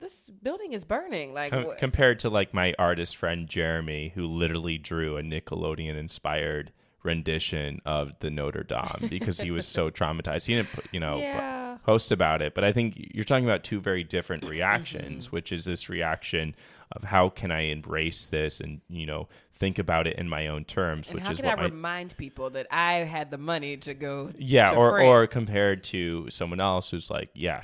this 0.00 0.30
building 0.42 0.72
is 0.72 0.84
burning. 0.84 1.34
Like, 1.34 1.52
Com- 1.52 1.74
compared 1.78 2.18
to 2.20 2.30
like 2.30 2.54
my 2.54 2.74
artist 2.78 3.16
friend 3.16 3.46
Jeremy, 3.48 4.12
who 4.14 4.26
literally 4.26 4.78
drew 4.78 5.16
a 5.16 5.22
Nickelodeon 5.22 5.96
inspired 5.96 6.72
rendition 7.02 7.80
of 7.86 8.12
the 8.20 8.30
Notre 8.30 8.62
Dame 8.62 9.08
because 9.08 9.40
he 9.40 9.50
was 9.50 9.66
so 9.66 9.90
traumatized. 9.98 10.46
He 10.46 10.54
didn't, 10.54 10.68
you 10.92 11.00
know, 11.00 11.18
Yeah. 11.18 11.78
post 11.84 12.12
about 12.12 12.42
it, 12.42 12.54
but 12.54 12.62
I 12.64 12.72
think 12.72 12.94
you're 13.14 13.24
talking 13.24 13.44
about 13.46 13.64
two 13.64 13.80
very 13.80 14.04
different 14.04 14.42
Mm-hmm. 14.42 14.50
reactions, 14.52 15.32
which 15.32 15.50
is 15.52 15.64
this 15.64 15.88
reaction 15.88 16.54
of 16.92 17.04
how 17.04 17.28
can 17.28 17.50
I 17.50 17.62
embrace 17.62 18.26
this 18.28 18.60
and 18.60 18.80
you 18.88 19.06
know 19.06 19.28
think 19.54 19.78
about 19.78 20.06
it 20.06 20.18
in 20.18 20.28
my 20.28 20.48
own 20.48 20.64
terms, 20.64 21.08
and 21.08 21.16
which 21.16 21.24
how 21.24 21.32
is 21.32 21.36
can 21.38 21.46
what 21.46 21.58
I 21.58 21.64
remind 21.64 22.16
people 22.16 22.50
that 22.50 22.66
I 22.70 23.04
had 23.04 23.30
the 23.30 23.38
money 23.38 23.76
to 23.78 23.94
go? 23.94 24.32
yeah 24.38 24.70
to 24.70 24.76
or 24.76 25.00
or 25.00 25.26
compared 25.26 25.84
to 25.84 26.28
someone 26.30 26.60
else 26.60 26.90
who's 26.90 27.10
like 27.10 27.30
yeah 27.34 27.62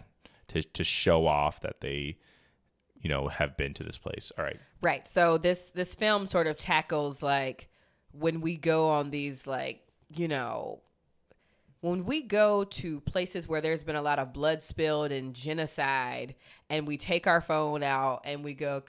to 0.49 0.63
to 0.63 0.85
show 0.85 1.27
off 1.27 1.61
that 1.61 1.81
they 1.81 2.19
you 3.01 3.09
know 3.11 3.29
have 3.29 3.57
been 3.57 3.75
to 3.75 3.83
this 3.83 3.99
place 3.99 4.33
all 4.39 4.45
right 4.45 4.61
Right. 4.83 5.09
So 5.09 5.39
this 5.39 5.71
this 5.73 5.95
film 5.95 6.27
sort 6.27 6.47
of 6.47 6.57
tackles 6.57 7.23
like 7.23 7.69
when 8.13 8.41
we 8.41 8.57
go 8.57 8.91
on 8.91 9.11
these 9.11 9.47
like, 9.47 9.83
you 10.15 10.29
know, 10.29 10.81
when 11.87 12.05
we 12.05 12.21
go 12.21 12.65
to 12.65 13.01
places 13.03 13.47
where 13.47 13.61
there's 13.61 13.85
been 13.85 13.95
a 13.95 14.03
lot 14.03 14.19
of 14.19 14.33
blood 14.33 14.61
spilled 14.61 15.13
and 15.13 15.35
genocide 15.35 16.35
and 16.69 16.85
we 16.85 16.97
take 16.97 17.29
our 17.29 17.41
phone 17.41 17.85
out 17.85 18.23
and 18.25 18.43
we 18.43 18.55
go 18.55 18.83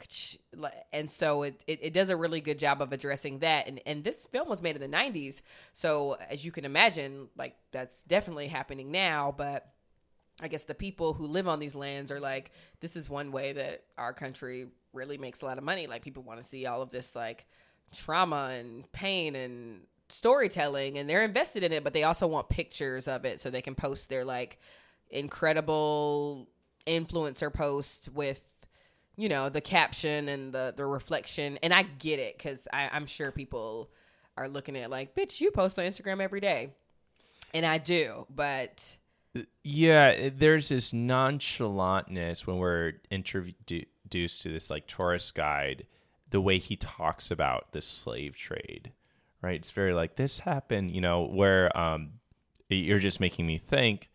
and 0.91 1.11
so 1.11 1.43
it, 1.43 1.63
it, 1.67 1.79
it 1.83 1.93
does 1.93 2.09
a 2.09 2.15
really 2.15 2.41
good 2.41 2.57
job 2.57 2.81
of 2.81 2.91
addressing 2.91 3.39
that. 3.39 3.67
And, 3.67 3.79
and 3.85 4.03
this 4.03 4.25
film 4.25 4.49
was 4.49 4.63
made 4.63 4.75
in 4.75 4.81
the 4.81 4.97
90s 4.97 5.41
so 5.73 6.17
as 6.27 6.43
you 6.43 6.51
can 6.51 6.65
imagine 6.65 7.27
like 7.37 7.55
that's 7.71 8.01
definitely 8.01 8.47
happening 8.47 8.91
now. 8.91 9.31
But 9.37 9.71
I 10.41 10.47
guess 10.47 10.63
the 10.63 10.73
people 10.73 11.13
who 11.13 11.27
live 11.27 11.47
on 11.47 11.59
these 11.59 11.75
lands 11.75 12.11
are 12.11 12.19
like, 12.19 12.51
this 12.79 12.95
is 12.95 13.07
one 13.07 13.31
way 13.31 13.53
that 13.53 13.83
our 13.99 14.13
country 14.13 14.69
really 14.93 15.19
makes 15.19 15.43
a 15.43 15.45
lot 15.45 15.59
of 15.59 15.63
money. 15.63 15.85
Like 15.85 16.01
people 16.01 16.23
want 16.23 16.41
to 16.41 16.47
see 16.47 16.65
all 16.65 16.81
of 16.81 16.89
this 16.89 17.15
like 17.15 17.45
trauma 17.93 18.55
and 18.57 18.91
pain 18.91 19.35
and 19.35 19.81
storytelling 20.09 20.97
and 20.97 21.09
they're 21.09 21.23
invested 21.23 21.63
in 21.63 21.71
it, 21.73 21.83
but 21.83 21.93
they 21.93 22.03
also 22.03 22.27
want 22.27 22.49
pictures 22.49 23.07
of 23.07 23.25
it 23.25 23.39
so 23.39 23.49
they 23.49 23.61
can 23.61 23.75
post 23.75 24.09
their 24.09 24.25
like, 24.25 24.59
incredible 25.09 26.47
influencer 26.85 27.53
post 27.53 28.09
with 28.13 28.43
you 29.15 29.27
know 29.29 29.49
the 29.49 29.61
caption 29.61 30.29
and 30.29 30.53
the 30.53 30.73
the 30.75 30.85
reflection. 30.85 31.57
And 31.63 31.73
i 31.73 31.83
get 31.83 32.19
it 32.19 32.37
because 32.37 32.67
i'm 32.71 33.05
sure 33.05 33.31
people 33.31 33.89
are 34.37 34.47
looking 34.47 34.77
at 34.77 34.89
like 34.89 35.15
bitch 35.15 35.41
you 35.41 35.51
post 35.51 35.79
on 35.79 35.85
instagram 35.85 36.21
every 36.21 36.39
day. 36.39 36.71
And 37.53 37.65
i 37.65 37.77
do 37.77 38.25
but 38.29 38.97
uh, 39.35 39.41
Yeah, 39.63 40.15
uh, 40.27 40.29
there's 40.35 40.69
this 40.69 40.91
nonchalantness 40.91 42.45
when 42.45 42.57
we're 42.57 42.93
introduced 43.09 44.41
to 44.41 44.51
this 44.51 44.69
like 44.69 44.87
tourist 44.87 45.35
guide, 45.35 45.85
the 46.31 46.41
way 46.41 46.57
he 46.57 46.75
talks 46.75 47.31
about 47.31 47.71
the 47.71 47.81
slave 47.81 48.35
trade, 48.35 48.91
right? 49.41 49.55
It's 49.55 49.71
very 49.71 49.93
like 49.93 50.15
this 50.15 50.39
happened, 50.41 50.91
you 50.91 51.01
know, 51.01 51.23
where 51.25 51.75
um, 51.77 52.13
you're 52.69 52.99
just 52.99 53.19
making 53.19 53.45
me 53.45 53.57
think 53.57 54.09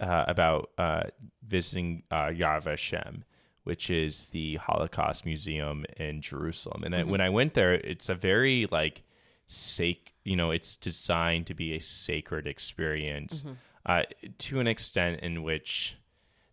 uh, 0.00 0.24
about 0.28 0.70
uh, 0.78 1.04
visiting 1.46 2.02
uh, 2.10 2.26
Yad 2.26 2.64
Vashem, 2.64 3.22
which 3.64 3.90
is 3.90 4.26
the 4.28 4.56
Holocaust 4.56 5.24
Museum 5.24 5.84
in 5.96 6.20
Jerusalem. 6.20 6.82
And 6.84 6.94
I, 6.94 7.02
when 7.04 7.20
I 7.20 7.30
went 7.30 7.54
there, 7.54 7.74
it's 7.74 8.08
a 8.08 8.14
very 8.14 8.66
like 8.70 9.02
sac, 9.46 10.12
you 10.24 10.36
know, 10.36 10.50
it's 10.50 10.76
designed 10.76 11.46
to 11.46 11.54
be 11.54 11.74
a 11.74 11.80
sacred 11.80 12.46
experience 12.46 13.44
uh, 13.86 14.02
to 14.38 14.60
an 14.60 14.66
extent 14.66 15.20
in 15.20 15.42
which 15.42 15.96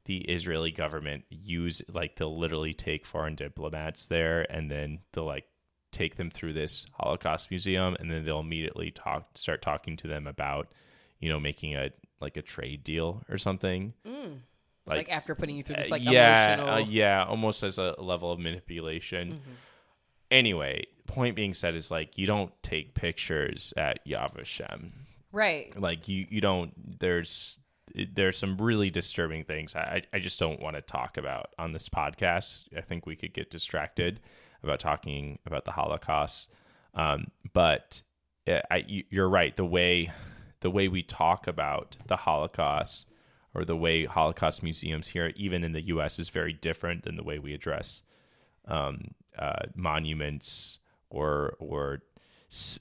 the 0.05 0.17
Israeli 0.17 0.71
government 0.71 1.23
use 1.29 1.81
like 1.91 2.15
they'll 2.15 2.37
literally 2.37 2.73
take 2.73 3.05
foreign 3.05 3.35
diplomats 3.35 4.05
there 4.05 4.45
and 4.53 4.69
then 4.69 4.99
they'll 5.13 5.25
like 5.25 5.45
take 5.93 6.17
them 6.17 6.29
through 6.29 6.53
this 6.53 6.87
Holocaust 6.93 7.49
museum 7.49 7.95
and 7.99 8.11
then 8.11 8.25
they'll 8.25 8.39
immediately 8.39 8.91
talk 8.91 9.29
start 9.35 9.61
talking 9.61 9.95
to 9.97 10.07
them 10.07 10.27
about 10.27 10.73
you 11.19 11.29
know 11.29 11.39
making 11.39 11.75
a 11.75 11.91
like 12.19 12.37
a 12.37 12.41
trade 12.41 12.83
deal 12.83 13.23
or 13.29 13.37
something. 13.37 13.93
Like, 14.85 15.09
after 15.09 15.33
putting 15.33 15.55
you 15.55 15.63
through 15.63 15.77
this 15.77 15.87
uh, 15.87 15.91
like 15.91 16.03
yeah 16.03 16.55
emotional 16.55 16.73
uh, 16.73 16.79
yeah 16.79 17.23
almost 17.23 17.63
as 17.63 17.77
a 17.77 17.95
level 17.99 18.31
of 18.31 18.39
manipulation. 18.39 19.39
Anyway 20.29 20.85
point 21.07 21.35
being 21.35 21.53
said 21.53 21.75
is 21.75 21.91
like 21.91 22.17
you 22.17 22.25
don't 22.25 22.51
take 22.63 22.93
pictures 22.93 23.73
at 23.77 24.05
Yad 24.05 24.35
Vashem. 24.35 24.91
Right. 25.31 25.77
Like 25.79 26.07
you 26.07 26.25
you 26.29 26.41
don't 26.41 26.99
there's 26.99 27.59
there's 28.13 28.37
some 28.37 28.57
really 28.57 28.89
disturbing 28.89 29.43
things. 29.43 29.75
I, 29.75 30.03
I 30.11 30.19
just 30.19 30.39
don't 30.39 30.59
want 30.59 30.75
to 30.75 30.81
talk 30.81 31.17
about 31.17 31.49
on 31.59 31.73
this 31.73 31.89
podcast. 31.89 32.65
I 32.75 32.81
think 32.81 33.05
we 33.05 33.15
could 33.15 33.33
get 33.33 33.51
distracted 33.51 34.19
about 34.63 34.79
talking 34.79 35.39
about 35.45 35.65
the 35.65 35.71
Holocaust. 35.71 36.49
Um, 36.93 37.27
but 37.53 38.01
uh, 38.47 38.59
I, 38.71 38.83
you- 38.87 39.03
you're 39.09 39.29
right. 39.29 39.55
The 39.55 39.65
way 39.65 40.11
the 40.61 40.69
way 40.69 40.87
we 40.87 41.03
talk 41.03 41.45
about 41.47 41.97
the 42.07 42.15
Holocaust 42.17 43.07
or 43.53 43.65
the 43.65 43.75
way 43.75 44.05
Holocaust 44.05 44.63
museums 44.63 45.09
here, 45.09 45.33
even 45.35 45.63
in 45.63 45.73
the 45.73 45.81
U.S., 45.87 46.17
is 46.19 46.29
very 46.29 46.53
different 46.53 47.03
than 47.03 47.17
the 47.17 47.23
way 47.23 47.37
we 47.37 47.53
address 47.53 48.01
um, 48.67 49.11
uh, 49.37 49.63
monuments 49.75 50.79
or 51.09 51.55
or 51.59 52.01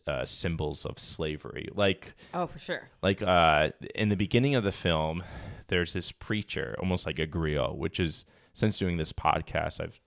uh, 0.07 0.25
symbols 0.25 0.85
of 0.85 0.99
slavery. 0.99 1.69
Like 1.75 2.15
oh 2.35 2.47
for 2.47 2.59
sure 2.59 2.91
like 3.03 3.23
uh 3.23 3.71
in 3.95 4.11
the 4.11 4.17
beginning 4.17 4.55
of 4.55 4.65
the 4.65 4.73
film 4.73 5.23
there's 5.69 5.95
this 5.95 6.13
preacher 6.13 6.77
almost 6.79 7.07
like 7.07 7.19
a 7.19 7.27
griot 7.27 7.77
which 7.77 7.99
is 7.99 8.27
since 8.53 8.77
doing 8.79 8.99
this 8.99 9.15
podcast 9.15 9.81
i've 9.83 9.99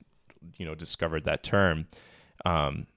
you 0.57 0.65
know 0.65 0.75
discovered 0.75 1.25
that 1.25 1.43
term 1.43 1.87
um 2.45 2.87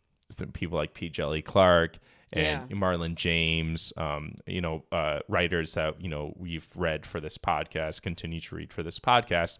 people 0.52 0.76
like 0.76 0.94
P. 0.94 1.08
Djèlí 1.10 1.44
Clark 1.44 1.98
and 2.32 2.70
Yeah. 2.70 2.76
marlon 2.76 3.14
james 3.14 3.92
um 3.96 4.34
you 4.46 4.60
know 4.60 4.84
uh 4.92 5.20
writers 5.28 5.74
that 5.74 6.00
you 6.00 6.08
know 6.08 6.34
we've 6.36 6.66
read 6.76 7.06
for 7.06 7.20
this 7.20 7.38
podcast 7.38 8.02
continue 8.02 8.40
to 8.40 8.54
read 8.56 8.72
for 8.72 8.82
this 8.82 8.98
podcast. 8.98 9.58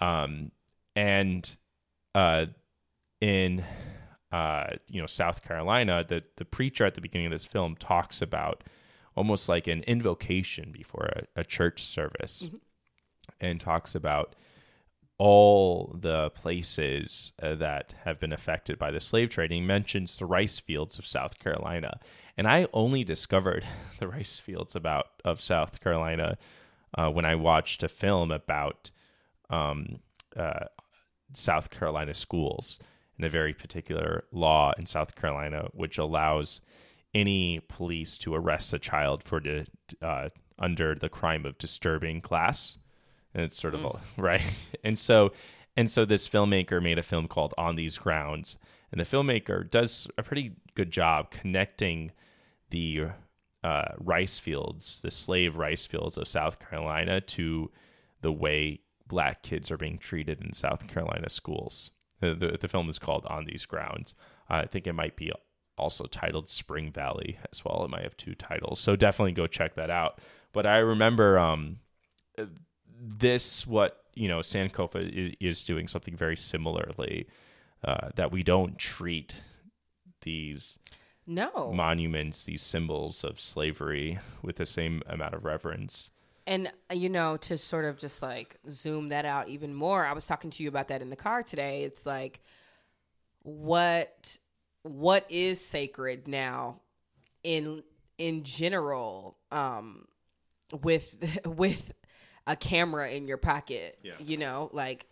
Um 0.00 0.50
and 0.94 1.56
uh 2.14 2.46
in 3.20 3.64
uh, 4.32 4.70
you 4.90 5.00
know 5.00 5.06
South 5.06 5.42
Carolina, 5.42 6.04
the 6.06 6.22
the 6.36 6.44
preacher 6.44 6.84
at 6.84 6.94
the 6.94 7.00
beginning 7.00 7.26
of 7.26 7.32
this 7.32 7.44
film 7.46 7.76
talks 7.76 8.20
about 8.20 8.64
almost 9.14 9.48
like 9.48 9.66
an 9.66 9.82
invocation 9.84 10.70
before 10.72 11.08
a, 11.16 11.40
a 11.40 11.44
church 11.44 11.82
service, 11.82 12.48
and 13.40 13.60
talks 13.60 13.94
about 13.94 14.34
all 15.18 15.96
the 15.98 16.30
places 16.30 17.32
uh, 17.42 17.54
that 17.54 17.94
have 18.04 18.20
been 18.20 18.32
affected 18.32 18.78
by 18.78 18.90
the 18.90 19.00
slave 19.00 19.30
trading. 19.30 19.66
Mentions 19.66 20.18
the 20.18 20.26
rice 20.26 20.58
fields 20.58 20.98
of 20.98 21.06
South 21.06 21.38
Carolina, 21.38 22.00
and 22.36 22.46
I 22.46 22.68
only 22.72 23.04
discovered 23.04 23.64
the 23.98 24.08
rice 24.08 24.38
fields 24.38 24.76
about 24.76 25.06
of 25.24 25.40
South 25.40 25.80
Carolina 25.80 26.36
uh, 26.96 27.10
when 27.10 27.24
I 27.24 27.34
watched 27.34 27.82
a 27.82 27.88
film 27.88 28.30
about 28.30 28.90
um, 29.50 30.00
uh, 30.36 30.66
South 31.32 31.70
Carolina 31.70 32.14
schools 32.14 32.78
and 33.16 33.24
a 33.24 33.30
very 33.30 33.54
particular 33.54 34.24
law 34.32 34.72
in 34.78 34.86
South 34.86 35.14
Carolina 35.14 35.68
which 35.72 35.98
allows 35.98 36.60
any 37.14 37.60
police 37.68 38.18
to 38.18 38.34
arrest 38.34 38.74
a 38.74 38.78
child 38.78 39.22
for 39.22 39.40
the 39.40 39.66
uh, 40.02 40.28
under 40.58 40.94
the 40.94 41.08
crime 41.08 41.46
of 41.46 41.58
disturbing 41.58 42.20
class 42.20 42.78
and 43.36 43.44
it's 43.44 43.60
sort 43.60 43.74
of 43.74 43.84
a, 43.84 44.00
right? 44.20 44.42
And 44.82 44.98
so 44.98 45.32
and 45.76 45.90
so 45.90 46.04
this 46.04 46.26
filmmaker 46.26 46.82
made 46.82 46.98
a 46.98 47.02
film 47.02 47.28
called 47.28 47.54
on 47.58 47.76
these 47.76 47.98
grounds. 47.98 48.58
And 48.90 48.98
the 48.98 49.04
filmmaker 49.04 49.70
does 49.70 50.08
a 50.16 50.22
pretty 50.22 50.52
good 50.74 50.90
job 50.90 51.30
connecting 51.30 52.12
the 52.70 53.08
uh, 53.62 53.92
rice 53.98 54.38
fields 54.38 55.00
the 55.02 55.10
slave 55.10 55.56
rice 55.56 55.86
fields 55.86 56.16
of 56.16 56.28
south 56.28 56.58
carolina 56.60 57.20
to 57.20 57.70
the 58.20 58.30
way 58.30 58.80
black 59.08 59.42
kids 59.42 59.70
are 59.70 59.76
being 59.76 59.98
treated 59.98 60.40
in 60.40 60.52
south 60.52 60.88
carolina 60.88 61.28
schools. 61.28 61.90
The, 62.20 62.34
the, 62.34 62.58
the 62.60 62.68
film 62.68 62.88
is 62.88 62.98
called 62.98 63.26
on 63.26 63.44
these 63.44 63.66
grounds. 63.66 64.14
I 64.48 64.66
think 64.66 64.86
it 64.86 64.94
might 64.94 65.16
be 65.16 65.32
also 65.76 66.06
titled 66.06 66.48
spring 66.48 66.90
valley 66.90 67.38
as 67.52 67.62
well. 67.64 67.84
It 67.84 67.90
might 67.90 68.04
have 68.04 68.16
two 68.16 68.34
titles. 68.34 68.80
So 68.80 68.96
definitely 68.96 69.32
go 69.32 69.46
check 69.46 69.74
that 69.74 69.90
out. 69.90 70.20
But 70.52 70.64
i 70.64 70.78
remember 70.78 71.38
um, 71.38 71.80
this 73.06 73.66
what 73.66 74.04
you 74.14 74.28
know 74.28 74.40
Sankofa 74.40 75.08
is, 75.08 75.34
is 75.40 75.64
doing 75.64 75.88
something 75.88 76.16
very 76.16 76.36
similarly 76.36 77.26
uh, 77.84 78.08
that 78.16 78.32
we 78.32 78.42
don't 78.42 78.78
treat 78.78 79.42
these 80.22 80.78
no 81.26 81.72
monuments 81.72 82.44
these 82.44 82.62
symbols 82.62 83.22
of 83.24 83.40
slavery 83.40 84.18
with 84.42 84.56
the 84.56 84.66
same 84.66 85.02
amount 85.06 85.34
of 85.34 85.44
reverence 85.44 86.10
And 86.46 86.68
uh, 86.90 86.94
you 86.94 87.08
know, 87.08 87.36
to 87.38 87.58
sort 87.58 87.84
of 87.84 87.98
just 87.98 88.22
like 88.22 88.56
zoom 88.70 89.08
that 89.08 89.24
out 89.24 89.48
even 89.48 89.74
more, 89.74 90.06
I 90.06 90.12
was 90.12 90.26
talking 90.26 90.50
to 90.50 90.62
you 90.62 90.68
about 90.68 90.88
that 90.88 91.02
in 91.02 91.10
the 91.10 91.16
car 91.16 91.42
today. 91.42 91.82
It's 91.82 92.06
like 92.06 92.40
what 93.42 94.38
what 94.82 95.26
is 95.28 95.60
sacred 95.60 96.28
now 96.28 96.80
in 97.42 97.82
in 98.18 98.44
general 98.44 99.36
um 99.50 100.06
with 100.82 101.40
with 101.44 101.92
a 102.46 102.56
camera 102.56 103.10
in 103.10 103.26
your 103.26 103.36
pocket. 103.36 103.98
Yeah. 104.02 104.14
You 104.18 104.36
know, 104.36 104.70
like 104.72 105.06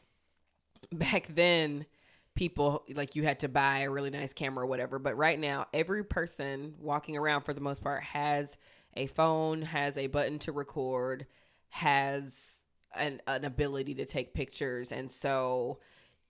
back 0.93 1.26
then 1.28 1.87
people 2.35 2.85
like 2.95 3.14
you 3.14 3.22
had 3.22 3.41
to 3.41 3.49
buy 3.49 3.80
a 3.80 3.91
really 3.91 4.11
nice 4.11 4.32
camera 4.32 4.64
or 4.64 4.66
whatever 4.66 4.99
but 4.99 5.16
right 5.16 5.39
now 5.39 5.66
every 5.72 6.03
person 6.03 6.74
walking 6.80 7.16
around 7.16 7.43
for 7.43 7.53
the 7.53 7.61
most 7.61 7.82
part 7.82 8.03
has 8.03 8.57
a 8.97 9.07
phone 9.07 9.62
has 9.62 9.97
a 9.97 10.09
button 10.09 10.39
to 10.39 10.51
record 10.51 11.26
has 11.68 12.57
an, 12.97 13.20
an 13.28 13.45
ability 13.45 13.95
to 13.95 14.05
take 14.05 14.35
pictures 14.35 14.91
and 14.91 15.11
so 15.12 15.78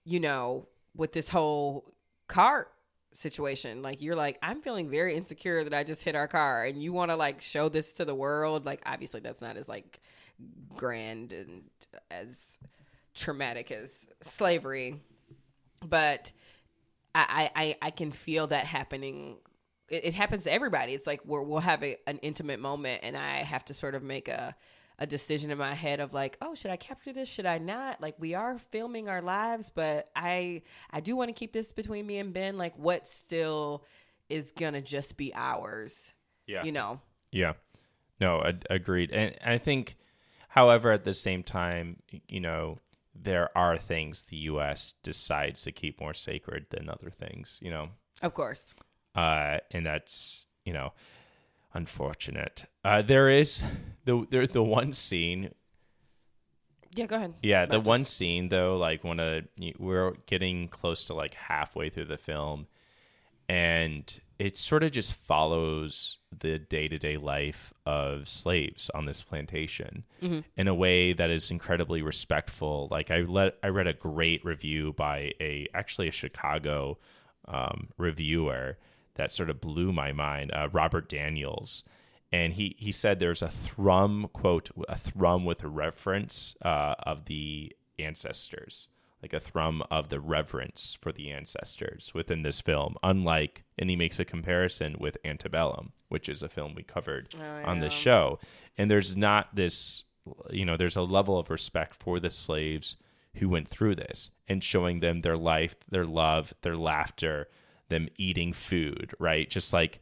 you 0.05 0.21
know 0.21 0.69
with 0.95 1.13
this 1.13 1.31
whole 1.31 1.95
car 2.29 2.69
situation 3.13 3.81
like 3.81 4.03
you're 4.03 4.17
like 4.17 4.39
i'm 4.43 4.61
feeling 4.61 4.91
very 4.91 5.15
insecure 5.15 5.65
that 5.65 5.73
i 5.73 5.85
just 5.85 6.03
hit 6.03 6.15
our 6.15 6.29
car 6.29 6.65
and 6.65 6.83
you 6.83 6.93
want 6.93 7.11
to 7.11 7.17
like 7.17 7.41
show 7.41 7.69
this 7.69 7.95
to 7.95 8.05
the 8.05 8.15
world 8.15 8.67
like 8.67 8.83
obviously 8.85 9.21
that's 9.21 9.41
not 9.41 9.57
as 9.57 9.69
like 9.69 10.01
grand 10.77 11.33
and 11.33 11.65
as 12.11 12.59
traumatic 13.15 13.71
as 13.71 14.09
slavery 14.21 15.01
but 15.85 16.33
I, 17.15 17.51
I 17.55 17.77
I 17.83 17.91
can 17.91 18.11
feel 18.11 18.49
that 18.49 18.67
happening. 18.67 19.37
It, 19.89 20.07
it 20.07 20.15
happens 20.15 20.45
to 20.45 20.53
everybody. 20.53 20.95
It's 20.95 21.07
like 21.07 21.21
we're, 21.25 21.43
we'll 21.43 21.61
have 21.61 21.83
a, 21.85 21.97
an 22.07 22.19
intimate 22.19 22.59
moment, 22.61 23.01
and 23.05 23.17
I 23.17 23.39
have 23.39 23.65
to 23.67 23.75
sort 23.75 23.95
of 23.95 24.03
make 24.03 24.29
a 24.29 24.57
a 24.99 25.07
decision 25.07 25.51
in 25.51 25.59
my 25.59 25.75
head 25.75 25.99
of 25.99 26.15
like, 26.15 26.39
oh, 26.41 26.55
should 26.55 26.71
I 26.71 26.77
capture 26.77 27.13
this? 27.13 27.29
Should 27.29 27.47
I 27.47 27.59
not? 27.59 28.01
Like, 28.01 28.15
we 28.19 28.35
are 28.35 28.59
filming 28.59 29.09
our 29.09 29.23
lives, 29.23 29.71
but 29.73 30.09
I 30.17 30.63
I 30.91 31.01
do 31.01 31.15
want 31.17 31.29
to 31.29 31.35
keep 31.35 31.53
this 31.53 31.73
between 31.73 32.07
me 32.07 32.19
and 32.19 32.33
Ben. 32.33 32.59
Like, 32.59 32.77
what 32.77 33.07
still 33.07 33.85
is 34.29 34.51
gonna 34.53 34.83
just 34.83 35.17
be 35.17 35.33
ours? 35.35 36.13
Yeah. 36.47 36.65
you 36.65 36.73
know. 36.73 37.01
Yeah. 37.33 37.55
No, 38.21 38.41
I, 38.41 38.55
agreed. 38.69 39.11
And 39.13 39.35
I 39.45 39.57
think, 39.59 39.97
however, 40.55 40.93
at 40.93 41.03
the 41.05 41.13
same 41.13 41.43
time, 41.43 41.97
you 42.29 42.39
know, 42.41 42.79
there 43.15 43.51
are 43.59 43.77
things 43.77 44.25
the 44.25 44.37
U.S. 44.53 44.95
decides 45.03 45.63
to 45.63 45.73
keep 45.73 46.01
more 46.01 46.15
sacred 46.15 46.67
than 46.71 46.89
other 46.89 47.11
things, 47.11 47.59
you 47.61 47.71
know, 47.71 47.89
Of 48.23 48.35
course. 48.35 48.75
uh, 49.17 49.59
and 49.73 49.85
that's, 49.85 50.47
you 50.65 50.73
know, 50.73 50.93
unfortunate. 51.75 52.67
Uh, 52.85 53.03
there 53.03 53.29
is 53.29 53.65
the 54.05 54.25
there's 54.31 54.51
the 54.51 54.63
one 54.63 54.93
scene 54.93 55.51
Yeah, 56.95 57.07
go 57.07 57.17
ahead. 57.17 57.35
Yeah, 57.43 57.67
the 57.67 57.79
Not 57.79 57.87
one 57.87 58.01
just- 58.03 58.17
scene 58.17 58.49
though, 58.49 58.77
like 58.77 59.03
one 59.03 59.19
of 59.21 59.45
we're 59.79 60.13
getting 60.27 60.69
close 60.69 61.05
to 61.07 61.15
like 61.15 61.35
halfway 61.35 61.91
through 61.91 62.07
the 62.07 62.19
film, 62.19 62.67
and 63.49 64.21
it 64.39 64.59
sort 64.59 64.83
of 64.83 64.91
just 64.91 65.15
follows 65.15 66.19
the 66.37 66.59
day 66.59 66.89
to 66.89 66.99
day 66.99 67.17
life 67.17 67.73
of 67.87 68.29
slaves 68.29 68.91
on 68.95 69.05
this 69.05 69.23
plantation 69.23 70.05
in 70.57 70.69
a 70.69 70.75
way 70.75 71.13
that 71.13 71.31
is 71.31 71.51
incredibly 71.51 72.03
respectful. 72.03 72.89
Like 72.91 73.11
I 73.11 73.21
let 73.21 73.57
I 73.63 73.69
read 73.69 73.87
a 73.87 73.93
great 73.93 74.45
review 74.45 74.93
by 74.93 75.33
a 75.41 75.69
actually 75.75 76.09
a 76.09 76.13
Chicago 76.13 76.99
um, 77.47 77.89
reviewer 77.99 78.79
that 79.15 79.31
sort 79.31 79.51
of 79.51 79.61
blew 79.61 79.93
my 79.93 80.13
mind. 80.13 80.51
Uh, 80.53 80.69
Robert 80.73 81.09
Daniels. 81.09 81.85
And 82.33 82.55
he, 82.55 82.75
he 82.79 82.91
said 82.91 83.21
there's 83.21 83.43
a 83.43 83.49
thrum 83.49 84.29
quote 84.33 84.71
a 84.89 84.99
thrum 84.99 85.45
with 85.45 85.63
a 85.63 85.69
reference 85.69 86.57
uh, 86.63 86.95
of 87.05 87.27
the 87.27 87.77
ancestors 87.97 88.89
like 89.25 89.33
a 89.33 89.41
thrum 89.41 89.83
of 89.91 90.11
the 90.11 90.21
reverence 90.21 90.99
for 91.01 91.11
the 91.11 91.31
ancestors 91.31 92.13
within 92.13 92.43
this 92.43 92.61
film 92.61 92.95
unlike 93.03 93.65
and 93.79 93.89
he 93.89 93.97
makes 93.97 94.21
a 94.21 94.25
comparison 94.25 94.97
with 94.99 95.17
antebellum 95.25 95.93
which 96.15 96.29
is 96.29 96.45
a 96.45 96.49
film 96.49 96.77
we 96.77 96.83
covered 96.85 97.35
oh, 97.37 97.69
on 97.69 97.81
this 97.81 97.93
show. 97.93 98.39
And 98.79 98.89
there's 98.89 99.17
not 99.17 99.57
this 99.57 100.05
you 100.51 100.65
know 100.65 100.77
there's 100.77 100.97
a 100.97 101.03
level 101.03 101.39
of 101.39 101.51
respect 101.51 101.97
for 101.97 102.21
the 102.21 102.31
slaves 102.31 102.97
who 103.35 103.49
went 103.49 103.67
through 103.67 103.97
this 103.97 104.31
and 104.47 104.63
showing 104.63 105.01
them 105.01 105.21
their 105.21 105.37
life 105.37 105.75
their 105.91 106.05
love 106.05 106.55
their 106.63 106.77
laughter 106.77 107.49
them 107.89 108.09
eating 108.17 108.53
food 108.53 109.13
right? 109.19 109.51
Just 109.51 109.73
like 109.73 110.01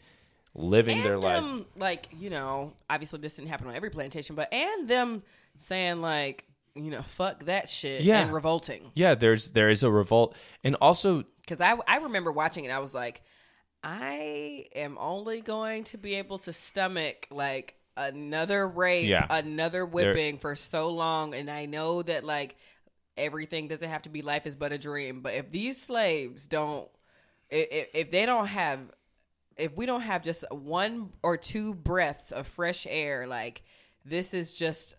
living 0.55 1.03
their 1.03 1.14
and 1.14 1.23
life. 1.61 1.66
like 1.77 2.09
you 2.18 2.29
know, 2.29 2.75
obviously 2.91 3.20
this 3.20 3.37
didn't 3.37 3.49
happen 3.49 3.68
on 3.68 3.75
every 3.75 3.91
plantation, 3.91 4.37
but 4.37 4.53
and 4.53 4.87
them 4.87 5.23
saying 5.57 6.03
like, 6.03 6.45
you 6.75 6.91
know, 6.91 7.03
fuck 7.03 7.45
that 7.45 7.68
shit 7.68 8.03
Yeah. 8.03 8.20
and 8.23 8.33
revolting. 8.33 8.91
yeah 8.95 9.14
there's 9.14 9.51
there 9.51 9.68
is 9.70 9.83
a 9.83 9.91
revolt 9.91 10.35
and 10.64 10.75
also 10.81 11.25
Because 11.41 11.61
I 11.61 11.77
I 11.87 11.97
remember 11.99 12.33
watching 12.33 12.64
it, 12.64 12.70
I 12.70 12.79
was 12.79 12.95
like, 12.95 13.23
I 13.85 14.66
am 14.75 14.97
only 14.99 15.41
going 15.41 15.85
to 15.85 15.99
be 15.99 16.14
able 16.14 16.39
to 16.41 16.53
stomach 16.53 17.27
like 17.31 17.75
another 17.97 18.66
rape, 18.66 19.09
Yeah. 19.09 19.27
another 19.29 19.85
whipping 19.85 20.39
for 20.39 20.55
so 20.55 20.91
long, 20.91 21.35
and 21.35 21.51
I 21.51 21.66
know 21.66 22.03
that 22.03 22.25
like 22.25 22.57
everything 23.16 23.68
doesn't 23.68 23.89
have 23.89 24.03
to 24.03 24.09
be 24.09 24.23
life 24.23 24.47
is 24.47 24.57
but 24.57 24.73
a 24.73 24.79
dream. 24.79 25.20
But 25.20 25.35
if 25.35 25.51
these 25.51 25.81
slaves 25.81 26.47
don't, 26.47 26.89
if- 27.51 27.89
if 27.93 28.11
they 28.11 28.25
don't 28.25 28.47
have, 28.47 28.81
if 29.59 29.77
we 29.77 29.85
don't 29.85 30.01
have 30.01 30.23
just 30.23 30.45
one 30.51 31.12
or 31.23 31.37
two 31.37 31.75
breaths 31.75 32.33
of 32.33 32.47
fresh 32.47 32.87
air, 32.89 33.27
like 33.27 33.62
this 34.05 34.33
is 34.33 34.55
just 34.55 34.95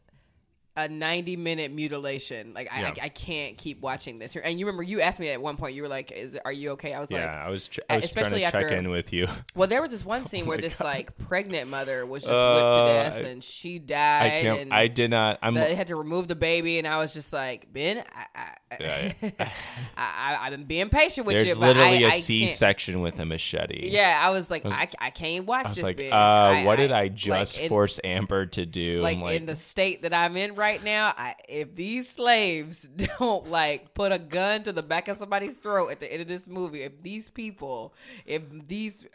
a 0.76 0.88
90 0.88 1.36
minute 1.38 1.72
mutilation. 1.72 2.54
Like 2.54 2.68
I, 2.74 2.82
Yeah. 2.82 2.88
I, 3.02 3.06
I 3.06 3.10
can't 3.10 3.58
keep 3.58 3.82
watching 3.82 4.18
this. 4.20 4.36
And 4.36 4.60
you 4.60 4.66
remember 4.66 4.82
you 4.84 5.02
asked 5.02 5.20
me 5.20 5.30
at 5.30 5.42
one 5.42 5.56
point, 5.56 5.76
you 5.76 5.84
were 5.84 5.88
like, 5.88 6.12
"Is 6.12 6.38
are 6.44 6.52
you 6.52 6.72
okay?" 6.72 6.94
I 6.94 7.00
was 7.00 7.12
yeah 7.12 7.28
like, 7.28 7.36
i 7.36 7.50
was 7.50 7.68
ch- 7.68 7.80
i 7.90 7.96
was 7.98 8.12
trying 8.12 8.26
especially 8.26 8.40
to 8.40 8.52
check 8.52 8.64
after- 8.64 8.76
in 8.76 8.90
with 8.90 9.14
you 9.14 9.28
well, 9.56 9.68
there 9.68 9.82
was 9.82 9.92
this 9.92 10.04
one 10.04 10.26
scene 10.30 10.46
where 10.46 10.56
Oh 10.56 10.58
my 10.58 10.62
this 10.62 10.78
God. 10.78 10.86
like 10.86 11.18
pregnant 11.18 11.70
mother 11.70 12.06
was 12.06 12.24
just 12.24 12.34
Uh, 12.34 12.54
whipped 12.54 12.78
to 12.78 12.94
death 12.94 13.14
I- 13.26 13.30
and 13.30 13.44
she 13.44 13.76
i 13.76 13.80
died. 13.80 14.42
can't 14.44 14.60
and 14.62 14.74
i 14.74 14.88
did 14.88 15.12
not 15.12 15.38
i'm 15.44 15.54
they 15.54 15.76
had 15.76 15.88
to 15.88 15.96
remove 15.96 16.28
the 16.28 16.36
baby, 16.36 16.80
and 16.80 16.88
I 16.88 16.98
was 16.98 17.14
just 17.14 17.32
like, 17.32 17.72
Ben, 17.72 18.04
I, 18.36 18.56
I, 18.82 19.16
Yeah. 19.22 19.32
I, 19.98 20.38
I, 20.38 20.38
I've 20.46 20.52
been 20.52 20.64
being 20.66 20.90
patient 20.90 21.28
with 21.28 21.36
There's 21.36 21.50
you, 21.50 21.54
but 21.56 21.76
literally 21.76 22.06
I, 22.06 22.10
a 22.10 22.12
I 22.12 22.20
C 22.20 22.40
can't- 22.42 22.52
section 22.52 23.02
with 23.02 23.20
a 23.20 23.26
machete. 23.26 23.90
Yeah, 23.92 24.20
I 24.22 24.30
was 24.32 24.50
like, 24.50 24.64
was- 24.64 24.74
I, 24.74 24.88
I 25.00 25.10
can't 25.10 25.46
watch 25.46 25.66
I 25.66 25.70
was 25.70 25.76
this. 25.76 25.84
like, 25.84 26.00
uh, 26.00 26.16
I- 26.16 26.64
what 26.66 26.78
did 26.78 26.92
I 26.92 27.04
like, 27.04 27.16
just 27.16 27.58
in- 27.60 27.70
force 27.70 28.00
Amber 28.04 28.46
to 28.48 28.66
do? 28.66 29.02
like, 29.02 29.20
like, 29.20 29.36
in 29.36 29.46
the 29.46 29.56
state 29.56 30.02
that 30.04 30.14
I'm 30.14 30.36
in 30.38 30.56
right 30.56 30.84
now, 30.84 31.14
I, 31.18 31.36
if 31.48 31.76
these 31.76 32.10
slaves 32.10 32.84
don't 33.20 33.50
like 33.50 33.94
put 33.94 34.12
a 34.12 34.20
gun 34.20 34.64
to 34.64 34.72
the 34.72 34.84
back 34.84 35.08
of 35.08 35.18
somebody's 35.18 35.54
throat 35.56 35.92
at 35.92 36.00
the 36.00 36.12
end 36.12 36.22
of 36.22 36.28
this 36.28 36.48
movie, 36.48 36.82
if 36.84 37.02
these 37.02 37.30
people, 37.30 37.94
if 38.26 38.42
these 38.68 39.06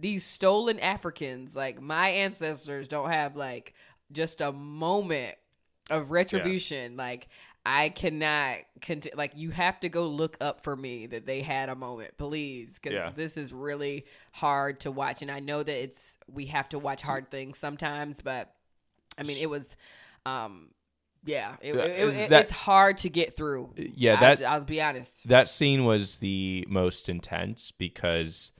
these 0.00 0.24
stolen 0.24 0.80
Africans, 0.80 1.54
like 1.54 1.80
my 1.80 2.08
ancestors, 2.08 2.88
don't 2.88 3.10
have 3.10 3.36
like 3.36 3.72
just 4.10 4.40
a 4.40 4.50
moment 4.52 5.36
of 5.90 6.10
retribution, 6.10 6.96
like. 6.96 7.28
I 7.66 7.90
cannot 7.90 8.56
like 9.14 9.32
you 9.36 9.50
have 9.50 9.78
to 9.80 9.88
go 9.88 10.06
look 10.08 10.36
up 10.40 10.62
for 10.62 10.74
me 10.74 11.06
that 11.06 11.26
they 11.26 11.42
had 11.42 11.68
a 11.68 11.74
moment, 11.76 12.16
please, 12.16 12.74
because 12.74 12.92
Yeah. 12.94 13.10
this 13.14 13.36
is 13.36 13.52
really 13.52 14.06
hard 14.32 14.80
to 14.80 14.90
watch, 14.90 15.20
and 15.22 15.30
I 15.30 15.40
know 15.40 15.62
that 15.62 15.82
it's 15.82 16.16
we 16.26 16.46
have 16.46 16.68
to 16.70 16.78
watch 16.78 17.02
hard 17.02 17.30
things 17.30 17.58
sometimes, 17.58 18.22
but 18.22 18.54
I 19.18 19.24
mean, 19.24 19.36
it 19.38 19.50
was, 19.50 19.76
um, 20.24 20.68
yeah, 21.24 21.56
it, 21.60 21.74
it- 21.76 22.08
it- 22.16 22.30
that- 22.30 22.44
it's 22.44 22.52
hard 22.52 22.96
to 22.98 23.10
get 23.10 23.36
through. 23.36 23.74
yeah, 23.76 24.14
I, 24.16 24.20
that 24.36 24.42
I'll 24.44 24.64
be 24.64 24.80
honest. 24.80 25.28
that 25.28 25.46
scene 25.48 25.84
was 25.84 26.16
the 26.18 26.64
most 26.68 27.10
intense 27.10 27.72
because 27.72 28.52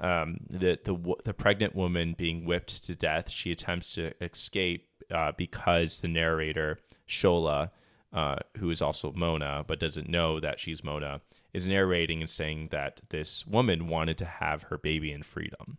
um, 0.00 0.38
the 0.50 0.76
the 0.84 1.14
the 1.24 1.34
pregnant 1.34 1.76
woman 1.76 2.14
being 2.18 2.44
whipped 2.46 2.84
to 2.86 2.94
death. 2.96 3.30
She 3.30 3.52
attempts 3.52 3.90
to 3.94 4.12
escape 4.24 4.88
uh, 5.10 5.32
because 5.36 6.00
the 6.00 6.08
narrator 6.08 6.78
Shola, 7.08 7.70
uh, 8.12 8.36
who 8.58 8.70
is 8.70 8.82
also 8.82 9.12
Mona 9.14 9.64
but 9.66 9.78
doesn't 9.80 10.08
know 10.08 10.40
that 10.40 10.58
she's 10.60 10.82
Mona, 10.84 11.20
is 11.52 11.66
narrating 11.66 12.20
and 12.20 12.30
saying 12.30 12.68
that 12.70 13.00
this 13.10 13.46
woman 13.46 13.88
wanted 13.88 14.18
to 14.18 14.24
have 14.24 14.64
her 14.64 14.78
baby 14.78 15.12
in 15.12 15.22
freedom, 15.22 15.78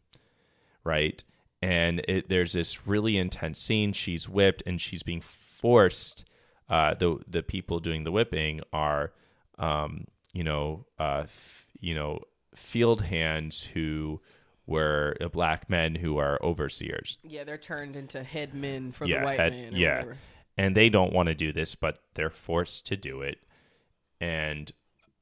right? 0.83 1.23
And 1.61 1.99
it, 2.07 2.27
there's 2.29 2.53
this 2.53 2.87
really 2.87 3.17
intense 3.17 3.59
scene. 3.59 3.93
She's 3.93 4.27
whipped 4.27 4.63
and 4.65 4.81
she's 4.81 5.03
being 5.03 5.21
forced. 5.21 6.25
Uh, 6.69 6.93
the 6.95 7.19
the 7.27 7.43
people 7.43 7.79
doing 7.79 8.03
the 8.03 8.11
whipping 8.11 8.61
are, 8.73 9.11
um, 9.59 10.05
you 10.33 10.43
know, 10.43 10.85
uh, 10.99 11.21
f- 11.25 11.65
you 11.79 11.93
know, 11.93 12.19
field 12.55 13.01
hands 13.03 13.65
who 13.65 14.21
were 14.65 15.17
uh, 15.19 15.27
black 15.27 15.69
men 15.69 15.95
who 15.95 16.17
are 16.17 16.39
overseers. 16.41 17.17
Yeah, 17.23 17.43
they're 17.43 17.57
turned 17.57 17.95
into 17.95 18.23
head 18.23 18.53
men 18.53 18.91
for 18.93 19.05
yeah, 19.05 19.19
the 19.19 19.25
white 19.25 19.39
had- 19.39 19.51
man. 19.53 19.73
Or 19.73 19.77
yeah, 19.77 19.93
whatever. 19.97 20.17
And 20.57 20.75
they 20.75 20.89
don't 20.89 21.13
want 21.13 21.27
to 21.27 21.35
do 21.35 21.51
this, 21.51 21.75
but 21.75 21.99
they're 22.13 22.29
forced 22.29 22.85
to 22.87 22.97
do 22.97 23.21
it, 23.21 23.39
and 24.19 24.71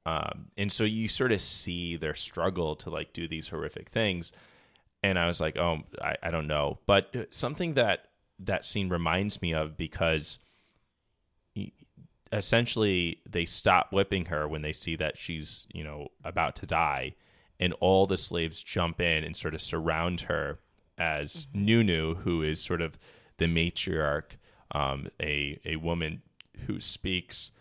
um, 0.05 0.47
and 0.57 0.71
so 0.71 0.83
you 0.83 1.07
sort 1.07 1.31
of 1.31 1.41
see 1.41 1.95
their 1.95 2.15
struggle 2.15 2.75
to 2.77 2.89
like 2.89 3.13
do 3.13 3.27
these 3.27 3.49
horrific 3.49 3.89
things, 3.89 4.31
and 5.03 5.19
I 5.19 5.27
was 5.27 5.39
like, 5.39 5.57
oh, 5.57 5.79
I, 6.01 6.15
I 6.23 6.31
don't 6.31 6.47
know, 6.47 6.79
but 6.85 7.15
uh, 7.15 7.23
something 7.29 7.73
that 7.75 8.05
that 8.39 8.65
scene 8.65 8.89
reminds 8.89 9.41
me 9.41 9.53
of 9.53 9.77
because 9.77 10.39
essentially 12.31 13.19
they 13.27 13.43
stop 13.43 13.91
whipping 13.91 14.25
her 14.25 14.47
when 14.47 14.61
they 14.61 14.71
see 14.71 14.95
that 14.95 15.17
she's 15.17 15.65
you 15.73 15.83
know 15.83 16.07
about 16.23 16.55
to 16.55 16.65
die 16.65 17.13
and 17.59 17.73
all 17.79 18.07
the 18.07 18.17
slaves 18.17 18.63
jump 18.63 19.01
in 19.01 19.23
and 19.23 19.35
sort 19.35 19.53
of 19.53 19.61
surround 19.61 20.21
her 20.21 20.59
as 20.97 21.47
Nunu, 21.53 22.15
who 22.15 22.41
is 22.43 22.61
sort 22.61 22.81
of 22.81 22.97
the 23.37 23.45
matriarch, 23.45 24.37
um, 24.71 25.07
a 25.21 25.59
a 25.65 25.75
woman 25.77 26.21
who 26.67 26.79
speaks, 26.79 27.51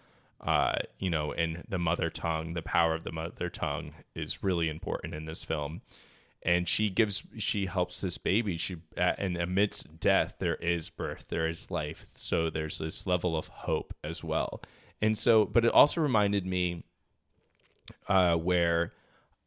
uh, 0.41 0.77
you 0.99 1.11
know, 1.11 1.33
in 1.33 1.65
the 1.69 1.79
mother 1.79 2.11
tongue. 2.11 2.55
The 2.55 2.63
power 2.63 2.95
of 2.95 3.05
the 3.05 3.13
mother 3.13 3.49
tongue 3.49 3.93
is 4.15 4.43
really 4.43 4.69
important 4.69 5.15
in 5.15 5.25
this 5.27 5.45
film, 5.45 5.83
and 6.43 6.69
she 6.69 6.91
gives 6.91 7.23
she 7.39 7.67
helps 7.67 8.01
this 8.01 8.19
baby. 8.19 8.57
She 8.57 8.79
and 8.97 9.37
amidst 9.37 10.01
death, 10.01 10.37
there 10.39 10.57
is 10.57 10.91
birth, 10.91 11.27
there 11.29 11.49
is 11.49 11.71
life. 11.71 12.09
So 12.17 12.51
there's 12.51 12.79
this 12.79 13.07
level 13.07 13.37
of 13.37 13.49
hope 13.49 13.95
as 14.05 14.23
well, 14.25 14.61
and 15.01 15.17
so, 15.17 15.45
but 15.45 15.65
it 15.65 15.73
also 15.73 16.01
reminded 16.01 16.47
me 16.47 16.85
uh, 18.09 18.37
where 18.37 18.93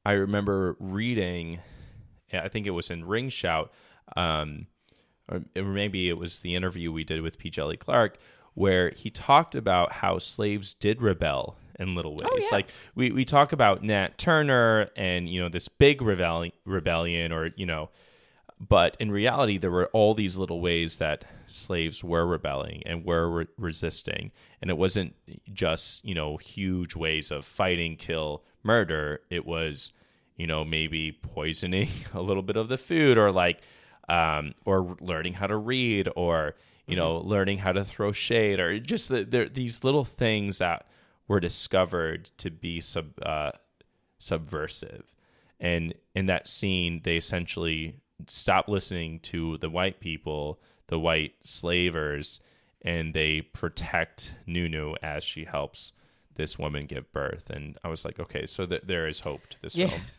I 0.05 0.13
remember 0.13 0.75
reading, 0.79 1.59
I 2.33 2.47
think 2.47 2.65
it 2.65 2.71
was 2.71 2.89
in 2.89 3.05
Ring 3.05 3.29
Shout, 3.29 3.71
um, 4.15 4.67
or 5.31 5.63
maybe 5.63 6.09
it 6.09 6.17
was 6.17 6.39
the 6.39 6.55
interview 6.55 6.91
we 6.91 7.03
did 7.03 7.21
with 7.21 7.37
P. 7.37 7.49
Djèlí 7.49 7.79
Clark, 7.79 8.17
where 8.53 8.91
he 8.91 9.09
talked 9.09 9.55
about 9.55 9.93
how 9.93 10.19
slaves 10.19 10.73
did 10.73 11.01
rebel 11.01 11.57
in 11.79 11.95
little 11.95 12.11
ways. 12.11 12.29
Oh, 12.31 12.37
yeah. 12.37 12.47
Like 12.51 12.69
we, 12.95 13.11
we 13.11 13.25
talk 13.25 13.51
about 13.51 13.83
Nat 13.83 14.17
Turner 14.17 14.89
and 14.95 15.27
you 15.27 15.41
know 15.41 15.49
this 15.49 15.67
big 15.67 16.01
rebellion, 16.01 16.53
rebellion, 16.65 17.31
or 17.31 17.51
you 17.55 17.65
know, 17.65 17.89
but 18.59 18.95
in 18.99 19.11
reality, 19.11 19.57
there 19.57 19.71
were 19.71 19.87
all 19.87 20.13
these 20.13 20.37
little 20.37 20.61
ways 20.61 20.99
that 20.99 21.25
slaves 21.47 22.03
were 22.03 22.25
rebelling 22.25 22.83
and 22.85 23.03
were 23.03 23.29
re- 23.29 23.47
resisting, 23.57 24.31
and 24.61 24.69
it 24.69 24.77
wasn't 24.77 25.15
just 25.51 26.05
you 26.05 26.13
know 26.13 26.37
huge 26.37 26.95
ways 26.95 27.31
of 27.31 27.45
fighting, 27.45 27.95
kill, 27.95 28.43
murder. 28.63 29.21
It 29.29 29.45
was 29.45 29.91
you 30.37 30.47
know 30.47 30.63
maybe 30.63 31.11
poisoning 31.11 31.89
a 32.13 32.21
little 32.21 32.43
bit 32.43 32.55
of 32.55 32.67
the 32.67 32.77
food, 32.77 33.17
or 33.17 33.31
like, 33.31 33.61
um, 34.11 34.53
or 34.65 34.95
learning 34.99 35.33
how 35.33 35.47
to 35.47 35.55
read, 35.57 36.09
or 36.15 36.55
you 36.87 36.95
know 36.95 37.17
learning 37.17 37.59
how 37.59 37.71
to 37.71 37.83
throw 37.85 38.11
shade, 38.11 38.59
or 38.59 38.79
just 38.79 39.09
the, 39.09 39.23
there 39.23 39.47
these 39.49 39.83
little 39.83 40.05
things 40.05 40.57
that 40.59 40.87
were 41.27 41.39
discovered 41.39 42.25
to 42.37 42.49
be 42.51 42.79
sub 42.81 43.11
uh, 43.23 43.51
subversive 44.19 45.03
and 45.59 45.93
in 46.13 46.27
that 46.27 46.47
scene 46.47 47.01
they 47.03 47.17
essentially 47.17 47.95
stop 48.27 48.67
listening 48.67 49.19
to 49.19 49.57
the 49.57 49.69
white 49.69 49.99
people 49.99 50.59
the 50.87 50.99
white 50.99 51.33
slavers 51.41 52.39
and 52.83 53.13
they 53.13 53.41
protect 53.41 54.33
Nunu 54.45 54.93
as 55.01 55.23
she 55.23 55.45
helps 55.45 55.93
this 56.35 56.57
woman 56.57 56.85
give 56.85 57.11
birth. 57.11 57.49
And 57.51 57.77
I 57.83 57.89
was 57.89 58.03
like, 58.03 58.19
okay, 58.19 58.45
so 58.47 58.65
th- 58.65 58.81
there 58.85 59.07
is 59.07 59.19
hope 59.19 59.47
to 59.49 59.61
this 59.61 59.75
Yeah. 59.75 59.87
film. 59.87 60.01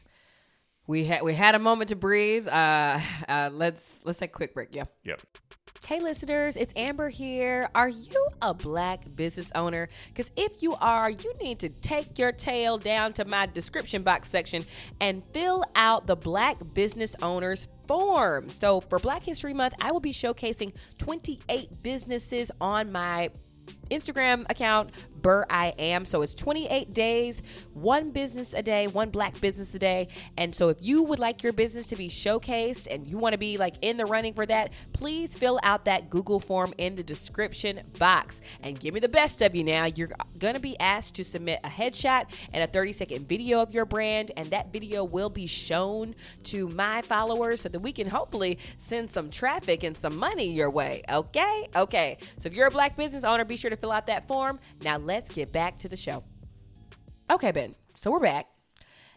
We 0.86 1.04
had 1.04 1.22
we 1.22 1.34
had 1.34 1.54
a 1.54 1.58
moment 1.58 1.90
to 1.90 1.96
breathe. 1.96 2.48
Uh, 2.48 2.98
uh, 3.28 3.50
let's 3.52 4.00
let's 4.04 4.18
take 4.18 4.30
a 4.30 4.32
quick 4.32 4.54
break. 4.54 4.74
Yeah. 4.74 4.84
Yep. 5.04 5.20
Hey, 5.84 6.00
listeners, 6.00 6.56
it's 6.56 6.72
Amber 6.76 7.08
here. 7.08 7.68
Are 7.74 7.88
you 7.88 8.28
a 8.40 8.54
black 8.54 9.00
business 9.16 9.50
owner? 9.54 9.88
Because 10.08 10.30
if 10.36 10.62
you 10.62 10.74
are, 10.76 11.10
you 11.10 11.32
need 11.42 11.58
to 11.58 11.68
take 11.82 12.20
your 12.20 12.30
tail 12.30 12.78
down 12.78 13.12
to 13.14 13.24
my 13.24 13.46
description 13.46 14.02
box 14.02 14.28
section 14.28 14.64
and 15.00 15.26
fill 15.26 15.64
out 15.74 16.06
the 16.06 16.14
Black 16.14 16.56
Business 16.72 17.16
Owners 17.20 17.68
form. 17.88 18.48
So, 18.48 18.80
for 18.80 19.00
Black 19.00 19.22
History 19.22 19.52
Month, 19.52 19.74
I 19.80 19.90
will 19.90 20.00
be 20.00 20.12
showcasing 20.12 20.72
28 20.98 21.68
businesses 21.82 22.52
on 22.60 22.92
my 22.92 23.30
Instagram 23.92 24.48
account, 24.50 24.90
Burr 25.22 25.46
I 25.48 25.72
Am. 25.78 26.04
So 26.04 26.22
it's 26.22 26.34
28 26.34 26.92
days, 26.92 27.66
one 27.72 28.10
business 28.10 28.54
a 28.54 28.62
day, 28.62 28.88
one 28.88 29.10
black 29.10 29.40
business 29.40 29.74
a 29.74 29.78
day. 29.78 30.08
And 30.36 30.54
so 30.54 30.68
if 30.68 30.78
you 30.80 31.02
would 31.04 31.18
like 31.18 31.42
your 31.42 31.52
business 31.52 31.86
to 31.88 31.96
be 31.96 32.08
showcased 32.08 32.88
and 32.90 33.06
you 33.06 33.18
want 33.18 33.32
to 33.32 33.38
be 33.38 33.56
like 33.56 33.74
in 33.82 33.96
the 33.96 34.04
running 34.04 34.34
for 34.34 34.44
that, 34.46 34.72
please 34.92 35.36
fill 35.36 35.60
out 35.62 35.84
that 35.84 36.10
Google 36.10 36.40
form 36.40 36.74
in 36.78 36.96
the 36.96 37.02
description 37.02 37.80
box 37.98 38.40
and 38.62 38.78
give 38.78 38.94
me 38.94 39.00
the 39.00 39.08
best 39.08 39.42
of 39.42 39.54
you 39.54 39.64
now. 39.64 39.84
You're 39.84 40.10
going 40.38 40.54
to 40.54 40.60
be 40.60 40.78
asked 40.80 41.14
to 41.16 41.24
submit 41.24 41.60
a 41.64 41.68
headshot 41.68 42.24
and 42.52 42.62
a 42.62 42.66
30 42.66 42.92
second 42.92 43.28
video 43.28 43.62
of 43.62 43.72
your 43.72 43.84
brand, 43.84 44.32
and 44.36 44.50
that 44.50 44.72
video 44.72 45.04
will 45.04 45.30
be 45.30 45.46
shown 45.46 46.14
to 46.44 46.68
my 46.70 47.02
followers 47.02 47.60
so 47.60 47.68
that 47.68 47.80
we 47.80 47.92
can 47.92 48.08
hopefully 48.08 48.58
send 48.76 49.10
some 49.10 49.30
traffic 49.30 49.84
and 49.84 49.96
some 49.96 50.16
money 50.16 50.52
your 50.52 50.70
way. 50.70 51.02
Okay? 51.10 51.68
Okay. 51.76 52.16
So 52.38 52.48
if 52.48 52.54
you're 52.54 52.66
a 52.66 52.70
black 52.70 52.96
business 52.96 53.24
owner, 53.24 53.44
be 53.44 53.56
sure 53.56 53.70
to 53.70 53.76
fill 53.82 53.92
out 53.92 54.06
that 54.06 54.28
form. 54.28 54.60
Now 54.84 54.96
let's 54.96 55.28
get 55.28 55.52
back 55.52 55.76
to 55.78 55.88
the 55.88 55.96
show. 55.96 56.22
Okay, 57.28 57.50
Ben. 57.50 57.74
So 57.94 58.12
we're 58.12 58.20
back. 58.20 58.46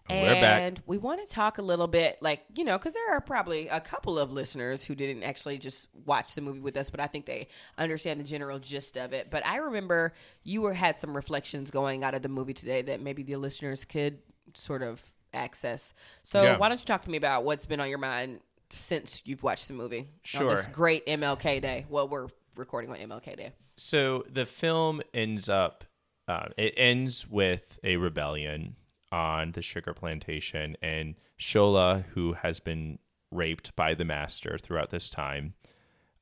We're 0.10 0.34
back. 0.42 0.62
And 0.62 0.82
we 0.88 0.98
want 0.98 1.22
to 1.22 1.28
talk 1.28 1.60
a 1.60 1.62
little 1.62 1.88
bit, 1.88 2.18
like, 2.20 2.44
you 2.56 2.64
know, 2.64 2.76
because 2.78 2.94
there 2.94 3.16
are 3.16 3.22
probably 3.22 3.68
a 3.68 3.80
couple 3.80 4.18
of 4.18 4.32
listeners 4.34 4.84
who 4.84 4.96
didn't 4.96 5.22
actually 5.24 5.60
just 5.60 5.88
watch 6.06 6.34
the 6.34 6.42
movie 6.42 6.60
with 6.62 6.78
us, 6.78 6.90
but 6.90 7.00
I 7.00 7.06
think 7.08 7.26
they 7.28 7.48
understand 7.78 8.20
the 8.20 8.24
general 8.24 8.58
gist 8.58 8.98
of 8.98 9.14
it. 9.14 9.30
But 9.30 9.46
I 9.46 9.58
remember 9.58 10.14
you 10.44 10.62
were 10.62 10.74
had 10.74 11.00
some 11.00 11.16
reflections 11.16 11.70
going 11.70 12.04
out 12.04 12.16
of 12.16 12.24
the 12.24 12.30
movie 12.30 12.54
today 12.54 12.82
that 12.84 13.02
maybe 13.02 13.22
the 13.22 13.36
listeners 13.36 13.86
could 13.86 14.18
sort 14.56 14.82
of 14.82 15.04
access. 15.34 15.94
So 16.24 16.42
Yeah. 16.42 16.58
why 16.58 16.70
don't 16.70 16.80
you 16.80 16.86
talk 16.86 17.04
to 17.04 17.10
me 17.10 17.18
about 17.18 17.44
what's 17.44 17.68
been 17.68 17.80
on 17.80 17.90
your 17.90 17.98
mind 18.00 18.40
since 18.72 19.22
you've 19.26 19.44
watched 19.44 19.68
the 19.68 19.76
movie 19.76 20.10
on 20.40 20.48
this 20.48 20.66
great 20.68 21.06
MLK 21.08 21.60
Day? 21.60 21.86
Well, 21.90 22.08
we're 22.08 22.28
recording 22.56 22.92
on 22.92 22.98
MLK 22.98 23.38
Day. 23.38 23.52
So 23.78 24.24
the 24.32 24.46
film 24.46 25.02
ends 25.14 25.50
up, 25.50 25.84
uh, 26.28 26.48
it 26.58 26.74
ends 26.78 27.28
with 27.28 27.80
a 27.84 27.98
rebellion 27.98 28.76
on 29.12 29.52
the 29.52 29.62
sugar 29.62 29.94
plantation, 29.94 30.76
and 30.82 31.16
Shola, 31.40 32.06
who 32.14 32.34
has 32.34 32.60
been 32.60 33.00
raped 33.32 33.76
by 33.76 33.94
the 33.94 34.06
master 34.06 34.58
throughout 34.58 34.90
this 34.90 35.10
time, 35.10 35.54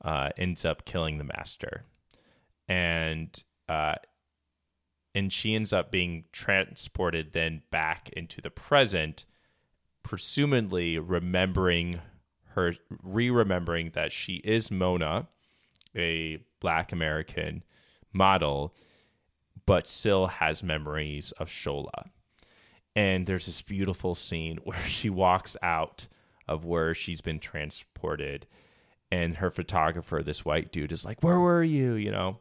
uh, 0.04 0.30
ends 0.38 0.66
up 0.66 0.86
killing 0.86 1.18
the 1.18 1.24
master, 1.24 1.86
and 2.68 3.44
uh, 3.70 3.96
and 5.16 5.32
she 5.32 5.56
ends 5.56 5.72
up 5.72 5.92
being 5.92 6.26
transported 6.32 7.34
then 7.34 7.62
back 7.72 8.10
into 8.10 8.42
the 8.42 8.50
present, 8.50 9.26
presumably 10.02 10.98
remembering 10.98 12.02
her, 12.56 12.74
re-remembering 13.02 13.92
that 13.94 14.12
she 14.12 14.36
is 14.38 14.72
Mona, 14.72 15.28
a 15.96 16.40
black 16.60 16.92
American 16.92 17.64
model, 18.12 18.74
but 19.66 19.88
still 19.88 20.28
has 20.28 20.64
memories 20.64 21.32
of 21.34 21.50
Shola. 21.50 22.10
And 22.96 23.26
there's 23.26 23.48
this 23.48 23.62
beautiful 23.62 24.16
scene 24.16 24.58
where 24.64 24.86
she 24.86 25.10
walks 25.10 25.58
out 25.62 26.08
of 26.48 26.66
where 26.66 26.94
she's 26.94 27.22
been 27.22 27.40
transported, 27.40 28.46
and 29.12 29.38
her 29.38 29.52
photographer, 29.52 30.22
this 30.22 30.44
white 30.44 30.72
dude, 30.72 30.92
is 30.92 31.06
like, 31.06 31.24
Where 31.24 31.40
were 31.40 31.64
you? 31.64 31.94
You 31.94 32.12
know? 32.12 32.40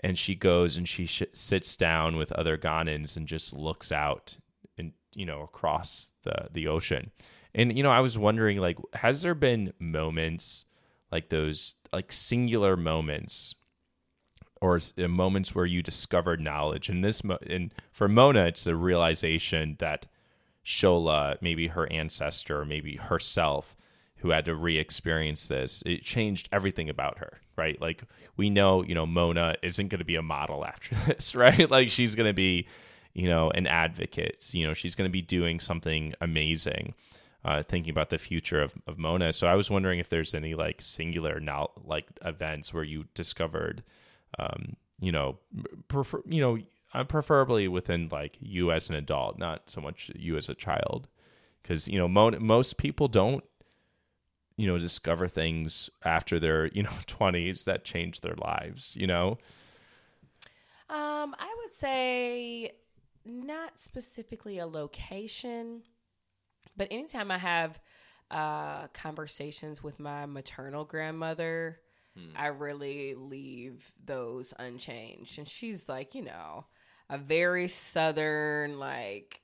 And 0.00 0.18
she 0.18 0.34
goes 0.34 0.76
and 0.76 0.86
she 0.86 1.06
sh- 1.06 1.22
sits 1.32 1.74
down 1.74 2.16
with 2.16 2.30
other 2.32 2.58
Ghanans 2.58 3.16
and 3.16 3.26
just 3.26 3.54
looks 3.54 3.90
out 3.90 4.36
and, 4.76 4.92
you 5.14 5.24
know, 5.24 5.40
across 5.40 6.10
the, 6.22 6.48
the 6.52 6.68
ocean. 6.68 7.12
And, 7.54 7.74
you 7.74 7.82
know, 7.82 7.90
I 7.90 8.00
was 8.00 8.18
wondering, 8.18 8.58
like, 8.58 8.78
has 8.92 9.22
there 9.22 9.34
been 9.34 9.72
moments 9.80 10.65
like 11.10 11.28
those, 11.28 11.76
like 11.92 12.12
singular 12.12 12.76
moments 12.76 13.54
or 14.60 14.80
uh, 14.98 15.08
moments 15.08 15.54
where 15.54 15.66
you 15.66 15.82
discovered 15.82 16.40
knowledge. 16.40 16.88
And 16.88 17.04
this, 17.04 17.22
mo- 17.22 17.38
and 17.48 17.72
for 17.92 18.08
Mona, 18.08 18.46
it's 18.46 18.64
the 18.64 18.76
realization 18.76 19.76
that 19.78 20.06
Shola, 20.64 21.36
maybe 21.40 21.68
her 21.68 21.90
ancestor, 21.92 22.64
maybe 22.64 22.96
herself, 22.96 23.76
who 24.16 24.30
had 24.30 24.44
to 24.46 24.54
re-experience 24.54 25.46
this, 25.46 25.82
it 25.86 26.02
changed 26.02 26.48
everything 26.50 26.88
about 26.88 27.18
her, 27.18 27.38
right? 27.56 27.80
Like 27.80 28.02
we 28.36 28.50
know, 28.50 28.82
you 28.82 28.94
know, 28.94 29.06
Mona 29.06 29.56
isn't 29.62 29.88
going 29.88 29.98
to 29.98 30.04
be 30.04 30.16
a 30.16 30.22
model 30.22 30.64
after 30.64 30.94
this, 31.06 31.34
right? 31.34 31.70
Like 31.70 31.90
she's 31.90 32.14
going 32.14 32.28
to 32.28 32.34
be, 32.34 32.66
you 33.12 33.28
know, 33.28 33.50
an 33.50 33.66
advocate. 33.66 34.44
You 34.52 34.66
know, 34.66 34.74
she's 34.74 34.94
going 34.94 35.08
to 35.08 35.12
be 35.12 35.22
doing 35.22 35.60
something 35.60 36.14
amazing. 36.20 36.94
Uh, 37.46 37.62
thinking 37.62 37.92
about 37.92 38.10
the 38.10 38.18
future 38.18 38.60
of, 38.60 38.74
of 38.88 38.98
Mona, 38.98 39.32
so 39.32 39.46
I 39.46 39.54
was 39.54 39.70
wondering 39.70 40.00
if 40.00 40.08
there's 40.08 40.34
any 40.34 40.56
like 40.56 40.82
singular 40.82 41.38
now 41.38 41.70
like 41.84 42.06
events 42.24 42.74
where 42.74 42.82
you 42.82 43.04
discovered 43.14 43.84
um, 44.38 44.76
you 45.00 45.12
know, 45.12 45.38
prefer, 45.88 46.22
you 46.26 46.40
know, 46.40 46.58
uh, 46.94 47.04
preferably 47.04 47.68
within 47.68 48.08
like 48.10 48.36
you 48.40 48.72
as 48.72 48.88
an 48.88 48.94
adult, 48.94 49.38
not 49.38 49.70
so 49.70 49.80
much 49.80 50.10
you 50.14 50.36
as 50.36 50.48
a 50.48 50.54
child, 50.54 51.08
because 51.62 51.88
you 51.88 51.98
know 51.98 52.08
mo- 52.08 52.38
most 52.38 52.78
people 52.78 53.08
don't, 53.08 53.44
you 54.56 54.66
know, 54.66 54.78
discover 54.78 55.28
things 55.28 55.90
after 56.04 56.38
their 56.38 56.66
you 56.68 56.82
know 56.82 56.92
twenties 57.06 57.64
that 57.64 57.84
change 57.84 58.20
their 58.20 58.36
lives. 58.36 58.96
You 58.98 59.06
know, 59.06 59.38
Um, 60.88 61.34
I 61.38 61.54
would 61.62 61.72
say 61.72 62.72
not 63.24 63.80
specifically 63.80 64.58
a 64.58 64.66
location, 64.66 65.82
but 66.76 66.88
anytime 66.90 67.30
I 67.30 67.38
have 67.38 67.80
uh, 68.30 68.88
conversations 68.88 69.82
with 69.82 69.98
my 69.98 70.26
maternal 70.26 70.84
grandmother, 70.84 71.80
I 72.34 72.46
really 72.46 73.14
leave 73.14 73.92
those 74.04 74.54
unchanged. 74.58 75.38
And 75.38 75.46
she's 75.46 75.86
like, 75.88 76.14
you 76.14 76.22
know, 76.22 76.64
a 77.10 77.18
very 77.18 77.68
southern, 77.68 78.78
like 78.78 79.40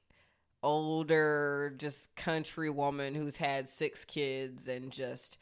older, 0.62 1.74
just 1.76 2.14
country 2.16 2.70
woman 2.70 3.14
who's 3.14 3.36
had 3.36 3.68
six 3.68 4.04
kids 4.04 4.68
and 4.68 4.90
just 4.90 5.38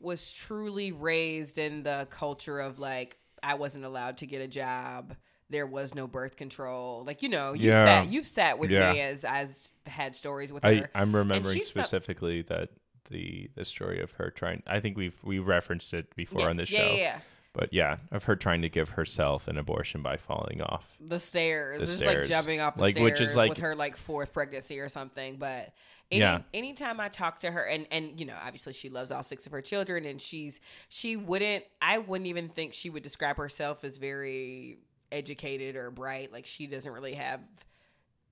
was 0.00 0.32
truly 0.32 0.92
raised 0.92 1.58
in 1.58 1.82
the 1.82 2.06
culture 2.10 2.60
of 2.60 2.78
like 2.78 3.18
I 3.42 3.54
wasn't 3.54 3.84
allowed 3.84 4.18
to 4.18 4.26
get 4.26 4.40
a 4.40 4.48
job. 4.48 5.14
There 5.50 5.66
was 5.66 5.94
no 5.94 6.06
birth 6.06 6.36
control. 6.36 7.04
Like 7.04 7.22
you 7.22 7.28
know, 7.28 7.52
you 7.52 7.70
Yeah. 7.70 7.84
sat 7.84 8.08
you've 8.10 8.26
sat 8.26 8.58
with 8.58 8.70
Yeah. 8.70 8.92
me 8.92 9.00
as 9.00 9.24
as 9.24 9.68
had 9.86 10.14
stories 10.14 10.52
with 10.52 10.64
I 10.64 10.74
her. 10.76 10.90
I'm 10.94 11.14
remembering 11.14 11.46
And 11.46 11.52
she's 11.64 11.72
some- 11.72 11.82
specifically 11.82 12.42
that 12.42 12.70
the 13.10 13.48
the 13.54 13.64
story 13.64 14.00
of 14.00 14.10
her 14.12 14.30
trying. 14.30 14.62
I 14.66 14.80
think 14.80 14.96
we've 14.96 15.16
we 15.22 15.38
referenced 15.38 15.94
it 15.94 16.14
before 16.16 16.40
yeah, 16.42 16.48
on 16.48 16.56
the 16.56 16.66
show, 16.66 16.76
yeah, 16.76 16.84
yeah, 16.90 16.96
yeah. 16.96 17.18
but 17.52 17.72
yeah, 17.72 17.96
of 18.10 18.24
her 18.24 18.34
trying 18.36 18.62
to 18.62 18.68
give 18.68 18.90
herself 18.90 19.46
an 19.48 19.58
abortion 19.58 20.02
by 20.02 20.16
falling 20.16 20.60
off. 20.60 20.96
The 21.00 21.20
stairs, 21.20 21.80
The 21.80 21.86
just 21.86 21.98
stairs. 21.98 22.16
like 22.16 22.26
jumping 22.26 22.60
off 22.60 22.74
the 22.76 22.82
Like, 22.82 22.96
stairs 22.96 23.12
which 23.12 23.20
is 23.20 23.36
like- 23.36 23.48
with 23.50 23.58
her 23.60 23.74
like 23.76 23.96
fourth 23.96 24.32
pregnancy 24.32 24.80
or 24.80 24.88
something. 24.88 25.36
But 25.36 25.72
any 26.10 26.20
Yeah. 26.20 26.42
anytime 26.52 26.98
I 26.98 27.08
talk 27.08 27.40
to 27.42 27.50
her, 27.50 27.62
and 27.64 27.86
and 27.92 28.18
you 28.18 28.26
know, 28.26 28.36
obviously 28.44 28.72
she 28.72 28.88
loves 28.88 29.12
all 29.12 29.22
six 29.22 29.46
of 29.46 29.52
her 29.52 29.62
children, 29.62 30.04
and 30.04 30.20
she's 30.20 30.58
she 30.88 31.14
wouldn't, 31.16 31.64
I 31.80 31.98
wouldn't 31.98 32.26
even 32.28 32.48
think 32.48 32.72
she 32.72 32.90
would 32.90 33.04
describe 33.04 33.36
herself 33.36 33.84
as 33.84 33.98
very 33.98 34.78
educated 35.12 35.76
or 35.76 35.92
bright. 35.92 36.32
Like 36.32 36.44
she 36.46 36.66
doesn't 36.66 36.92
really 36.92 37.14
have, 37.14 37.40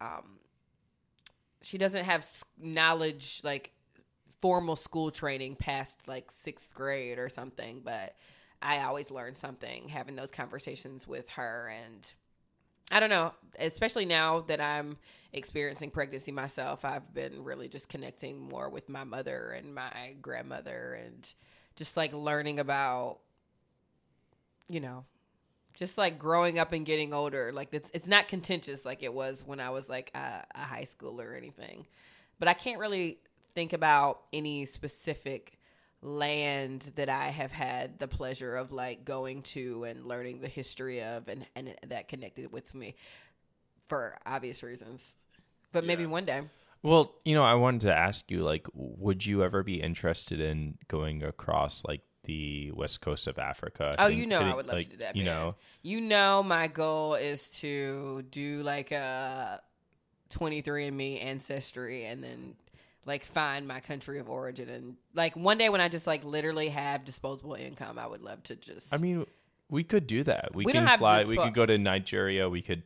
um, 0.00 0.40
she 1.64 1.78
doesn't 1.78 2.04
have 2.04 2.26
knowledge 2.60 3.40
like 3.42 3.72
formal 4.40 4.76
school 4.76 5.10
training 5.10 5.56
past 5.56 6.06
like 6.06 6.30
sixth 6.30 6.74
grade 6.74 7.18
or 7.18 7.28
something. 7.28 7.80
But 7.84 8.14
I 8.62 8.82
always 8.82 9.10
learn 9.10 9.34
something 9.34 9.88
having 9.88 10.16
those 10.16 10.30
conversations 10.30 11.06
with 11.06 11.28
her 11.30 11.72
and. 11.84 12.12
I 12.92 13.00
don't 13.00 13.08
know, 13.08 13.32
especially 13.58 14.04
now 14.04 14.40
that 14.42 14.60
I'm 14.60 14.98
experiencing 15.32 15.90
pregnancy 15.90 16.32
myself, 16.32 16.84
I've 16.84 17.14
been 17.14 17.42
really 17.42 17.66
just 17.66 17.88
connecting 17.88 18.38
more 18.38 18.68
with 18.68 18.90
my 18.90 19.04
mother 19.04 19.52
and 19.56 19.74
my 19.74 20.16
grandmother 20.20 21.00
and 21.02 21.26
just 21.76 21.96
like 21.96 22.12
learning 22.12 22.60
about 22.60 23.20
you 24.68 24.80
know, 24.80 25.04
just 25.74 25.98
like 25.98 26.18
growing 26.18 26.58
up 26.58 26.72
and 26.72 26.86
getting 26.86 27.12
older. 27.12 27.52
Like 27.52 27.68
it's 27.72 27.90
it's 27.92 28.06
not 28.06 28.28
contentious 28.28 28.84
like 28.84 29.02
it 29.02 29.12
was 29.12 29.44
when 29.44 29.60
I 29.60 29.70
was 29.70 29.88
like 29.88 30.10
a, 30.14 30.44
a 30.54 30.60
high 30.60 30.84
schooler 30.84 31.32
or 31.32 31.34
anything. 31.34 31.86
But 32.38 32.48
I 32.48 32.54
can't 32.54 32.78
really 32.78 33.18
think 33.50 33.72
about 33.72 34.22
any 34.32 34.66
specific 34.66 35.58
land 36.02 36.92
that 36.96 37.08
I 37.08 37.28
have 37.28 37.52
had 37.52 37.98
the 37.98 38.08
pleasure 38.08 38.56
of 38.56 38.72
like 38.72 39.04
going 39.04 39.42
to 39.42 39.84
and 39.84 40.06
learning 40.06 40.40
the 40.40 40.48
history 40.48 41.02
of 41.02 41.28
and 41.28 41.46
and 41.56 41.74
that 41.88 42.08
connected 42.08 42.52
with 42.52 42.74
me 42.74 42.94
for 43.88 44.18
obvious 44.24 44.62
reasons. 44.62 45.14
But 45.72 45.84
maybe 45.84 46.06
one 46.06 46.24
day. 46.24 46.42
Well, 46.82 47.14
you 47.24 47.34
know, 47.34 47.42
I 47.42 47.54
wanted 47.54 47.80
to 47.82 47.94
ask 47.94 48.30
you, 48.30 48.44
like, 48.44 48.66
would 48.74 49.24
you 49.24 49.42
ever 49.42 49.62
be 49.62 49.80
interested 49.80 50.38
in 50.38 50.76
going 50.86 51.22
across 51.22 51.82
like 51.84 52.02
the 52.24 52.72
west 52.72 53.00
coast 53.00 53.26
of 53.26 53.38
Africa? 53.38 53.94
Oh, 53.98 54.06
and 54.06 54.16
you 54.16 54.26
know 54.26 54.40
I 54.40 54.54
would 54.54 54.66
love 54.66 54.76
like, 54.76 54.86
to 54.86 54.90
do 54.92 54.96
that. 54.98 55.16
You 55.16 55.24
man. 55.24 55.34
know, 55.34 55.54
you 55.82 56.00
know 56.00 56.42
my 56.42 56.66
goal 56.66 57.14
is 57.14 57.48
to 57.60 58.22
do 58.30 58.62
like 58.62 58.92
uh, 58.92 58.96
a 58.96 59.60
23andMe 60.30 61.22
ancestry 61.24 62.04
and 62.04 62.22
then 62.22 62.56
like 63.06 63.24
find 63.24 63.68
my 63.68 63.80
country 63.80 64.18
of 64.18 64.30
origin 64.30 64.68
and 64.68 64.96
like 65.14 65.36
one 65.36 65.58
day 65.58 65.68
when 65.68 65.80
I 65.80 65.88
just 65.88 66.06
like 66.06 66.24
literally 66.24 66.68
have 66.68 67.04
disposable 67.04 67.54
income, 67.54 67.98
I 67.98 68.06
would 68.06 68.22
love 68.22 68.42
to 68.44 68.56
just 68.56 68.94
I 68.94 68.96
mean, 68.96 69.26
we 69.70 69.84
could 69.84 70.06
do 70.06 70.22
that. 70.24 70.54
We, 70.54 70.64
We 70.64 70.72
can 70.72 70.98
fly. 70.98 71.24
we 71.24 71.36
could 71.36 71.54
go 71.54 71.66
to 71.66 71.78
Nigeria. 71.78 72.48
We 72.48 72.62
could 72.62 72.82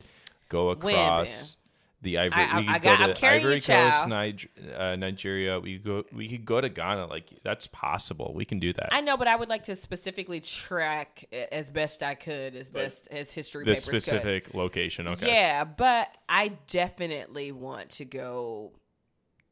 go 0.49 0.69
across 0.69 1.57
the 2.01 2.17
Ivory. 2.17 2.43
I- 2.43 2.57
we 2.59 2.65
could 2.65 2.75
I 2.75 2.79
go 2.79 2.97
got- 2.97 3.15
to 3.17 3.27
Ivory. 3.27 3.59
Coast, 3.61 4.07
Niger, 4.07 4.47
uh, 4.77 4.95
Nigeria. 4.95 5.59
We 5.59 5.77
go. 5.77 6.03
We 6.13 6.29
could 6.29 6.45
go 6.45 6.61
to 6.61 6.69
Ghana. 6.69 7.07
Like 7.07 7.29
that's 7.43 7.67
possible. 7.67 8.31
We 8.33 8.45
can 8.45 8.59
do 8.59 8.71
that. 8.73 8.89
I 8.93 9.01
know, 9.01 9.17
but 9.17 9.27
I 9.27 9.35
would 9.35 9.49
like 9.49 9.65
to 9.65 9.75
specifically 9.75 10.39
track 10.39 11.25
as 11.51 11.69
best 11.71 12.01
I 12.01 12.15
could, 12.15 12.55
as 12.55 12.69
best 12.69 13.07
as 13.11 13.31
history 13.31 13.65
this 13.65 13.85
papers 13.85 14.05
could. 14.05 14.19
specific 14.21 14.53
location. 14.53 15.07
Okay. 15.09 15.27
Yeah, 15.27 15.63
but 15.65 16.07
I 16.29 16.49
definitely 16.67 17.51
want 17.51 17.89
to 17.91 18.05
go 18.05 18.71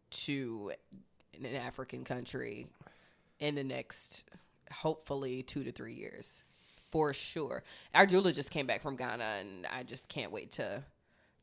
to 0.10 0.72
an 1.38 1.54
African 1.56 2.04
country 2.04 2.68
in 3.40 3.56
the 3.56 3.64
next, 3.64 4.24
hopefully, 4.72 5.44
two 5.44 5.64
to 5.66 5.72
three 5.72 5.94
years, 5.96 6.44
for 6.92 7.14
sure. 7.14 7.62
Our 7.94 8.08
doula 8.08 8.34
just 8.34 8.52
came 8.52 8.66
back 8.66 8.82
from 8.82 8.96
Ghana, 8.96 9.24
and 9.42 9.68
I 9.68 9.84
just 9.84 10.08
can't 10.10 10.32
wait 10.32 10.52
to 10.52 10.84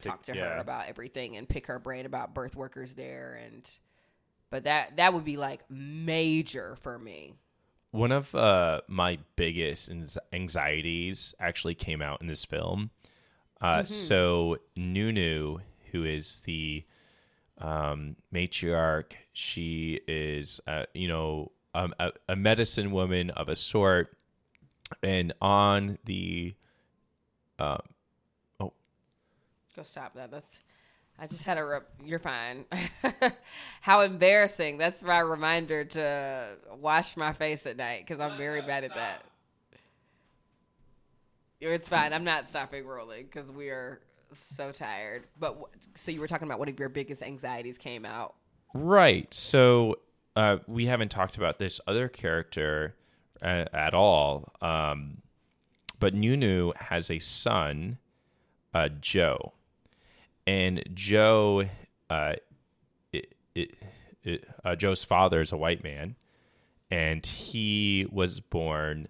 talk 0.02 0.22
to 0.24 0.32
her 0.32 0.38
yeah. 0.38 0.60
about 0.60 0.88
everything 0.88 1.36
and 1.36 1.48
pick 1.48 1.66
her 1.66 1.78
brain 1.78 2.06
about 2.06 2.34
birth 2.34 2.56
workers 2.56 2.94
there. 2.94 3.40
And 3.44 3.68
but 4.50 4.64
that 4.64 4.96
that 4.96 5.14
would 5.14 5.24
be 5.24 5.36
like 5.36 5.68
major 5.70 6.76
for 6.76 6.98
me. 6.98 7.34
One 7.90 8.10
of 8.10 8.34
uh, 8.34 8.80
my 8.88 9.18
biggest 9.36 9.90
anxieties 10.32 11.34
actually 11.38 11.76
came 11.76 12.02
out 12.02 12.20
in 12.20 12.26
this 12.26 12.44
film. 12.44 12.90
Uh, 13.60 13.78
Mm-hmm. 13.78 13.86
So 13.86 14.58
Nunu, 14.76 15.58
who 15.92 16.04
is 16.04 16.40
the 16.40 16.84
um, 17.58 18.16
matriarch, 18.32 19.12
she 19.32 20.00
is, 20.08 20.60
uh, 20.66 20.84
you 20.92 21.08
know, 21.08 21.52
um, 21.74 21.94
a, 21.98 22.12
a 22.28 22.36
medicine 22.36 22.90
woman 22.90 23.30
of 23.30 23.48
a 23.48 23.56
sort, 23.56 24.16
and 25.02 25.32
on 25.40 25.98
the 26.04 26.54
Go 29.76 29.82
stop 29.82 30.14
that. 30.14 30.30
That's. 30.30 30.60
I 31.18 31.26
just 31.26 31.44
had 31.44 31.58
a. 31.58 31.64
Re- 31.64 32.04
You're 32.04 32.18
fine. 32.18 32.64
How 33.80 34.00
embarrassing! 34.00 34.78
That's 34.78 35.02
my 35.02 35.20
reminder 35.20 35.84
to 35.84 36.56
wash 36.80 37.16
my 37.16 37.32
face 37.32 37.66
at 37.66 37.76
night 37.76 38.04
because 38.06 38.20
I'm 38.20 38.36
very 38.36 38.62
bad 38.62 38.84
at 38.84 38.94
that. 38.94 39.24
It's 41.60 41.88
fine. 41.88 42.12
I'm 42.12 42.24
not 42.24 42.46
stopping 42.46 42.86
rolling 42.86 43.24
because 43.24 43.50
we 43.50 43.70
are 43.70 44.00
so 44.32 44.72
tired. 44.72 45.24
But 45.38 45.56
so 45.94 46.10
you 46.10 46.20
were 46.20 46.26
talking 46.26 46.48
about 46.48 46.58
one 46.58 46.68
of 46.68 46.78
your 46.78 46.88
biggest 46.88 47.22
anxieties 47.22 47.78
came 47.78 48.04
out. 48.04 48.34
Right. 48.74 49.32
So 49.32 49.98
uh, 50.36 50.58
we 50.66 50.86
haven't 50.86 51.10
talked 51.10 51.36
about 51.36 51.58
this 51.58 51.80
other 51.86 52.08
character 52.08 52.94
uh, 53.42 53.64
at 53.72 53.94
all. 53.94 54.52
Um, 54.60 55.22
but 56.00 56.14
Nunu 56.14 56.72
has 56.78 57.10
a 57.10 57.18
son, 57.18 57.98
uh, 58.74 58.88
Joe, 59.00 59.52
and 60.46 60.82
Joe, 60.92 61.68
uh, 62.10 62.34
it, 63.12 63.34
it, 63.54 63.74
it, 64.22 64.48
uh, 64.64 64.76
Joe's 64.76 65.04
father 65.04 65.40
is 65.40 65.52
a 65.52 65.56
white 65.56 65.82
man, 65.82 66.16
and 66.90 67.24
he 67.24 68.06
was 68.10 68.40
born. 68.40 69.08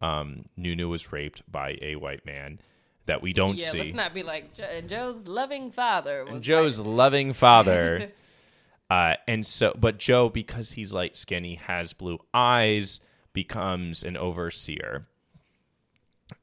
Um, 0.00 0.44
Nunu 0.56 0.88
was 0.88 1.12
raped 1.12 1.50
by 1.50 1.78
a 1.80 1.96
white 1.96 2.26
man 2.26 2.60
that 3.06 3.22
we 3.22 3.32
don't 3.32 3.56
yeah, 3.56 3.68
see. 3.68 3.78
let's 3.78 3.94
not 3.94 4.12
be 4.12 4.22
like 4.22 4.54
Jo- 4.54 4.80
Joe's 4.86 5.26
loving 5.26 5.70
father. 5.70 6.26
Joe's 6.40 6.78
loving 6.78 7.32
father. 7.32 8.12
uh, 8.90 9.14
and 9.26 9.46
so, 9.46 9.74
but 9.78 9.98
Joe, 9.98 10.28
because 10.28 10.72
he's 10.72 10.92
light 10.92 11.16
skinned, 11.16 11.46
he 11.46 11.54
has 11.54 11.92
blue 11.92 12.18
eyes, 12.34 13.00
becomes 13.32 14.02
an 14.02 14.16
overseer. 14.16 15.06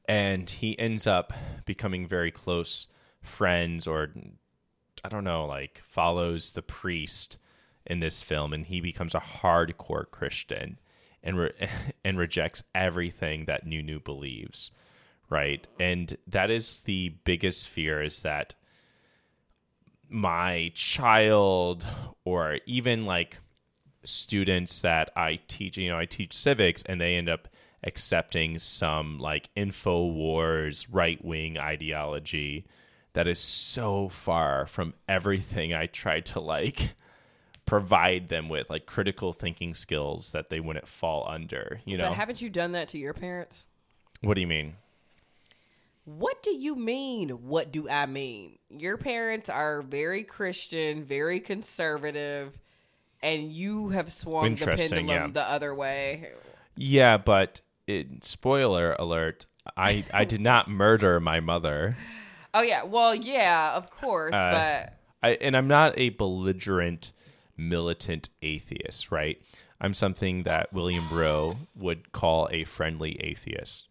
And 0.08 0.48
he 0.48 0.78
ends 0.78 1.06
up 1.06 1.32
becoming 1.66 2.06
very 2.06 2.30
close 2.30 2.88
friends, 3.24 3.86
or 3.86 4.12
I 5.04 5.08
don't 5.08 5.24
know, 5.24 5.46
like 5.46 5.82
follows 5.88 6.52
the 6.52 6.62
priest 6.62 7.38
in 7.86 8.00
this 8.00 8.22
film, 8.22 8.52
and 8.52 8.66
he 8.66 8.80
becomes 8.80 9.14
a 9.14 9.20
hardcore 9.20 10.10
Christian 10.10 10.78
and 11.22 11.38
re- 11.38 11.68
and 12.04 12.18
rejects 12.18 12.62
everything 12.74 13.46
that 13.46 13.66
Nunu 13.66 14.00
believes, 14.00 14.70
right? 15.28 15.66
And 15.80 16.16
that 16.26 16.50
is 16.50 16.82
the 16.82 17.14
biggest 17.24 17.68
fear 17.68 18.02
is 18.02 18.22
that 18.22 18.54
my 20.08 20.70
child 20.74 21.86
or 22.24 22.58
even 22.66 23.06
like 23.06 23.38
students 24.04 24.80
that 24.80 25.10
I 25.16 25.40
teach, 25.48 25.76
you 25.76 25.88
know, 25.88 25.98
I 25.98 26.04
teach 26.04 26.36
civics 26.36 26.82
and 26.86 27.00
they 27.00 27.16
end 27.16 27.28
up 27.28 27.48
accepting 27.82 28.58
some 28.58 29.18
like 29.18 29.50
info 29.56 30.06
wars 30.06 30.88
right 30.88 31.22
wing 31.24 31.58
ideology 31.58 32.66
that 33.14 33.26
is 33.26 33.38
so 33.38 34.08
far 34.08 34.66
from 34.66 34.94
everything 35.08 35.72
I 35.72 35.86
tried 35.86 36.26
to 36.26 36.40
like 36.40 36.94
provide 37.66 38.28
them 38.28 38.48
with 38.48 38.68
like 38.68 38.86
critical 38.86 39.32
thinking 39.32 39.72
skills 39.74 40.32
that 40.32 40.50
they 40.50 40.60
wouldn't 40.60 40.88
fall 40.88 41.26
under, 41.28 41.80
you 41.84 41.96
know. 41.96 42.08
But 42.08 42.14
haven't 42.14 42.42
you 42.42 42.50
done 42.50 42.72
that 42.72 42.88
to 42.88 42.98
your 42.98 43.14
parents? 43.14 43.64
what 44.20 44.34
do 44.34 44.40
you 44.40 44.46
mean? 44.46 44.74
What 46.04 46.42
do 46.42 46.54
you 46.54 46.76
mean? 46.76 47.30
What 47.30 47.72
do 47.72 47.88
I 47.88 48.06
mean? 48.06 48.58
Your 48.68 48.98
parents 48.98 49.48
are 49.48 49.80
very 49.80 50.22
Christian, 50.22 51.04
very 51.04 51.40
conservative, 51.40 52.58
and 53.22 53.50
you 53.50 53.88
have 53.90 54.12
swung 54.12 54.54
the 54.54 54.66
pendulum 54.66 55.08
yeah. 55.08 55.26
the 55.28 55.42
other 55.42 55.74
way. 55.74 56.32
Yeah, 56.76 57.16
but 57.16 57.62
it, 57.86 58.24
spoiler 58.24 58.94
alert, 58.98 59.46
I 59.76 60.04
I 60.12 60.24
did 60.24 60.40
not 60.40 60.68
murder 60.68 61.20
my 61.20 61.40
mother. 61.40 61.96
Oh 62.54 62.62
yeah, 62.62 62.84
well 62.84 63.14
yeah, 63.14 63.74
of 63.74 63.90
course, 63.90 64.34
Uh, 64.34 64.50
but 64.52 64.98
I, 65.22 65.30
and 65.40 65.56
I'm 65.56 65.68
not 65.68 65.98
a 65.98 66.10
belligerent 66.10 67.12
militant 67.56 68.28
atheist, 68.42 69.10
right? 69.10 69.40
I'm 69.80 69.92
something 69.94 70.44
that 70.44 70.72
William 70.72 71.08
Rowe 71.12 71.56
would 71.74 72.12
call 72.12 72.48
a 72.52 72.64
friendly 72.64 73.20
atheist. 73.20 73.88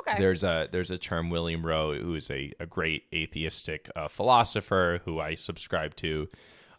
okay. 0.00 0.18
There's 0.18 0.42
a 0.42 0.68
there's 0.72 0.90
a 0.90 0.98
term 0.98 1.30
William 1.30 1.64
Rowe, 1.66 1.94
who 1.96 2.14
is 2.14 2.30
a, 2.30 2.52
a 2.58 2.66
great 2.66 3.04
atheistic 3.14 3.90
uh, 3.94 4.08
philosopher 4.08 5.00
who 5.04 5.20
I 5.20 5.34
subscribe 5.34 5.94
to, 5.96 6.28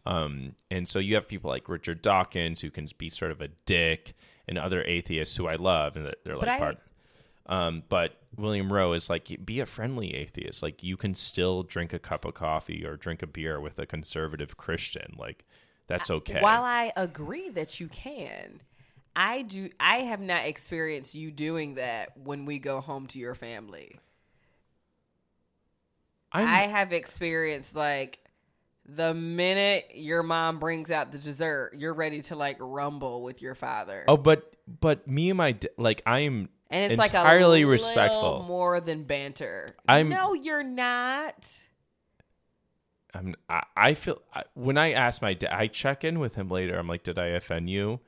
um, 0.06 0.56
and 0.72 0.88
so 0.88 1.00
you 1.00 1.16
have 1.16 1.28
people 1.28 1.50
like 1.50 1.70
Richard 1.70 2.02
Dawkins 2.02 2.62
who 2.62 2.70
can 2.72 2.88
be 2.98 3.10
sort 3.10 3.32
of 3.32 3.40
a 3.42 3.50
dick, 3.66 4.14
and 4.48 4.58
other 4.58 4.84
atheists 4.84 5.38
who 5.38 5.48
I 5.48 5.56
love, 5.56 5.96
and 5.96 6.06
they're, 6.08 6.16
they're 6.26 6.38
like 6.38 6.48
I- 6.50 6.60
part. 6.60 6.78
Um, 7.46 7.84
but 7.90 8.18
William 8.38 8.72
Rowe 8.72 8.94
is 8.94 9.10
like, 9.10 9.46
be 9.46 9.60
a 9.60 9.66
friendly 9.66 10.16
atheist. 10.16 10.64
Like 10.64 10.84
you 10.84 10.98
can 10.98 11.14
still 11.16 11.64
drink 11.64 11.94
a 11.94 12.00
cup 12.00 12.26
of 12.26 12.34
coffee 12.34 12.86
or 12.86 12.96
drink 12.96 13.22
a 13.22 13.28
beer 13.28 13.60
with 13.60 13.78
a 13.80 13.86
conservative 13.86 14.58
Christian. 14.58 15.16
Like 15.18 15.44
that's 15.88 16.10
okay. 16.10 16.40
While 16.40 16.64
I 16.64 16.92
agree 16.96 17.50
that 17.50 17.80
you 17.80 17.88
can, 17.88 18.62
I 19.16 19.42
do 19.42 19.70
I 19.80 19.98
have 19.98 20.22
not 20.22 20.46
experienced 20.46 21.16
you 21.16 21.32
doing 21.32 21.76
that 21.76 22.18
when 22.18 22.46
we 22.46 22.60
go 22.60 22.82
home 22.82 23.08
to 23.08 23.20
your 23.20 23.36
family. 23.36 24.00
I'm, 26.32 26.48
I 26.48 26.62
have 26.62 26.94
experienced 26.94 27.76
like 27.76 28.20
the 28.86 29.14
minute 29.14 29.92
your 29.94 30.24
mom 30.24 30.60
brings 30.60 30.90
out 30.92 31.12
the 31.12 31.18
dessert, 31.18 31.74
you're 31.78 31.94
ready 31.94 32.22
to 32.24 32.36
like 32.36 32.58
rumble 32.60 33.22
with 33.22 33.42
your 33.42 33.56
father. 33.56 34.04
oh, 34.08 34.18
but 34.18 34.56
but 34.80 35.08
me 35.08 35.30
and 35.30 35.38
my 35.38 35.58
like 35.78 36.02
I'm 36.06 36.50
and 36.74 36.92
it's 36.92 37.02
entirely 37.02 37.60
like 37.64 37.68
a 37.68 37.72
respectful. 37.72 38.44
more 38.48 38.82
than 38.82 39.04
banter. 39.04 39.68
I'm- 39.88 40.10
no, 40.10 40.34
you're 40.34 40.64
not. 40.64 41.50
I'm 43.14 43.36
I, 43.48 43.64
I 43.78 43.94
feel 43.94 44.22
I, 44.34 44.44
when 44.56 44.78
I 44.78 44.94
ask 44.94 45.22
my 45.22 45.34
dad, 45.36 45.54
I 45.54 45.68
check 45.68 46.04
in 46.04 46.20
with 46.20 46.36
him 46.36 46.50
later. 46.50 46.78
I'm 46.78 46.88
like, 46.88 47.04
did 47.04 47.20
I 47.20 47.28
offend 47.28 47.70
you? 47.70 48.00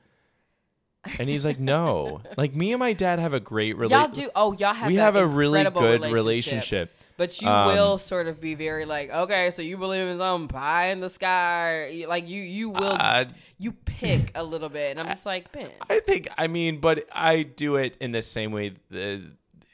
And 1.20 1.28
he's 1.28 1.46
like, 1.46 1.60
no. 1.60 2.20
like 2.36 2.54
me 2.54 2.72
and 2.72 2.80
my 2.80 2.92
dad 2.92 3.20
have 3.20 3.32
a 3.32 3.38
great 3.38 3.76
Y'all 3.76 3.82
relationship. 3.82 4.24
do. 4.26 4.30
Oh, 4.34 4.56
y'all 4.58 4.74
have. 4.74 4.88
we 4.88 4.96
that 4.96 5.02
have 5.02 5.16
a 5.16 5.26
really 5.26 5.62
good 5.62 5.72
relationship. 6.02 6.14
relationship. 6.14 6.96
But 7.16 7.40
you 7.40 7.48
Um, 7.48 7.66
will 7.74 7.96
sort 7.98 8.26
of 8.28 8.40
be 8.40 8.54
very 8.54 8.84
like, 8.84 9.10
okay, 9.10 9.50
so 9.50 9.62
you 9.62 9.78
believe 9.78 10.06
in 10.06 10.18
some 10.18 10.48
pie 10.48 10.88
in 10.88 11.00
the 11.00 11.08
sky, 11.08 12.04
like 12.08 12.28
you 12.28 12.42
you 12.42 12.68
will 12.70 12.96
Uh, 13.00 13.24
you 13.58 13.72
pick 13.72 14.32
a 14.34 14.44
little 14.44 14.68
bit, 14.68 14.90
and 14.90 15.00
I'm 15.00 15.06
just 15.06 15.24
like, 15.24 15.54
man, 15.54 15.70
I 15.88 16.00
think 16.00 16.28
I 16.36 16.46
mean, 16.46 16.78
but 16.80 17.06
I 17.12 17.42
do 17.42 17.76
it 17.76 17.96
in 18.00 18.12
the 18.12 18.20
same 18.22 18.52
way. 18.52 18.74
The, 18.90 19.22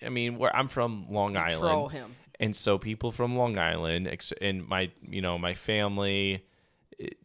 I 0.05 0.09
mean, 0.09 0.39
where 0.39 0.55
I'm 0.55 0.69
from 0.69 1.05
Long 1.11 1.37
Island, 1.37 1.61
and 2.39 2.55
so 2.55 2.79
people 2.79 3.11
from 3.13 3.35
Long 3.37 3.59
Island, 3.59 4.07
ex- 4.09 4.33
and 4.41 4.67
my 4.69 4.91
you 5.09 5.21
know 5.21 5.37
my 5.39 5.55
family, 5.55 6.45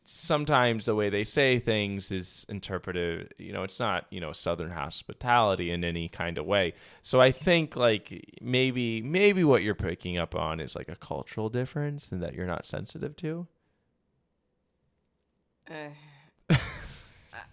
sometimes 0.03 0.85
the 0.85 0.95
way 0.95 1.09
they 1.09 1.23
say 1.23 1.59
things 1.59 2.11
is 2.11 2.45
interpreted. 2.49 3.33
You 3.37 3.53
know, 3.53 3.63
it's 3.63 3.79
not 3.79 4.05
you 4.09 4.19
know 4.19 4.33
Southern 4.33 4.71
hospitality 4.71 5.71
in 5.71 5.83
any 5.83 6.07
kind 6.07 6.37
of 6.37 6.45
way. 6.45 6.73
So 7.01 7.21
I 7.21 7.31
think 7.31 7.75
like 7.75 8.37
maybe 8.41 9.01
maybe 9.01 9.43
what 9.43 9.63
you're 9.63 9.75
picking 9.75 10.17
up 10.17 10.35
on 10.35 10.59
is 10.59 10.75
like 10.75 10.89
a 10.89 10.95
cultural 10.95 11.49
difference, 11.49 12.11
and 12.11 12.21
that 12.21 12.33
you're 12.33 12.47
not 12.47 12.65
sensitive 12.65 13.15
to. 13.17 13.47
Eh. 15.69 15.89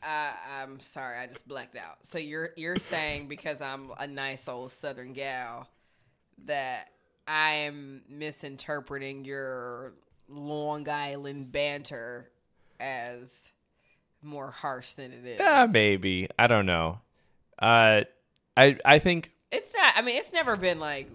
I, 0.02 0.32
I'm 0.60 0.80
sorry, 0.80 1.18
I 1.18 1.26
just 1.26 1.48
blacked 1.48 1.76
out. 1.76 1.98
So 2.02 2.18
you're 2.18 2.50
you're 2.56 2.76
saying 2.76 3.28
because 3.28 3.60
I'm 3.60 3.90
a 3.98 4.06
nice 4.06 4.48
old 4.48 4.70
Southern 4.70 5.12
gal 5.12 5.68
that 6.46 6.90
I 7.26 7.50
am 7.52 8.02
misinterpreting 8.08 9.24
your 9.24 9.94
Long 10.29 10.89
Island 10.89 11.53
banter 11.53 12.31
as 12.81 13.41
more 14.22 14.51
harsh 14.51 14.93
than 14.95 15.12
it 15.12 15.25
is. 15.27 15.39
Yeah, 15.39 15.66
maybe 15.70 16.29
I 16.39 16.47
don't 16.47 16.66
know. 16.66 17.01
Uh, 17.59 18.03
I 18.57 18.79
I 18.85 18.99
think 18.99 19.33
It's 19.53 19.75
not. 19.75 19.95
I 19.97 20.03
mean, 20.03 20.16
it's 20.18 20.33
never 20.33 20.57
been 20.57 20.81
like 20.81 21.09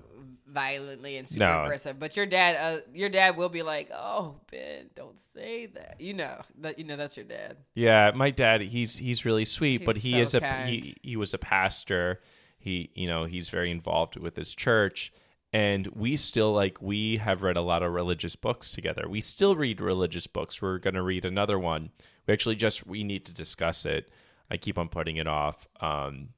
violently 0.48 1.18
and 1.18 1.28
super 1.28 1.46
No. 1.46 1.64
aggressive. 1.64 2.00
But 2.00 2.18
your 2.18 2.26
dad, 2.26 2.56
uh, 2.56 2.82
your 2.94 3.10
dad 3.10 3.36
will 3.38 3.50
be 3.50 3.62
like, 3.64 3.90
"Oh, 3.94 4.40
Ben, 4.52 4.90
don't 4.96 5.18
say 5.20 5.68
that." 5.68 5.98
You 6.00 6.14
know 6.14 6.42
that. 6.62 6.80
You 6.80 6.86
know 6.86 6.96
that's 6.96 7.16
your 7.18 7.26
dad. 7.26 7.58
Yeah, 7.76 8.12
my 8.16 8.30
dad, 8.32 8.62
he's 8.62 8.98
he's 8.98 9.26
really 9.26 9.46
sweet, 9.46 9.86
but 9.86 9.98
he 9.98 10.14
so 10.14 10.18
is 10.20 10.34
a 10.36 10.40
kind. 10.42 10.70
he 10.70 10.96
he 11.04 11.16
was 11.16 11.34
a 11.34 11.38
pastor. 11.38 12.22
He 12.58 12.90
you 12.96 13.08
know, 13.08 13.26
he's 13.26 13.50
very 13.50 13.72
involved 13.72 14.18
with 14.18 14.36
his 14.36 14.54
church 14.56 15.12
and 15.52 15.88
we 15.88 16.16
still 16.18 16.54
like 16.54 16.82
we 16.82 17.18
have 17.18 17.42
read 17.44 17.58
a 17.58 17.62
lot 17.62 17.82
of 17.84 17.92
religious 17.94 18.36
books 18.36 18.72
together. 18.72 19.08
We 19.10 19.22
still 19.22 19.56
read 19.56 19.82
religious 19.82 20.28
books. 20.28 20.62
We're 20.62 20.78
going 20.78 20.94
to 20.94 21.02
read 21.02 21.26
another 21.26 21.58
one. 21.58 21.90
We 22.28 22.34
actually 22.34 22.56
just 22.56 22.86
we 22.86 23.04
need 23.04 23.26
to 23.26 23.34
discuss 23.34 23.86
it. 23.86 24.10
I 24.52 24.58
keep 24.58 24.78
on 24.78 24.90
putting 24.90 25.18
it 25.18 25.28
off. 25.28 25.68
Um 25.82 26.30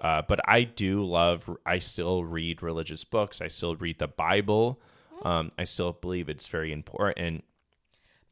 uh, 0.00 0.20
but 0.28 0.38
I 0.46 0.64
do 0.64 1.02
love. 1.04 1.48
I 1.64 1.78
still 1.78 2.24
read 2.24 2.62
religious 2.62 3.04
books. 3.04 3.40
I 3.40 3.48
still 3.48 3.74
read 3.76 3.98
the 4.00 4.08
Bible. 4.08 4.78
Um, 5.22 5.50
I 5.56 5.64
still 5.64 5.92
believe 5.92 6.28
it's 6.28 6.46
very 6.48 6.72
important. 6.72 7.44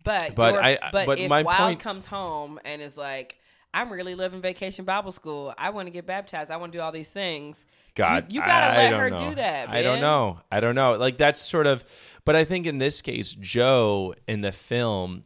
But 0.04 0.34
But 0.34 0.54
your- 0.54 0.62
I- 0.64 0.78
but, 0.90 1.06
but 1.06 1.18
if 1.18 1.30
my 1.30 1.42
Wild 1.42 1.58
point- 1.58 1.80
comes 1.80 2.06
home 2.06 2.58
and 2.64 2.82
is 2.82 2.96
like, 2.96 3.38
"I'm 3.74 3.90
really 3.92 4.14
living 4.14 4.40
vacation 4.40 4.84
Bible 4.84 5.12
school. 5.12 5.54
I 5.58 5.70
want 5.70 5.86
to 5.86 5.90
get 5.90 6.06
baptized. 6.06 6.50
I 6.50 6.56
want 6.56 6.72
to 6.72 6.78
do 6.78 6.82
all 6.82 6.92
these 6.92 7.10
things." 7.10 7.64
God, 7.94 8.32
you, 8.32 8.40
you 8.40 8.46
gotta 8.46 8.66
I- 8.66 8.72
I 8.74 8.76
let 8.84 8.90
don't 8.90 9.00
her 9.00 9.10
know. 9.10 9.16
do 9.30 9.34
that. 9.36 9.68
I 9.68 9.82
don't 9.82 10.00
know. 10.00 10.38
I 10.50 10.60
don't 10.60 10.74
know. 10.74 10.92
Like 10.92 11.18
that's 11.18 11.42
sort 11.42 11.66
of, 11.66 11.84
but 12.24 12.34
I 12.36 12.44
think 12.44 12.66
in 12.66 12.78
this 12.78 13.02
case, 13.02 13.32
Joe 13.32 14.14
in 14.26 14.40
the 14.40 14.52
film 14.52 15.24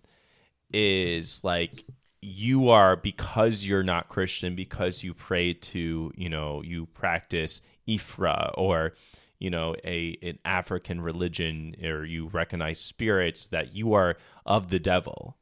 is 0.73 1.43
like 1.45 1.85
you 2.23 2.69
are 2.71 2.97
because 2.97 3.65
you're 3.67 3.83
not 3.85 4.09
Christian 4.09 4.55
because 4.57 5.05
you 5.05 5.15
pray 5.15 5.53
to 5.55 6.13
you 6.17 6.29
know 6.29 6.63
you 6.63 6.87
practice 6.87 7.61
Ifá 7.89 8.51
or 8.59 8.95
you 9.39 9.49
know 9.51 9.77
a 9.85 10.17
an 10.23 10.39
African 10.45 11.01
religion 11.01 11.77
or 11.85 12.05
you 12.05 12.27
recognize 12.27 12.81
spirits 12.81 13.47
that 13.49 13.75
you 13.75 13.93
are 13.95 14.17
of 14.45 14.69
the 14.71 14.79
devil. 14.81 15.37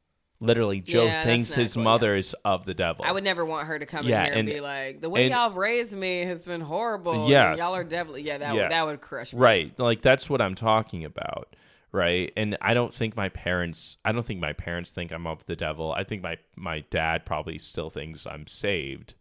Literally, 0.45 0.81
Joe 0.81 1.05
Yeah, 1.05 1.23
thinks 1.23 1.53
his 1.53 1.73
cool, 1.73 1.81
yeah. 1.81 1.89
mother 1.89 2.15
is 2.15 2.35
of 2.45 2.65
the 2.65 2.73
devil. 2.73 3.03
I 3.05 3.11
would 3.11 3.23
never 3.23 3.43
want 3.45 3.67
her 3.67 3.77
to 3.79 3.85
come 3.85 4.05
Yeah, 4.05 4.19
in 4.21 4.25
here 4.25 4.33
and, 4.39 4.47
and- 4.49 4.55
be 4.57 4.61
like, 4.61 5.01
"The 5.01 5.09
way 5.09 5.25
and- 5.25 5.33
y'all 5.33 5.51
raised 5.51 5.95
me 5.97 6.21
has 6.21 6.45
been 6.45 6.61
horrible. 6.61 7.13
and 7.13 7.29
Yes. 7.29 7.57
y'all 7.57 7.75
are 7.75 7.83
devil." 7.83 8.17
Yeah, 8.17 8.37
that 8.37 8.55
Yeah. 8.55 8.61
would 8.63 8.71
that 8.71 8.85
would 8.85 9.01
crush 9.01 9.33
me. 9.33 9.39
Right. 9.39 9.79
Like 9.79 10.01
that's 10.01 10.29
what 10.29 10.41
I'm 10.41 10.55
talking 10.55 11.03
about. 11.03 11.55
Right. 11.91 12.33
And 12.35 12.57
I 12.61 12.73
don't 12.73 12.93
think 12.93 13.15
my 13.15 13.29
parents 13.29 13.97
I 14.03 14.11
don't 14.11 14.25
think 14.25 14.39
my 14.41 14.53
parents 14.53 14.91
think 14.91 15.11
I'm 15.11 15.25
of 15.25 15.45
the 15.45 15.55
devil. 15.55 15.93
I 15.93 16.03
think 16.03 16.21
my 16.21 16.37
my 16.55 16.81
dad 16.89 17.25
probably 17.25 17.57
still 17.57 17.89
thinks 17.89 18.25
I'm 18.27 18.47
saved 18.47 19.13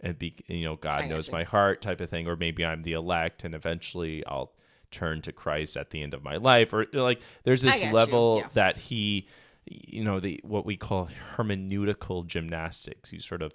and 0.00 0.18
be 0.18 0.34
you 0.48 0.64
know, 0.64 0.76
God 0.76 1.02
I 1.02 1.06
knows 1.06 1.30
my 1.30 1.44
heart 1.44 1.82
type 1.82 2.00
of 2.00 2.08
thing, 2.10 2.26
or 2.26 2.34
maybe 2.36 2.64
I'm 2.64 2.82
the 2.82 2.92
elect 2.94 3.44
and 3.44 3.54
eventually 3.54 4.24
I'll 4.26 4.52
turn 4.90 5.20
to 5.22 5.32
Christ 5.32 5.76
at 5.76 5.90
the 5.90 6.02
end 6.02 6.14
of 6.14 6.22
my 6.22 6.36
life. 6.36 6.72
Or 6.72 6.86
like 6.92 7.20
there's 7.42 7.62
this 7.62 7.82
you, 7.84 7.92
level 7.92 8.38
yeah. 8.42 8.48
that 8.54 8.76
he 8.76 9.26
you 9.66 10.04
know, 10.04 10.20
the 10.20 10.40
what 10.44 10.64
we 10.66 10.76
call 10.76 11.08
hermeneutical 11.36 12.26
gymnastics. 12.26 13.12
You 13.12 13.20
sort 13.20 13.42
of 13.42 13.52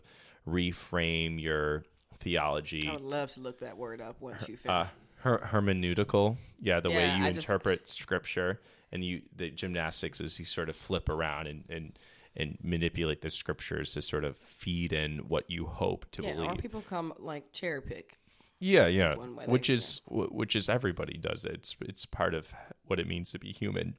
reframe 0.47 1.41
your 1.41 1.83
theology 2.19 2.87
I 2.89 2.93
would 2.93 3.01
love 3.01 3.31
to 3.31 3.39
look 3.39 3.59
that 3.59 3.77
word 3.77 4.01
up 4.01 4.19
once 4.19 4.47
you 4.49 4.55
uh, 4.67 4.83
finish. 4.83 4.87
her- 5.21 5.47
hermeneutical 5.51 6.35
yeah 6.59 6.79
the 6.81 6.89
way 6.89 7.05
you 7.15 7.23
I 7.23 7.31
just- 7.31 7.47
interpret 7.47 7.87
scripture 7.89 8.59
and 8.91 9.03
you 9.05 9.21
the 9.35 9.49
gymnastics 9.51 10.19
is 10.19 10.37
you 10.39 10.43
sort 10.45 10.67
of 10.69 10.75
flip 10.75 11.07
around 11.07 11.47
and 11.47 11.63
and 11.69 11.97
and 12.35 12.57
manipulate 12.61 13.21
the 13.21 13.29
scriptures 13.29 13.93
to 13.93 14.01
sort 14.01 14.23
of 14.25 14.37
feed 14.37 14.91
in 14.91 15.19
what 15.29 15.49
you 15.49 15.65
hope 15.65 16.05
to 16.11 16.21
believe. 16.23 16.35
yeah, 16.37 16.41
or 16.43 16.47
believe 16.49 16.61
people 16.61 16.81
come 16.81 17.13
like 17.19 17.51
cherry 17.53 17.81
pick. 17.81 18.17
yeah 18.59 18.87
yeah 18.87 19.15
one 19.15 19.35
way 19.35 19.45
they 19.45 19.51
which 19.51 19.69
is 19.69 20.01
wh- 20.05 20.31
which 20.33 20.55
is 20.57 20.67
everybody 20.67 21.17
does 21.17 21.45
it 21.45 21.51
it's 21.53 21.75
it's 21.81 22.05
part 22.05 22.33
of 22.33 22.51
what 22.85 22.99
it 22.99 23.07
means 23.07 23.31
to 23.31 23.39
be 23.39 23.51
human 23.53 23.95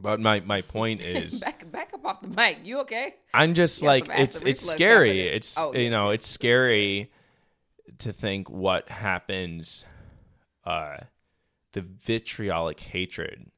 but 0.00 0.20
my 0.20 0.40
my 0.40 0.62
point 0.62 1.00
is 1.02 1.40
back 1.40 1.70
back 1.70 1.92
up 1.94 2.04
off 2.04 2.20
the 2.20 2.28
mic. 2.28 2.58
You 2.64 2.80
okay? 2.80 3.14
I'm 3.34 3.54
just 3.54 3.82
like 3.82 4.08
it's 4.10 4.40
it's 4.42 4.62
scary. 4.68 5.08
happening. 5.08 5.34
It's 5.34 5.58
Oh, 5.58 5.72
you 5.74 5.82
yes, 5.82 5.90
know 5.90 6.10
yes, 6.10 6.14
it's 6.20 6.28
scary 6.28 7.10
to 7.98 8.12
think 8.12 8.48
what 8.50 8.88
happens, 8.88 9.84
uh, 10.64 10.98
the 11.72 11.80
vitriolic 11.80 12.78
hatred 12.80 13.50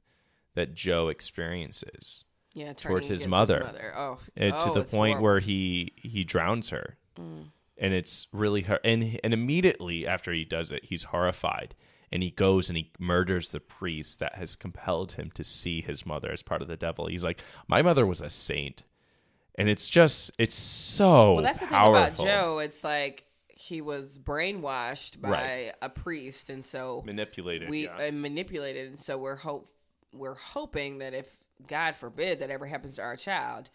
that 0.55 0.74
Joe 0.74 1.09
experiences 1.09 2.24
Yeah, 2.55 2.72
Towards 2.72 3.07
turning 3.09 3.20
his 3.20 3.26
mother. 3.28 3.93
Oh, 3.97 4.18
and 4.36 4.53
oh, 4.55 4.72
to 4.74 4.80
the 4.80 4.84
point 4.84 5.12
horrible. 5.18 5.22
where 5.24 5.38
he 5.41 5.93
he 5.97 6.24
drowns 6.24 6.70
her, 6.70 6.97
and 7.16 7.95
it's 7.95 8.28
really 8.32 8.62
her. 8.62 8.80
And 8.84 9.18
and 9.22 9.32
immediately 9.34 10.07
after 10.07 10.32
he 10.32 10.45
does 10.45 10.72
it, 10.72 10.86
he's 10.86 11.05
horrified. 11.05 11.74
And 12.12 12.22
he 12.22 12.30
goes 12.30 12.68
and 12.68 12.76
he 12.76 12.90
murders 12.98 13.52
the 13.52 13.61
priest 13.61 14.18
that 14.18 14.34
has 14.34 14.56
compelled 14.56 15.12
him 15.12 15.30
to 15.34 15.44
see 15.44 15.80
his 15.80 16.04
mother 16.04 16.32
as 16.32 16.42
part 16.42 16.61
of 16.61 16.68
the 16.68 16.76
devil. 16.76 17.06
He's 17.06 17.22
like, 17.22 17.40
my 17.68 17.82
mother 17.82 18.04
was 18.04 18.20
a 18.20 18.28
saint, 18.28 18.82
and 19.56 19.68
it's 19.68 19.88
just, 19.88 20.32
it's 20.38 20.56
so 20.56 21.34
Well, 21.34 21.44
that's 21.44 21.61
the 21.61 21.66
thing 21.66 21.76
about 21.76 22.16
Joe. 22.16 22.58
It's 22.58 22.82
like 22.82 23.24
he 23.48 23.80
was 23.80 24.18
brainwashed 24.18 25.20
by 25.20 25.30
Right. 25.30 25.72
a 25.82 25.88
priest, 25.88 26.50
and 26.50 26.64
so 26.64 27.02
manipulated. 27.04 27.68
we 27.68 27.84
yeah. 27.84 28.08
uh, 28.08 28.12
manipulated. 28.12 28.88
And 28.88 28.98
so 29.00 29.18
we're 29.18 29.36
hope 29.36 29.68
we're 30.12 30.34
hoping 30.34 30.98
that 30.98 31.14
if 31.14 31.36
God 31.68 31.94
forbid 31.94 32.40
that 32.40 32.50
ever 32.50 32.66
happens 32.66 32.96
to 32.96 33.02
our 33.02 33.16
child, 33.16 33.70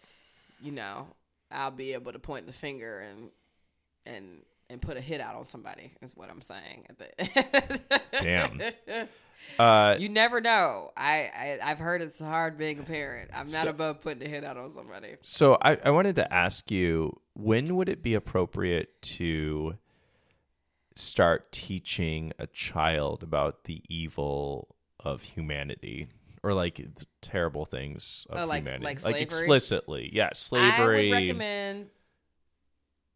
you 0.60 0.72
know, 0.72 1.06
I'll 1.50 1.70
be 1.70 1.94
able 1.94 2.12
to 2.12 2.18
point 2.18 2.46
the 2.46 2.52
finger 2.52 2.98
and 2.98 3.30
and 4.04 4.42
and 4.68 4.80
put 4.82 4.96
a 4.96 5.00
hit 5.00 5.20
out 5.20 5.34
on 5.36 5.44
somebody. 5.44 5.92
Is 6.02 6.16
what 6.16 6.28
I'm 6.30 6.40
saying. 6.40 6.86
Damn. 8.20 8.60
uh, 9.58 9.96
You 9.98 10.08
never 10.08 10.40
know. 10.40 10.90
I, 10.96 11.30
I 11.62 11.70
I've 11.70 11.78
heard 11.78 12.02
it's 12.02 12.18
hard 12.18 12.58
being 12.58 12.78
a 12.80 12.82
parent. 12.82 13.30
I'm 13.34 13.46
not 13.50 13.64
So- 13.64 13.68
above 13.70 14.00
putting 14.00 14.26
a 14.26 14.28
hit 14.30 14.44
out 14.44 14.56
on 14.56 14.70
somebody. 14.70 15.16
so 15.20 15.56
I, 15.62 15.78
I 15.84 15.90
wanted 15.90 16.16
to 16.16 16.32
ask 16.32 16.70
you, 16.70 17.20
when 17.34 17.76
would 17.76 17.88
it 17.88 18.02
be 18.02 18.14
appropriate 18.14 19.00
to 19.02 19.76
start 20.94 21.52
teaching 21.52 22.32
a 22.38 22.46
child 22.46 23.22
about 23.22 23.64
the 23.64 23.82
evil 23.88 24.74
of 25.00 25.22
humanity? 25.22 26.08
Or 26.42 26.54
like 26.54 26.76
the 26.76 27.06
terrible 27.22 27.64
things 27.64 28.26
of 28.30 28.38
Oh, 28.38 28.46
like- 28.46 28.62
humanity, 28.62 28.84
like 28.84 29.00
slavery? 29.00 29.20
explicitly, 29.22 30.10
yeah, 30.12 30.26
I 30.26 30.34
slavery. 30.34 31.08
would 31.10 31.14
recommend 31.14 31.86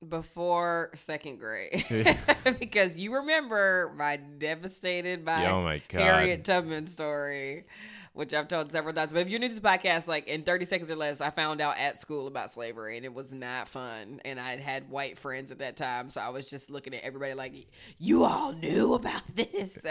before 0.07 0.91
second 0.95 1.39
grade. 1.39 1.85
Because 2.59 2.97
you 2.97 3.15
remember 3.15 3.93
my 3.97 4.17
devastated 4.17 5.25
by 5.25 5.43
Yeah, 5.43 5.55
oh 5.55 5.63
my 5.63 5.81
God. 5.89 6.01
Harriet 6.01 6.45
Tubman 6.45 6.87
story, 6.87 7.65
which 8.13 8.35
I've 8.35 8.49
told 8.49 8.73
several 8.73 8.93
times. 8.93 9.13
But 9.13 9.21
if 9.21 9.29
you're 9.29 9.39
new 9.39 9.49
to 9.49 9.55
the 9.55 9.61
podcast, 9.61 10.07
like 10.07 10.27
in 10.27 10.43
30 10.43 10.65
seconds 10.65 10.91
or 10.91 10.97
less, 10.97 11.21
I 11.21 11.31
found 11.31 11.61
out 11.61 11.79
at 11.79 11.99
school 11.99 12.27
about 12.27 12.51
slavery 12.51 12.97
and 12.97 13.05
it 13.05 13.15
was 13.15 13.33
not 13.33 13.69
fun. 13.69 14.21
And 14.25 14.41
I 14.41 14.57
had 14.57 14.89
white 14.91 15.19
friends 15.19 15.51
at 15.51 15.59
that 15.61 15.77
time, 15.77 16.11
so 16.11 16.21
I 16.21 16.31
was 16.31 16.49
just 16.51 16.71
looking 16.71 16.95
at 16.95 17.03
everybody 17.05 17.35
like, 17.35 17.55
"You 17.99 18.25
all 18.25 18.53
knew 18.53 18.95
about 18.95 19.23
this." 19.35 19.85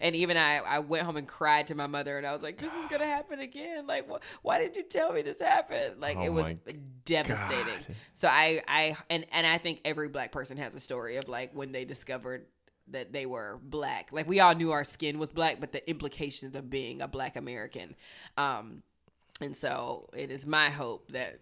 And 0.00 0.14
even 0.16 0.36
I, 0.36 0.58
I 0.58 0.78
went 0.78 1.04
home 1.04 1.16
and 1.16 1.26
cried 1.26 1.66
to 1.68 1.74
my 1.74 1.86
mother, 1.86 2.16
and 2.16 2.26
I 2.26 2.32
was 2.32 2.42
like, 2.42 2.58
"This 2.58 2.72
is 2.74 2.86
gonna 2.86 3.06
happen 3.06 3.40
again. 3.40 3.86
Like, 3.86 4.08
wh- 4.08 4.20
why 4.44 4.58
did 4.58 4.76
you 4.76 4.82
tell 4.84 5.12
me 5.12 5.22
this 5.22 5.40
happened? 5.40 6.00
Like, 6.00 6.16
Oh 6.18 6.24
it 6.24 6.32
was 6.32 6.44
devastating." 7.04 7.64
God. 7.66 7.96
So 8.12 8.28
I, 8.28 8.62
I, 8.68 8.96
and 9.10 9.24
and 9.32 9.46
I 9.46 9.58
think 9.58 9.80
every 9.84 10.08
black 10.08 10.32
person 10.32 10.56
has 10.58 10.74
a 10.74 10.80
story 10.80 11.16
of 11.16 11.28
like 11.28 11.52
when 11.54 11.72
they 11.72 11.84
discovered 11.84 12.46
that 12.88 13.12
they 13.12 13.26
were 13.26 13.58
black. 13.62 14.10
Like 14.12 14.28
we 14.28 14.40
all 14.40 14.54
knew 14.54 14.72
our 14.72 14.84
skin 14.84 15.18
was 15.18 15.30
black, 15.30 15.60
but 15.60 15.72
the 15.72 15.88
implications 15.88 16.54
of 16.56 16.70
being 16.70 17.00
a 17.00 17.08
black 17.08 17.36
American. 17.36 17.94
Um, 18.36 18.82
and 19.40 19.54
so 19.56 20.08
it 20.16 20.30
is 20.30 20.46
my 20.46 20.70
hope 20.70 21.10
that 21.12 21.40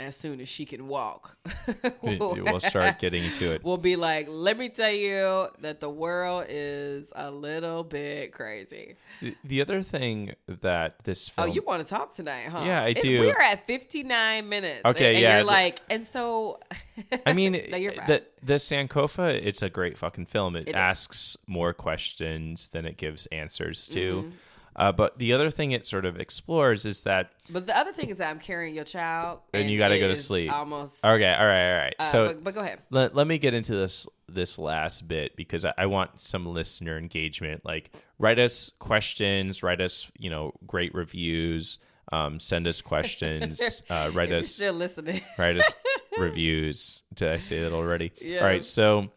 as 0.00 0.16
soon 0.16 0.40
as 0.40 0.48
she 0.48 0.64
can 0.64 0.86
walk, 0.86 1.36
we'll 2.02 2.60
start 2.60 2.98
getting 3.00 3.32
to 3.32 3.52
it. 3.52 3.64
We'll 3.64 3.76
be 3.78 3.96
like, 3.96 4.26
let 4.28 4.56
me 4.56 4.68
tell 4.68 4.92
you 4.92 5.48
that 5.60 5.80
the 5.80 5.90
world 5.90 6.46
is 6.48 7.12
a 7.16 7.30
little 7.30 7.82
bit 7.82 8.32
crazy. 8.32 8.94
The, 9.20 9.36
the 9.42 9.60
other 9.60 9.82
thing 9.82 10.34
that 10.46 10.96
this 11.04 11.32
Oh, 11.36 11.46
you 11.46 11.62
want 11.62 11.82
to 11.82 11.88
talk 11.88 12.14
tonight, 12.14 12.46
huh? 12.48 12.62
Yeah, 12.64 12.82
I 12.82 12.88
It's- 12.90 13.02
do. 13.04 13.18
We're 13.20 13.40
at 13.40 13.66
59 13.66 14.48
minutes. 14.48 14.82
Okay, 14.84 15.06
and, 15.06 15.14
and 15.16 15.22
yeah, 15.22 15.36
You're 15.38 15.44
like, 15.46 15.80
and 15.90 16.06
so. 16.06 16.60
I 17.26 17.32
mean, 17.32 17.52
no, 17.52 17.76
right. 17.78 18.06
the 18.06 18.22
the 18.42 18.54
Sankofa, 18.54 19.30
it's 19.34 19.62
a 19.62 19.68
great 19.68 19.98
fucking 19.98 20.26
film. 20.26 20.54
It, 20.56 20.64
It 20.64 20.70
is. 20.70 20.74
asks 20.74 21.36
more 21.46 21.72
questions 21.74 22.68
than 22.68 22.86
it 22.86 22.96
gives 22.96 23.26
answers 23.26 23.86
to. 23.88 24.14
Mm-hmm. 24.22 24.30
Uh, 24.78 24.92
but 24.92 25.18
the 25.18 25.32
other 25.32 25.50
thing 25.50 25.72
it 25.72 25.84
sort 25.84 26.04
of 26.04 26.18
explores 26.20 26.86
is 26.86 27.02
that 27.02 27.32
but 27.50 27.66
the 27.66 27.76
other 27.76 27.92
thing 27.92 28.10
is 28.10 28.18
that 28.18 28.30
I'm 28.30 28.38
carrying 28.38 28.74
your 28.76 28.84
child, 28.84 29.40
And 29.52 29.68
you 29.68 29.76
gotta 29.76 29.98
go 29.98 30.06
to 30.08 30.14
sleep. 30.16 30.52
Almost. 30.52 31.04
okay, 31.04 31.34
all 31.34 31.46
right, 31.46 31.72
all 31.72 31.78
right. 31.78 31.94
uh, 31.98 32.04
so 32.04 32.26
but, 32.28 32.44
but 32.44 32.54
go 32.54 32.60
ahead. 32.60 32.78
let, 32.90 33.14
let 33.14 33.26
me 33.26 33.38
get 33.38 33.54
into 33.54 33.74
this 33.74 34.06
this 34.28 34.56
last 34.58 35.08
bit 35.08 35.34
because 35.36 35.64
I, 35.64 35.72
I 35.76 35.86
want 35.86 36.20
some 36.20 36.46
listener 36.46 36.96
engagement. 36.96 37.64
Like, 37.64 37.90
write 38.18 38.38
us 38.38 38.70
questions, 38.78 39.62
write 39.62 39.80
us, 39.80 40.10
you 40.18 40.30
know, 40.30 40.52
great 40.66 40.94
reviews, 40.94 41.78
um, 42.12 42.38
send 42.38 42.66
us 42.68 42.80
questions, 42.80 43.82
uh, 43.90 44.10
write 44.14 44.30
us 44.30 44.48
still 44.54 44.74
listening. 44.74 45.22
write 45.38 45.56
us 45.58 45.74
reviews. 46.18 47.02
Did 47.14 47.28
I 47.32 47.38
say 47.38 47.62
that 47.62 47.72
already? 47.72 48.12
Yes. 48.20 48.42
All 48.42 48.46
right, 48.46 48.64
so 48.64 49.08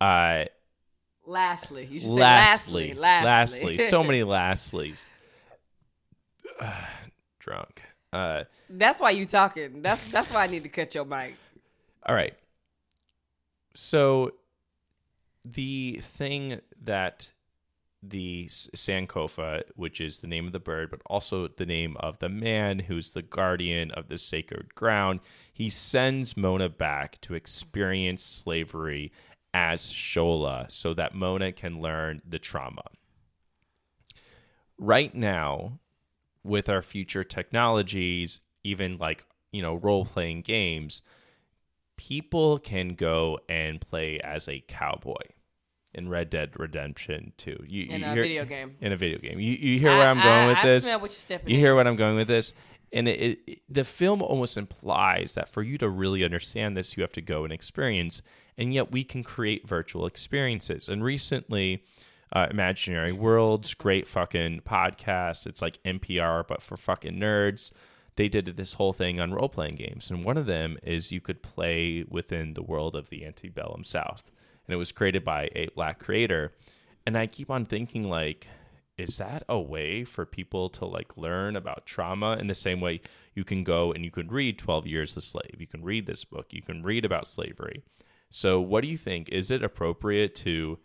uh, 0.00 0.44
lastly, 1.26 1.86
you 1.90 2.00
should 2.00 2.10
say 2.10 2.14
lastly, 2.14 2.94
lastly, 2.94 3.26
lastly, 3.26 3.68
lastly, 3.70 3.88
so 3.88 4.02
many 4.02 4.22
lastlies. 4.24 5.04
Drunk. 7.38 7.82
Uh, 8.12 8.44
that's 8.70 9.00
why 9.00 9.10
you 9.10 9.26
talking. 9.26 9.82
That's 9.82 10.02
that's 10.10 10.32
why 10.32 10.44
I 10.44 10.46
need 10.46 10.62
to 10.62 10.68
cut 10.68 10.94
your 10.94 11.04
mic. 11.04 11.36
all 12.06 12.14
right. 12.14 12.34
So 13.74 14.32
the 15.44 16.00
thing 16.02 16.60
that 16.82 17.32
the 18.08 18.46
Sankofa, 18.46 19.62
which 19.76 20.00
is 20.00 20.20
the 20.20 20.26
name 20.26 20.46
of 20.46 20.52
the 20.52 20.60
bird, 20.60 20.90
but 20.90 21.00
also 21.06 21.48
the 21.48 21.66
name 21.66 21.96
of 21.98 22.18
the 22.18 22.28
man 22.28 22.80
who's 22.80 23.12
the 23.12 23.22
guardian 23.22 23.90
of 23.92 24.08
the 24.08 24.18
sacred 24.18 24.74
ground, 24.74 25.20
he 25.52 25.68
sends 25.68 26.36
Mona 26.36 26.68
back 26.68 27.20
to 27.22 27.34
experience 27.34 28.22
slavery 28.22 29.10
as 29.54 29.80
Shola 29.92 30.70
so 30.70 30.92
that 30.94 31.14
Mona 31.14 31.52
can 31.52 31.80
learn 31.80 32.20
the 32.28 32.38
trauma. 32.40 32.82
Right 34.76 35.14
now, 35.14 35.78
with 36.42 36.68
our 36.68 36.82
future 36.82 37.22
technologies, 37.24 38.40
even 38.64 38.98
like, 38.98 39.24
you 39.52 39.62
know, 39.62 39.76
role 39.76 40.04
playing 40.04 40.42
games, 40.42 41.00
people 41.96 42.58
can 42.58 42.94
go 42.94 43.38
and 43.48 43.80
play 43.80 44.18
as 44.20 44.48
a 44.48 44.64
cowboy 44.66 45.14
in 45.94 46.08
Red 46.08 46.28
Dead 46.28 46.50
Redemption 46.58 47.32
2. 47.38 47.64
You, 47.68 47.84
In 47.84 48.00
you 48.00 48.06
a 48.06 48.12
hear- 48.14 48.22
video 48.22 48.44
game. 48.44 48.76
In 48.80 48.90
a 48.92 48.96
video 48.96 49.18
game. 49.18 49.38
You, 49.38 49.52
you 49.52 49.78
hear 49.78 49.96
where 49.96 50.08
I, 50.08 50.10
am 50.10 50.16
going 50.16 50.26
I, 50.26 50.48
with 50.48 50.58
I 50.58 50.66
this? 50.66 50.84
smell 50.84 50.98
what 51.00 51.10
you're 51.10 51.14
stepping 51.14 51.48
You 51.50 51.54
in. 51.54 51.60
hear 51.60 51.74
what 51.76 51.86
I'm 51.86 51.96
going 51.96 52.16
with 52.16 52.26
this? 52.28 52.52
And 52.92 53.06
it, 53.08 53.38
it, 53.46 53.60
the 53.68 53.84
film 53.84 54.20
almost 54.22 54.56
implies 54.56 55.34
that 55.34 55.48
for 55.48 55.62
you 55.62 55.78
to 55.78 55.88
really 55.88 56.24
understand 56.24 56.76
this, 56.76 56.96
you 56.96 57.02
have 57.04 57.12
to 57.12 57.20
go 57.22 57.44
and 57.44 57.52
experience. 57.52 58.22
And 58.56 58.72
yet 58.72 58.92
we 58.92 59.04
can 59.04 59.24
create 59.24 59.66
virtual 59.66 60.06
experiences. 60.06 60.88
And 60.88 61.02
recently, 61.02 61.82
uh, 62.32 62.48
Imaginary 62.50 63.12
Worlds, 63.12 63.74
great 63.74 64.06
fucking 64.06 64.60
podcast. 64.60 65.46
It's 65.46 65.62
like 65.62 65.82
NPR, 65.84 66.46
but 66.46 66.62
for 66.62 66.76
fucking 66.76 67.14
nerds. 67.14 67.72
They 68.16 68.28
did 68.28 68.56
this 68.56 68.74
whole 68.74 68.92
thing 68.92 69.18
on 69.20 69.32
role 69.32 69.48
playing 69.48 69.74
games. 69.74 70.10
And 70.10 70.24
one 70.24 70.36
of 70.36 70.46
them 70.46 70.78
is 70.82 71.10
you 71.10 71.20
could 71.20 71.42
play 71.42 72.04
within 72.08 72.54
the 72.54 72.62
world 72.62 72.94
of 72.94 73.10
the 73.10 73.24
antebellum 73.24 73.82
South. 73.82 74.30
And 74.66 74.74
it 74.74 74.78
was 74.78 74.92
created 74.92 75.24
by 75.24 75.50
a 75.54 75.68
black 75.74 75.98
creator. 75.98 76.52
And 77.06 77.18
I 77.18 77.26
keep 77.26 77.50
on 77.50 77.64
thinking, 77.64 78.08
like, 78.08 78.46
is 78.96 79.18
that 79.18 79.42
a 79.48 79.58
way 79.58 80.04
for 80.04 80.24
people 80.24 80.68
to 80.70 80.84
like 80.84 81.16
learn 81.16 81.56
about 81.56 81.86
trauma 81.86 82.36
in 82.36 82.46
the 82.46 82.54
same 82.54 82.80
way 82.80 83.00
you 83.34 83.44
can 83.44 83.64
go 83.64 83.92
and 83.92 84.04
you 84.04 84.10
can 84.10 84.28
read 84.28 84.58
12 84.58 84.86
years 84.86 85.16
a 85.16 85.20
slave 85.20 85.56
you 85.58 85.66
can 85.66 85.82
read 85.82 86.06
this 86.06 86.24
book 86.24 86.52
you 86.52 86.62
can 86.62 86.82
read 86.82 87.04
about 87.04 87.26
slavery 87.26 87.82
so 88.36 88.60
what 88.60 88.80
do 88.82 88.88
you 88.88 88.96
think 88.96 89.28
is 89.28 89.52
it 89.52 89.62
appropriate 89.62 90.34
to 90.34 90.76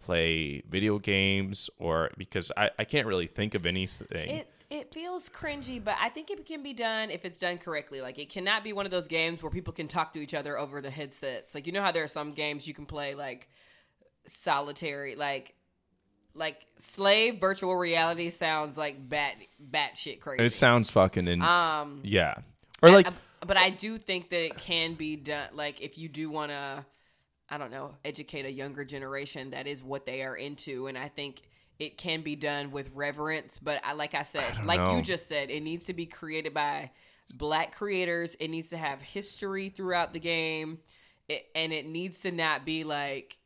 play 0.00 0.62
video 0.70 0.98
games 1.00 1.68
or 1.78 2.10
because 2.16 2.52
i, 2.56 2.70
I 2.78 2.84
can't 2.84 3.08
really 3.08 3.26
think 3.26 3.54
of 3.56 3.66
anything 3.66 4.28
It 4.30 4.48
it 4.70 4.94
feels 4.94 5.28
cringy, 5.28 5.84
but 5.84 5.96
I 6.00 6.08
think 6.08 6.30
it 6.30 6.46
can 6.46 6.62
be 6.62 6.72
done 6.72 7.10
if 7.10 7.26
it's 7.26 7.36
done 7.36 7.58
correctly. 7.58 8.00
Like 8.00 8.18
it 8.18 8.30
cannot 8.30 8.64
be 8.64 8.72
one 8.72 8.86
of 8.86 8.90
those 8.90 9.06
games 9.06 9.42
where 9.42 9.50
people 9.50 9.74
can 9.74 9.86
talk 9.86 10.14
to 10.14 10.18
each 10.18 10.32
other 10.32 10.58
over 10.58 10.80
the 10.80 10.88
headsets. 10.88 11.54
Like 11.54 11.66
you 11.66 11.74
know 11.74 11.82
how 11.82 11.92
there 11.92 12.04
are 12.04 12.08
some 12.08 12.32
games 12.32 12.66
you 12.66 12.72
can 12.72 12.86
play 12.86 13.14
like 13.14 13.50
solitary, 14.26 15.14
like 15.14 15.54
like 16.34 16.64
slave 16.78 17.38
virtual 17.38 17.76
reality 17.76 18.30
sounds 18.30 18.78
like 18.78 18.96
bat 19.10 19.34
bat 19.60 19.94
shit 19.98 20.22
crazy. 20.22 20.42
it 20.42 20.54
sounds 20.54 20.88
fucking 20.88 21.28
in, 21.28 21.42
Um, 21.42 22.00
yeah 22.02 22.36
or 22.82 22.88
like 22.90 23.08
I- 23.08 23.12
but 23.46 23.56
I 23.56 23.70
do 23.70 23.98
think 23.98 24.30
that 24.30 24.44
it 24.44 24.56
can 24.56 24.94
be 24.94 25.16
done. 25.16 25.48
Like 25.54 25.80
if 25.80 25.98
you 25.98 26.08
do 26.08 26.30
want 26.30 26.52
to, 26.52 26.84
I 27.50 27.58
don't 27.58 27.70
know, 27.70 27.96
educate 28.04 28.46
a 28.46 28.52
younger 28.52 28.84
generation, 28.84 29.50
that 29.50 29.66
is 29.66 29.82
what 29.82 30.06
they 30.06 30.22
are 30.22 30.36
into, 30.36 30.86
and 30.86 30.96
I 30.96 31.08
think 31.08 31.42
it 31.78 31.98
can 31.98 32.22
be 32.22 32.36
done 32.36 32.70
with 32.70 32.90
reverence. 32.94 33.58
But 33.58 33.80
I, 33.84 33.94
like 33.94 34.14
I 34.14 34.22
said, 34.22 34.54
don't 34.54 34.66
like 34.66 34.84
know. 34.84 34.96
you 34.96 35.02
just 35.02 35.28
said, 35.28 35.50
it 35.50 35.62
needs 35.62 35.86
to 35.86 35.92
be 35.92 36.06
created 36.06 36.54
by 36.54 36.90
black 37.34 37.74
creators. 37.74 38.36
It 38.38 38.48
needs 38.48 38.68
to 38.70 38.76
have 38.76 39.00
history 39.00 39.68
throughout 39.68 40.12
the 40.12 40.20
game, 40.20 40.78
it, 41.28 41.46
and 41.54 41.72
it 41.72 41.86
needs 41.86 42.20
to 42.20 42.30
not 42.30 42.64
be 42.64 42.84
like. 42.84 43.36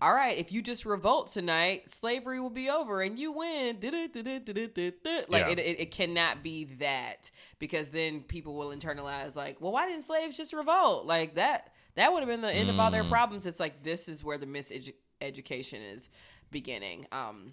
All 0.00 0.14
right, 0.14 0.38
if 0.38 0.52
you 0.52 0.62
just 0.62 0.86
revolt 0.86 1.28
tonight, 1.32 1.90
slavery 1.90 2.38
will 2.38 2.50
be 2.50 2.70
over 2.70 3.02
and 3.02 3.18
you 3.18 3.32
win. 3.32 3.78
Like 3.82 5.46
Yeah. 5.46 5.48
it, 5.48 5.58
it, 5.58 5.80
it 5.80 5.90
cannot 5.90 6.42
be 6.44 6.64
that 6.78 7.32
because 7.58 7.88
then 7.88 8.20
people 8.22 8.54
will 8.54 8.68
internalize 8.68 9.34
like, 9.34 9.60
well, 9.60 9.72
why 9.72 9.88
didn't 9.88 10.04
slaves 10.04 10.36
just 10.36 10.52
revolt? 10.52 11.04
Like 11.06 11.34
that 11.34 11.72
that 11.96 12.12
would 12.12 12.20
have 12.20 12.28
been 12.28 12.42
the 12.42 12.52
end 12.52 12.70
of 12.70 12.78
all 12.78 12.90
Mm. 12.90 12.92
their 12.92 13.04
problems. 13.04 13.44
It's 13.44 13.58
like 13.58 13.82
this 13.82 14.08
is 14.08 14.22
where 14.22 14.38
the 14.38 14.46
miseducation 14.46 15.80
is 15.94 16.08
beginning. 16.52 17.06
Um, 17.10 17.52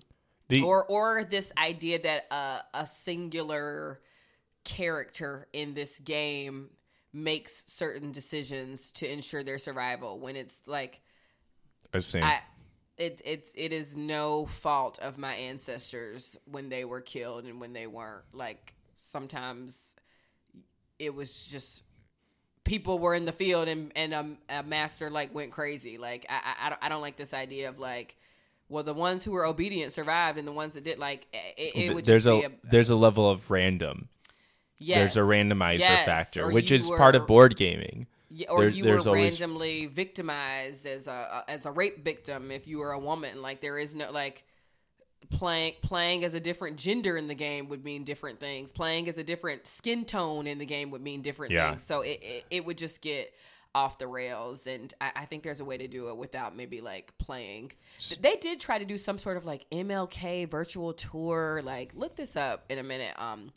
the 0.49 0.61
or 0.61 0.85
or 0.85 1.23
this 1.23 1.51
idea 1.57 1.99
that 2.03 2.27
uh, 2.29 2.59
a 2.75 2.85
singular 2.85 4.01
character 4.63 5.47
in 5.53 5.73
this 5.73 5.99
game 5.99 6.69
makes 7.13 7.63
certain 7.67 8.11
decisions 8.11 8.91
to 8.91 9.11
ensure 9.11 9.43
their 9.43 9.57
survival 9.57 10.19
when 10.19 10.35
it's 10.35 10.61
like 10.67 11.01
Saying, 11.99 12.23
I 12.23 12.41
it 12.97 13.21
it's 13.25 13.51
it 13.55 13.73
is 13.73 13.95
no 13.95 14.45
fault 14.45 14.99
of 14.99 15.17
my 15.17 15.33
ancestors 15.33 16.37
when 16.49 16.69
they 16.69 16.85
were 16.85 17.01
killed 17.01 17.45
and 17.45 17.59
when 17.59 17.73
they 17.73 17.87
weren't. 17.87 18.23
Like 18.33 18.73
sometimes 18.95 19.95
it 20.97 21.13
was 21.13 21.45
just 21.45 21.83
people 22.63 22.99
were 22.99 23.13
in 23.13 23.25
the 23.25 23.31
field 23.31 23.67
and 23.67 23.91
and 23.95 24.13
um, 24.13 24.37
a 24.49 24.63
master 24.63 25.09
like 25.09 25.33
went 25.33 25.51
crazy. 25.51 25.97
Like 25.97 26.25
I, 26.29 26.35
I 26.43 26.67
I 26.67 26.69
don't 26.69 26.83
I 26.83 26.89
don't 26.89 27.01
like 27.01 27.17
this 27.17 27.33
idea 27.33 27.69
of 27.69 27.79
like 27.79 28.15
well 28.69 28.83
the 28.83 28.93
ones 28.93 29.25
who 29.25 29.31
were 29.31 29.45
obedient 29.45 29.91
survived 29.91 30.37
and 30.37 30.47
the 30.47 30.53
ones 30.53 30.73
that 30.73 30.83
did 30.83 30.97
like 30.97 31.27
it, 31.33 31.75
it 31.75 31.95
would 31.95 32.05
there's 32.05 32.23
just 32.23 32.45
a, 32.45 32.49
be 32.49 32.55
a, 32.55 32.69
there's 32.69 32.89
a 32.89 32.95
level 32.95 33.29
of 33.29 33.51
random. 33.51 34.09
Yes, 34.77 35.13
there's 35.13 35.17
a 35.17 35.29
randomizer 35.29 35.79
yes, 35.79 36.05
factor 36.05 36.49
which 36.49 36.71
is 36.71 36.89
part 36.89 37.15
of 37.15 37.27
board 37.27 37.55
gaming 37.55 38.07
Yeah, 38.37 38.49
or 38.49 38.61
There's- 38.61 38.75
you 38.75 38.83
were 38.85 38.99
always- 38.99 39.39
randomly 39.39 39.85
victimized 39.85 40.85
as 40.85 41.07
a 41.07 41.45
as 41.47 41.65
a 41.65 41.71
rape 41.71 42.03
victim 42.03 42.51
if 42.51 42.67
you 42.67 42.79
were 42.79 42.91
a 42.91 42.99
woman. 42.99 43.41
Like 43.41 43.61
there 43.61 43.77
is 43.79 43.95
no 43.95 44.11
like 44.11 44.43
playing 45.29 45.73
playing 45.81 46.23
as 46.23 46.33
a 46.33 46.39
different 46.39 46.77
gender 46.77 47.17
in 47.17 47.27
the 47.27 47.35
game 47.35 47.69
would 47.69 47.83
mean 47.83 48.03
different 48.03 48.39
things. 48.39 48.71
Playing 48.71 49.07
as 49.07 49.17
a 49.17 49.23
different 49.23 49.65
skin 49.67 50.05
tone 50.05 50.47
in 50.47 50.57
the 50.59 50.65
game 50.65 50.91
would 50.91 51.01
mean 51.01 51.21
different 51.21 51.53
Yeah. 51.53 51.69
things. 51.71 51.83
So 51.83 52.01
it, 52.01 52.19
it 52.21 52.45
it 52.51 52.65
would 52.65 52.77
just 52.77 53.01
get 53.01 53.33
off 53.73 53.97
the 53.97 54.07
rails 54.07 54.67
and 54.67 54.93
I, 55.01 55.11
I 55.15 55.25
think 55.25 55.43
there's 55.43 55.59
a 55.59 55.65
way 55.65 55.77
to 55.77 55.87
do 55.87 56.07
it 56.09 56.15
without 56.15 56.55
maybe 56.55 56.79
like 56.79 57.17
playing 57.17 57.73
they 58.21 58.37
did 58.37 58.61
try 58.61 58.77
to 58.79 58.85
do 58.85 58.97
some 58.97 59.17
sort 59.19 59.35
of 59.35 59.43
like 59.43 59.65
mlk 59.69 60.47
virtual 60.49 60.93
tour 60.93 61.61
like 61.61 61.91
look 61.93 62.15
this 62.15 62.37
up 62.37 62.63
in 62.69 62.77
a 62.79 62.83
minute 62.83 63.13
um 63.21 63.51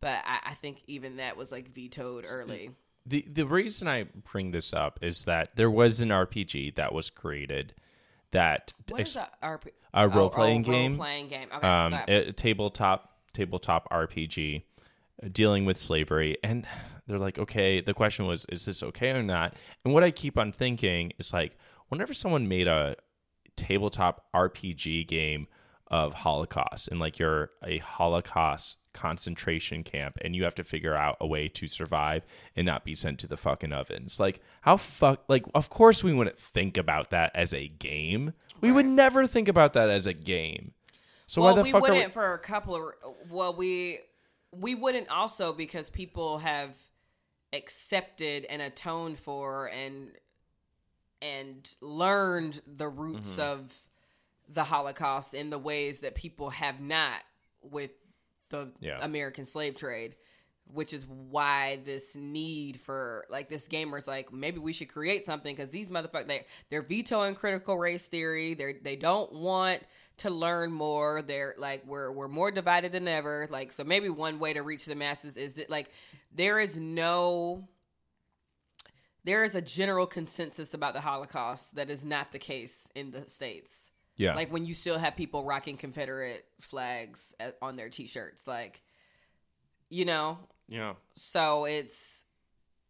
but 0.00 0.20
i, 0.26 0.40
I 0.46 0.54
think 0.54 0.82
even 0.88 1.18
that 1.18 1.36
was 1.36 1.52
like 1.52 1.68
vetoed 1.72 2.24
early 2.26 2.70
The 3.04 3.26
the 3.30 3.46
reason 3.46 3.88
I 3.88 4.04
bring 4.30 4.52
this 4.52 4.72
up 4.72 4.98
is 5.02 5.24
that 5.24 5.56
there 5.56 5.70
was 5.70 6.00
an 6.00 6.10
RPG 6.10 6.76
that 6.76 6.92
was 6.92 7.10
created 7.10 7.74
that 8.30 8.72
What 8.88 9.00
ex- 9.00 9.10
is 9.10 9.16
a 9.16 9.28
RP? 9.42 9.68
a 9.94 10.08
role-playing 10.08 10.62
oh, 10.62 10.72
game? 10.72 10.92
Role-playing 10.92 11.28
game. 11.28 11.48
Okay. 11.54 11.66
um, 11.66 11.94
a, 11.94 12.28
a 12.28 12.32
tabletop 12.32 13.18
tabletop 13.32 13.90
RPG 13.90 14.62
uh, 15.22 15.28
dealing 15.32 15.64
with 15.64 15.78
slavery, 15.78 16.36
and 16.42 16.66
they're 17.06 17.18
like, 17.18 17.38
okay. 17.38 17.80
The 17.80 17.94
question 17.94 18.26
was, 18.26 18.46
is 18.48 18.64
this 18.64 18.82
okay 18.82 19.10
or 19.10 19.22
not? 19.22 19.54
And 19.84 19.92
what 19.92 20.04
I 20.04 20.10
keep 20.10 20.38
on 20.38 20.52
thinking 20.52 21.12
is 21.18 21.32
like, 21.32 21.58
whenever 21.88 22.14
someone 22.14 22.48
made 22.48 22.68
a 22.68 22.96
tabletop 23.56 24.26
RPG 24.34 25.06
game 25.08 25.46
of 25.88 26.14
Holocaust 26.14 26.88
and 26.88 26.98
like 26.98 27.18
you're 27.18 27.50
a 27.62 27.78
Holocaust 27.78 28.78
concentration 28.92 29.82
camp 29.82 30.18
and 30.22 30.36
you 30.36 30.44
have 30.44 30.54
to 30.54 30.64
figure 30.64 30.94
out 30.94 31.16
a 31.20 31.26
way 31.26 31.48
to 31.48 31.66
survive 31.66 32.24
and 32.56 32.66
not 32.66 32.84
be 32.84 32.94
sent 32.94 33.18
to 33.20 33.26
the 33.26 33.36
fucking 33.36 33.72
ovens. 33.72 34.20
Like 34.20 34.40
how 34.62 34.76
fuck 34.76 35.22
like 35.28 35.46
of 35.54 35.70
course 35.70 36.04
we 36.04 36.12
wouldn't 36.12 36.38
think 36.38 36.76
about 36.76 37.10
that 37.10 37.30
as 37.34 37.52
a 37.54 37.68
game. 37.68 38.32
We 38.60 38.72
would 38.72 38.86
never 38.86 39.26
think 39.26 39.48
about 39.48 39.72
that 39.72 39.90
as 39.90 40.06
a 40.06 40.12
game. 40.12 40.72
So 41.26 41.40
well, 41.42 41.52
why 41.52 41.56
the 41.56 41.62
we 41.64 41.72
fuck 41.72 41.82
wouldn't 41.82 42.06
we, 42.06 42.12
for 42.12 42.34
a 42.34 42.38
couple 42.38 42.76
of. 42.76 42.82
Well, 43.30 43.54
we 43.54 44.00
we 44.50 44.74
wouldn't 44.74 45.08
also 45.08 45.52
because 45.52 45.88
people 45.88 46.38
have 46.38 46.76
accepted 47.52 48.44
and 48.46 48.60
atoned 48.60 49.18
for 49.18 49.68
and 49.68 50.10
and 51.20 51.74
learned 51.80 52.60
the 52.66 52.88
roots 52.88 53.36
Mm-hmm. 53.36 53.62
of 53.62 53.76
the 54.48 54.64
Holocaust 54.64 55.32
in 55.32 55.50
the 55.50 55.58
ways 55.58 56.00
that 56.00 56.14
people 56.14 56.50
have 56.50 56.80
not 56.80 57.20
with 57.62 57.92
the 58.52 58.70
Yeah. 58.80 58.98
American 59.04 59.44
slave 59.46 59.74
trade. 59.74 60.14
Which 60.72 60.92
is 60.94 61.04
why 61.06 61.80
this 61.84 62.16
need 62.16 62.80
for 62.80 63.26
like 63.28 63.48
this 63.50 63.66
gamer's 63.68 64.06
like 64.06 64.32
maybe 64.32 64.58
we 64.58 64.72
should 64.72 64.88
create 64.88 65.26
something 65.26 65.54
because 65.54 65.70
these 65.70 65.90
motherfuckers 65.90 66.28
they 66.28 66.46
they're 66.70 66.82
vetoing 66.82 67.34
critical 67.34 67.76
race 67.76 68.06
theory. 68.06 68.54
They 68.54 68.74
they 68.74 68.96
don't 68.96 69.32
want 69.32 69.82
to 70.18 70.30
learn 70.30 70.72
more. 70.72 71.20
They're 71.20 71.54
like 71.58 71.84
we're 71.84 72.12
we're 72.12 72.28
more 72.28 72.50
divided 72.52 72.92
than 72.92 73.08
ever. 73.08 73.48
Like 73.50 73.72
so 73.72 73.82
maybe 73.84 74.08
one 74.08 74.38
way 74.38 74.52
to 74.54 74.62
reach 74.62 74.86
the 74.86 74.94
masses 74.94 75.36
is 75.36 75.54
that 75.54 75.68
like 75.68 75.90
there 76.32 76.58
is 76.60 76.78
no 76.78 77.68
there 79.24 79.44
is 79.44 79.54
a 79.54 79.62
general 79.62 80.06
consensus 80.06 80.74
about 80.74 80.94
the 80.94 81.00
Holocaust 81.00 81.74
that 81.74 81.90
is 81.90 82.04
not 82.04 82.32
the 82.32 82.38
case 82.38 82.88
in 82.94 83.10
the 83.10 83.28
states. 83.28 83.90
Yeah. 84.16 84.34
Like 84.34 84.52
when 84.52 84.64
you 84.66 84.74
still 84.74 84.98
have 84.98 85.16
people 85.16 85.44
rocking 85.44 85.76
Confederate 85.76 86.44
flags 86.60 87.34
at, 87.40 87.56
on 87.62 87.76
their 87.76 87.88
t-shirts, 87.88 88.46
like 88.46 88.82
you 89.88 90.04
know. 90.04 90.38
yeah. 90.68 90.94
So 91.16 91.64
it's 91.66 92.24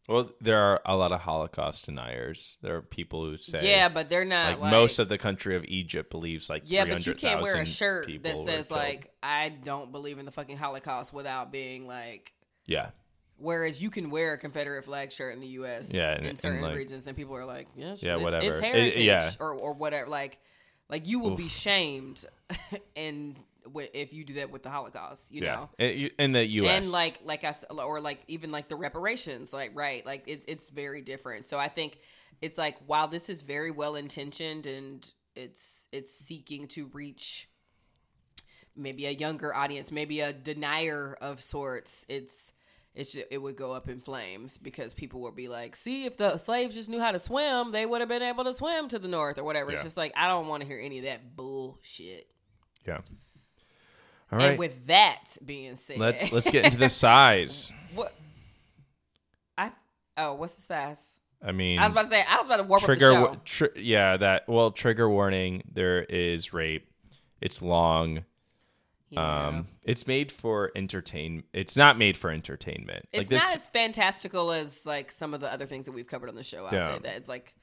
Well, 0.08 0.30
there 0.40 0.58
are 0.60 0.80
a 0.84 0.96
lot 0.96 1.12
of 1.12 1.20
Holocaust 1.20 1.86
deniers. 1.86 2.56
There 2.62 2.76
are 2.76 2.82
people 2.82 3.24
who 3.24 3.36
say 3.36 3.70
yeah, 3.70 3.88
but 3.88 4.08
they're 4.08 4.24
not 4.24 4.52
like, 4.52 4.60
like, 4.60 4.70
most 4.72 4.98
of 4.98 5.08
the 5.08 5.18
country 5.18 5.56
of 5.56 5.64
Egypt 5.64 6.10
believes 6.10 6.50
like 6.50 6.62
yeah, 6.66 6.84
but 6.84 7.06
you 7.06 7.14
can't 7.14 7.40
wear 7.42 7.56
a 7.56 7.66
shirt 7.66 8.10
that 8.22 8.36
says 8.44 8.70
like 8.70 9.12
I 9.22 9.48
don't 9.48 9.92
believe 9.92 10.18
in 10.18 10.24
the 10.24 10.32
fucking 10.32 10.56
Holocaust 10.56 11.12
without 11.12 11.52
being 11.52 11.86
like. 11.86 12.32
yeah 12.66 12.90
Whereas 13.38 13.82
you 13.82 13.90
can 13.90 14.10
wear 14.10 14.34
a 14.34 14.38
Confederate 14.38 14.84
flag 14.84 15.10
shirt 15.10 15.34
in 15.34 15.40
the 15.40 15.48
U.S. 15.48 15.92
Yeah, 15.92 16.12
and- 16.12 16.20
in 16.20 16.26
and, 16.30 16.38
certain 16.38 16.62
like- 16.62 16.76
regions, 16.76 17.08
and 17.08 17.16
people 17.16 17.34
are 17.34 17.44
like, 17.44 17.66
"Yeah, 17.74 17.96
Yeah, 17.98 18.14
it's, 18.14 18.22
whatever. 18.22 18.44
it's 18.46 18.58
It- 18.58 18.62
heritage, 18.64 18.98
yeah. 18.98 19.30
or 19.40 19.52
or 19.54 19.74
whatever." 19.74 20.08
Like, 20.08 20.38
like 20.88 21.08
you 21.08 21.18
will 21.20 21.36
be 21.36 21.48
shamed, 21.48 22.24
and 22.96 23.36
if 23.94 24.12
you 24.12 24.24
do 24.24 24.34
that 24.34 24.50
with 24.50 24.62
the 24.62 24.70
Holocaust, 24.70 25.32
you 25.32 25.42
yeah 25.42 25.66
know. 25.78 26.10
in, 26.18 26.32
the 26.32 26.44
U.S. 26.44 26.84
and 26.84 26.92
like 26.92 27.20
like 27.24 27.44
I 27.44 27.54
or 27.70 28.00
like 28.00 28.20
even 28.28 28.50
like 28.50 28.68
the 28.68 28.76
reparations, 28.76 29.52
like 29.52 29.72
right, 29.74 30.04
like 30.04 30.24
it's 30.26 30.44
it's 30.48 30.70
very 30.70 31.00
different. 31.02 31.46
So 31.46 31.58
I 31.58 31.68
think 31.68 31.98
it's 32.40 32.58
like 32.58 32.76
while 32.86 33.08
this 33.08 33.28
is 33.28 33.42
very 33.42 33.70
well 33.70 33.94
intentioned 33.94 34.66
and 34.66 35.10
it's 35.34 35.88
it's 35.92 36.14
seeking 36.14 36.66
to 36.68 36.90
reach 36.92 37.48
maybe 38.76 39.06
a 39.06 39.10
younger 39.10 39.54
audience, 39.54 39.90
maybe 39.92 40.20
a 40.20 40.32
denier 40.32 41.16
of 41.20 41.40
sorts, 41.40 42.06
it's 42.08 42.52
it's 42.94 43.12
ju- 43.12 43.24
it 43.30 43.38
would 43.38 43.56
go 43.56 43.72
up 43.72 43.88
in 43.88 44.00
flames 44.00 44.58
because 44.58 44.92
people 44.92 45.20
would 45.22 45.34
be 45.34 45.48
like, 45.48 45.74
"See, 45.76 46.04
if 46.04 46.16
the 46.16 46.36
slaves 46.36 46.74
just 46.74 46.88
knew 46.90 47.00
how 47.00 47.12
to 47.12 47.18
swim, 47.18 47.70
they 47.72 47.86
would 47.86 48.00
have 48.00 48.08
been 48.08 48.22
able 48.22 48.44
to 48.44 48.52
swim 48.54 48.88
to 48.88 48.98
the 48.98 49.08
north 49.08 49.38
or 49.38 49.44
whatever." 49.44 49.70
It's 49.72 49.82
just 49.82 49.96
like 49.96 50.12
I 50.16 50.28
don't 50.28 50.46
want 50.48 50.62
to 50.62 50.66
hear 50.68 50.78
any 50.78 50.98
of 50.98 51.04
that 51.04 51.34
bullshit. 51.36 52.28
yeah. 52.86 52.98
All 54.30 54.38
right, 54.38 54.50
And 54.50 54.58
with 54.58 54.86
that 54.86 55.36
being 55.44 55.76
said, 55.76 55.98
let's 55.98 56.32
let's 56.32 56.50
get 56.50 56.64
into 56.64 56.78
the 56.78 56.88
size. 57.04 57.70
What? 57.94 58.14
I 59.58 59.72
oh, 60.16 60.34
what's 60.34 60.54
the 60.54 60.62
size? 60.62 60.98
I 61.44 61.52
mean, 61.52 61.78
I 61.78 61.82
was 61.82 61.92
about 61.92 62.02
to 62.04 62.10
say 62.10 62.24
I 62.26 62.36
was 62.38 62.46
about 62.46 62.56
to 62.58 62.62
warm 62.62 62.80
trigger. 62.80 63.12
up 63.12 63.32
the 63.32 63.40
show. 63.44 63.66
Tr- 63.66 63.78
yeah, 63.78 64.16
that. 64.16 64.48
Well, 64.48 64.70
trigger 64.70 65.08
warning. 65.10 65.62
There 65.70 66.02
is 66.04 66.52
rape. 66.52 66.88
It's 67.40 67.60
long. 67.62 68.24
Yeah. 69.12 69.46
Um, 69.48 69.68
it's 69.82 70.06
made 70.06 70.32
for 70.32 70.72
entertain. 70.74 71.44
It's 71.52 71.76
not 71.76 71.98
made 71.98 72.16
for 72.16 72.30
entertainment. 72.30 73.06
it's 73.12 73.18
like 73.20 73.28
this. 73.28 73.42
not 73.42 73.54
as 73.56 73.68
fantastical 73.68 74.50
as 74.52 74.84
like 74.86 75.12
some 75.12 75.34
of 75.34 75.40
the 75.40 75.52
other 75.52 75.66
things 75.66 75.86
that 75.86 75.92
we've 75.92 76.06
covered 76.06 76.28
on 76.30 76.34
the 76.34 76.42
show. 76.42 76.64
I'll 76.66 76.74
Yeah. 76.74 76.94
say 76.94 76.98
that 77.00 77.16
it's 77.16 77.28
like 77.28 77.54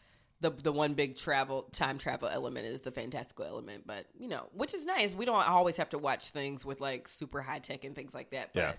the 0.41 0.51
the 0.51 0.71
one 0.71 0.93
big 0.93 1.17
travel 1.17 1.63
time 1.71 1.97
travel 1.97 2.29
element 2.29 2.65
is 2.67 2.81
the 2.81 2.91
fantastical 2.91 3.45
element, 3.45 3.85
but 3.87 4.05
you 4.17 4.27
know, 4.27 4.47
which 4.53 4.73
is 4.73 4.85
nice. 4.85 5.13
We 5.15 5.25
don't 5.25 5.45
always 5.47 5.77
have 5.77 5.89
to 5.89 5.97
watch 5.97 6.29
things 6.29 6.63
with 6.65 6.79
like 6.81 7.07
super 7.07 7.41
high 7.41 7.59
tech 7.59 7.83
and 7.83 7.95
things 7.95 8.13
like 8.13 8.29
that. 8.29 8.53
But 8.53 8.59
Yeah. 8.61 8.73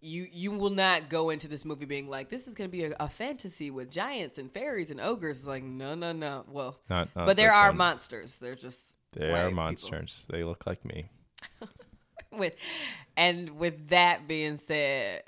you 0.00 0.26
you 0.32 0.50
will 0.52 0.70
not 0.70 1.08
go 1.08 1.30
into 1.30 1.48
this 1.48 1.64
movie 1.64 1.84
being 1.84 2.06
like 2.08 2.28
this 2.28 2.46
is 2.46 2.54
going 2.54 2.70
to 2.70 2.72
be 2.72 2.84
a, 2.84 2.94
a 3.00 3.08
fantasy 3.08 3.70
with 3.72 3.90
giants 3.90 4.38
and 4.38 4.52
fairies 4.52 4.90
and 4.90 5.00
ogres. 5.00 5.38
It's 5.38 5.46
like 5.46 5.64
no 5.64 5.94
no 5.96 6.12
no. 6.12 6.44
Well, 6.48 6.78
Not- 6.88 7.08
not 7.16 7.26
but 7.26 7.36
there 7.36 7.52
are 7.52 7.68
one. 7.70 7.76
monsters. 7.78 8.36
They're 8.36 8.54
just 8.54 8.80
they 9.14 9.30
are 9.30 9.48
people. 9.48 9.56
monsters. 9.56 10.26
They 10.30 10.44
look 10.44 10.64
like 10.66 10.84
me. 10.84 11.10
with 12.38 12.54
and 13.16 13.58
with 13.58 13.88
that 13.88 14.26
being 14.26 14.56
said, 14.56 15.22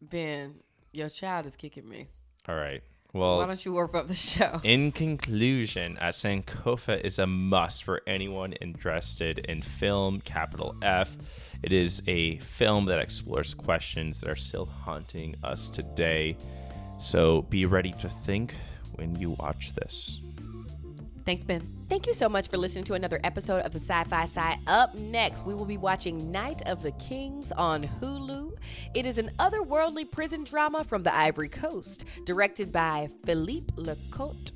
Ben, 0.00 0.54
your 0.92 1.08
child 1.08 1.46
is 1.46 1.56
kicking 1.56 1.88
me. 1.88 2.08
All 2.48 2.56
right. 2.56 2.82
Well, 3.14 3.38
why 3.38 3.46
don't 3.46 3.62
you 3.62 3.72
warp 3.74 3.94
up 3.94 4.08
the 4.08 4.14
show? 4.14 4.60
in 4.64 4.90
conclusion, 4.90 5.98
uh, 6.00 6.06
Sankofa 6.06 6.98
is 7.02 7.18
a 7.18 7.26
must 7.26 7.84
for 7.84 8.00
anyone 8.06 8.54
interested 8.54 9.38
in 9.40 9.60
film, 9.60 10.22
capital 10.22 10.74
F. 10.82 11.14
It 11.62 11.72
is 11.72 12.02
a 12.06 12.38
film 12.38 12.86
that 12.86 12.98
explores 12.98 13.52
questions 13.52 14.20
that 14.20 14.30
are 14.30 14.36
still 14.36 14.64
haunting 14.64 15.36
us 15.44 15.68
today. 15.68 16.36
So 16.98 17.42
be 17.42 17.66
ready 17.66 17.92
to 18.00 18.08
think 18.08 18.54
when 18.94 19.14
you 19.16 19.30
watch 19.30 19.74
this. 19.74 20.20
Thanks, 21.24 21.44
Ben. 21.44 21.62
Thank 21.88 22.06
you 22.06 22.14
so 22.14 22.28
much 22.28 22.48
for 22.48 22.56
listening 22.56 22.84
to 22.84 22.94
another 22.94 23.20
episode 23.22 23.62
of 23.62 23.72
the 23.72 23.78
Sci 23.78 24.04
Fi 24.04 24.24
Sigh. 24.24 24.58
Up 24.66 24.94
next, 24.96 25.44
we 25.44 25.54
will 25.54 25.64
be 25.64 25.76
watching 25.76 26.32
Night 26.32 26.62
of 26.66 26.82
the 26.82 26.90
Kings 26.92 27.52
on 27.52 27.84
Hulu. 28.00 28.56
It 28.94 29.06
is 29.06 29.18
an 29.18 29.30
otherworldly 29.38 30.10
prison 30.10 30.42
drama 30.42 30.82
from 30.82 31.04
the 31.04 31.14
Ivory 31.14 31.48
Coast, 31.48 32.04
directed 32.24 32.72
by 32.72 33.08
Philippe 33.24 33.72
Lacôte. 33.76 34.50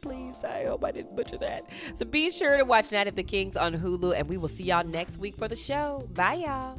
Please, 0.00 0.42
I 0.44 0.64
hope 0.64 0.84
I 0.84 0.90
didn't 0.90 1.14
butcher 1.14 1.38
that. 1.38 1.70
So 1.94 2.04
be 2.04 2.30
sure 2.30 2.56
to 2.56 2.64
watch 2.64 2.90
Night 2.90 3.06
of 3.06 3.14
the 3.14 3.22
Kings 3.22 3.56
on 3.56 3.74
Hulu, 3.74 4.14
and 4.16 4.28
we 4.28 4.36
will 4.36 4.48
see 4.48 4.64
y'all 4.64 4.84
next 4.84 5.18
week 5.18 5.36
for 5.36 5.46
the 5.46 5.56
show. 5.56 6.08
Bye, 6.14 6.34
y'all. 6.34 6.78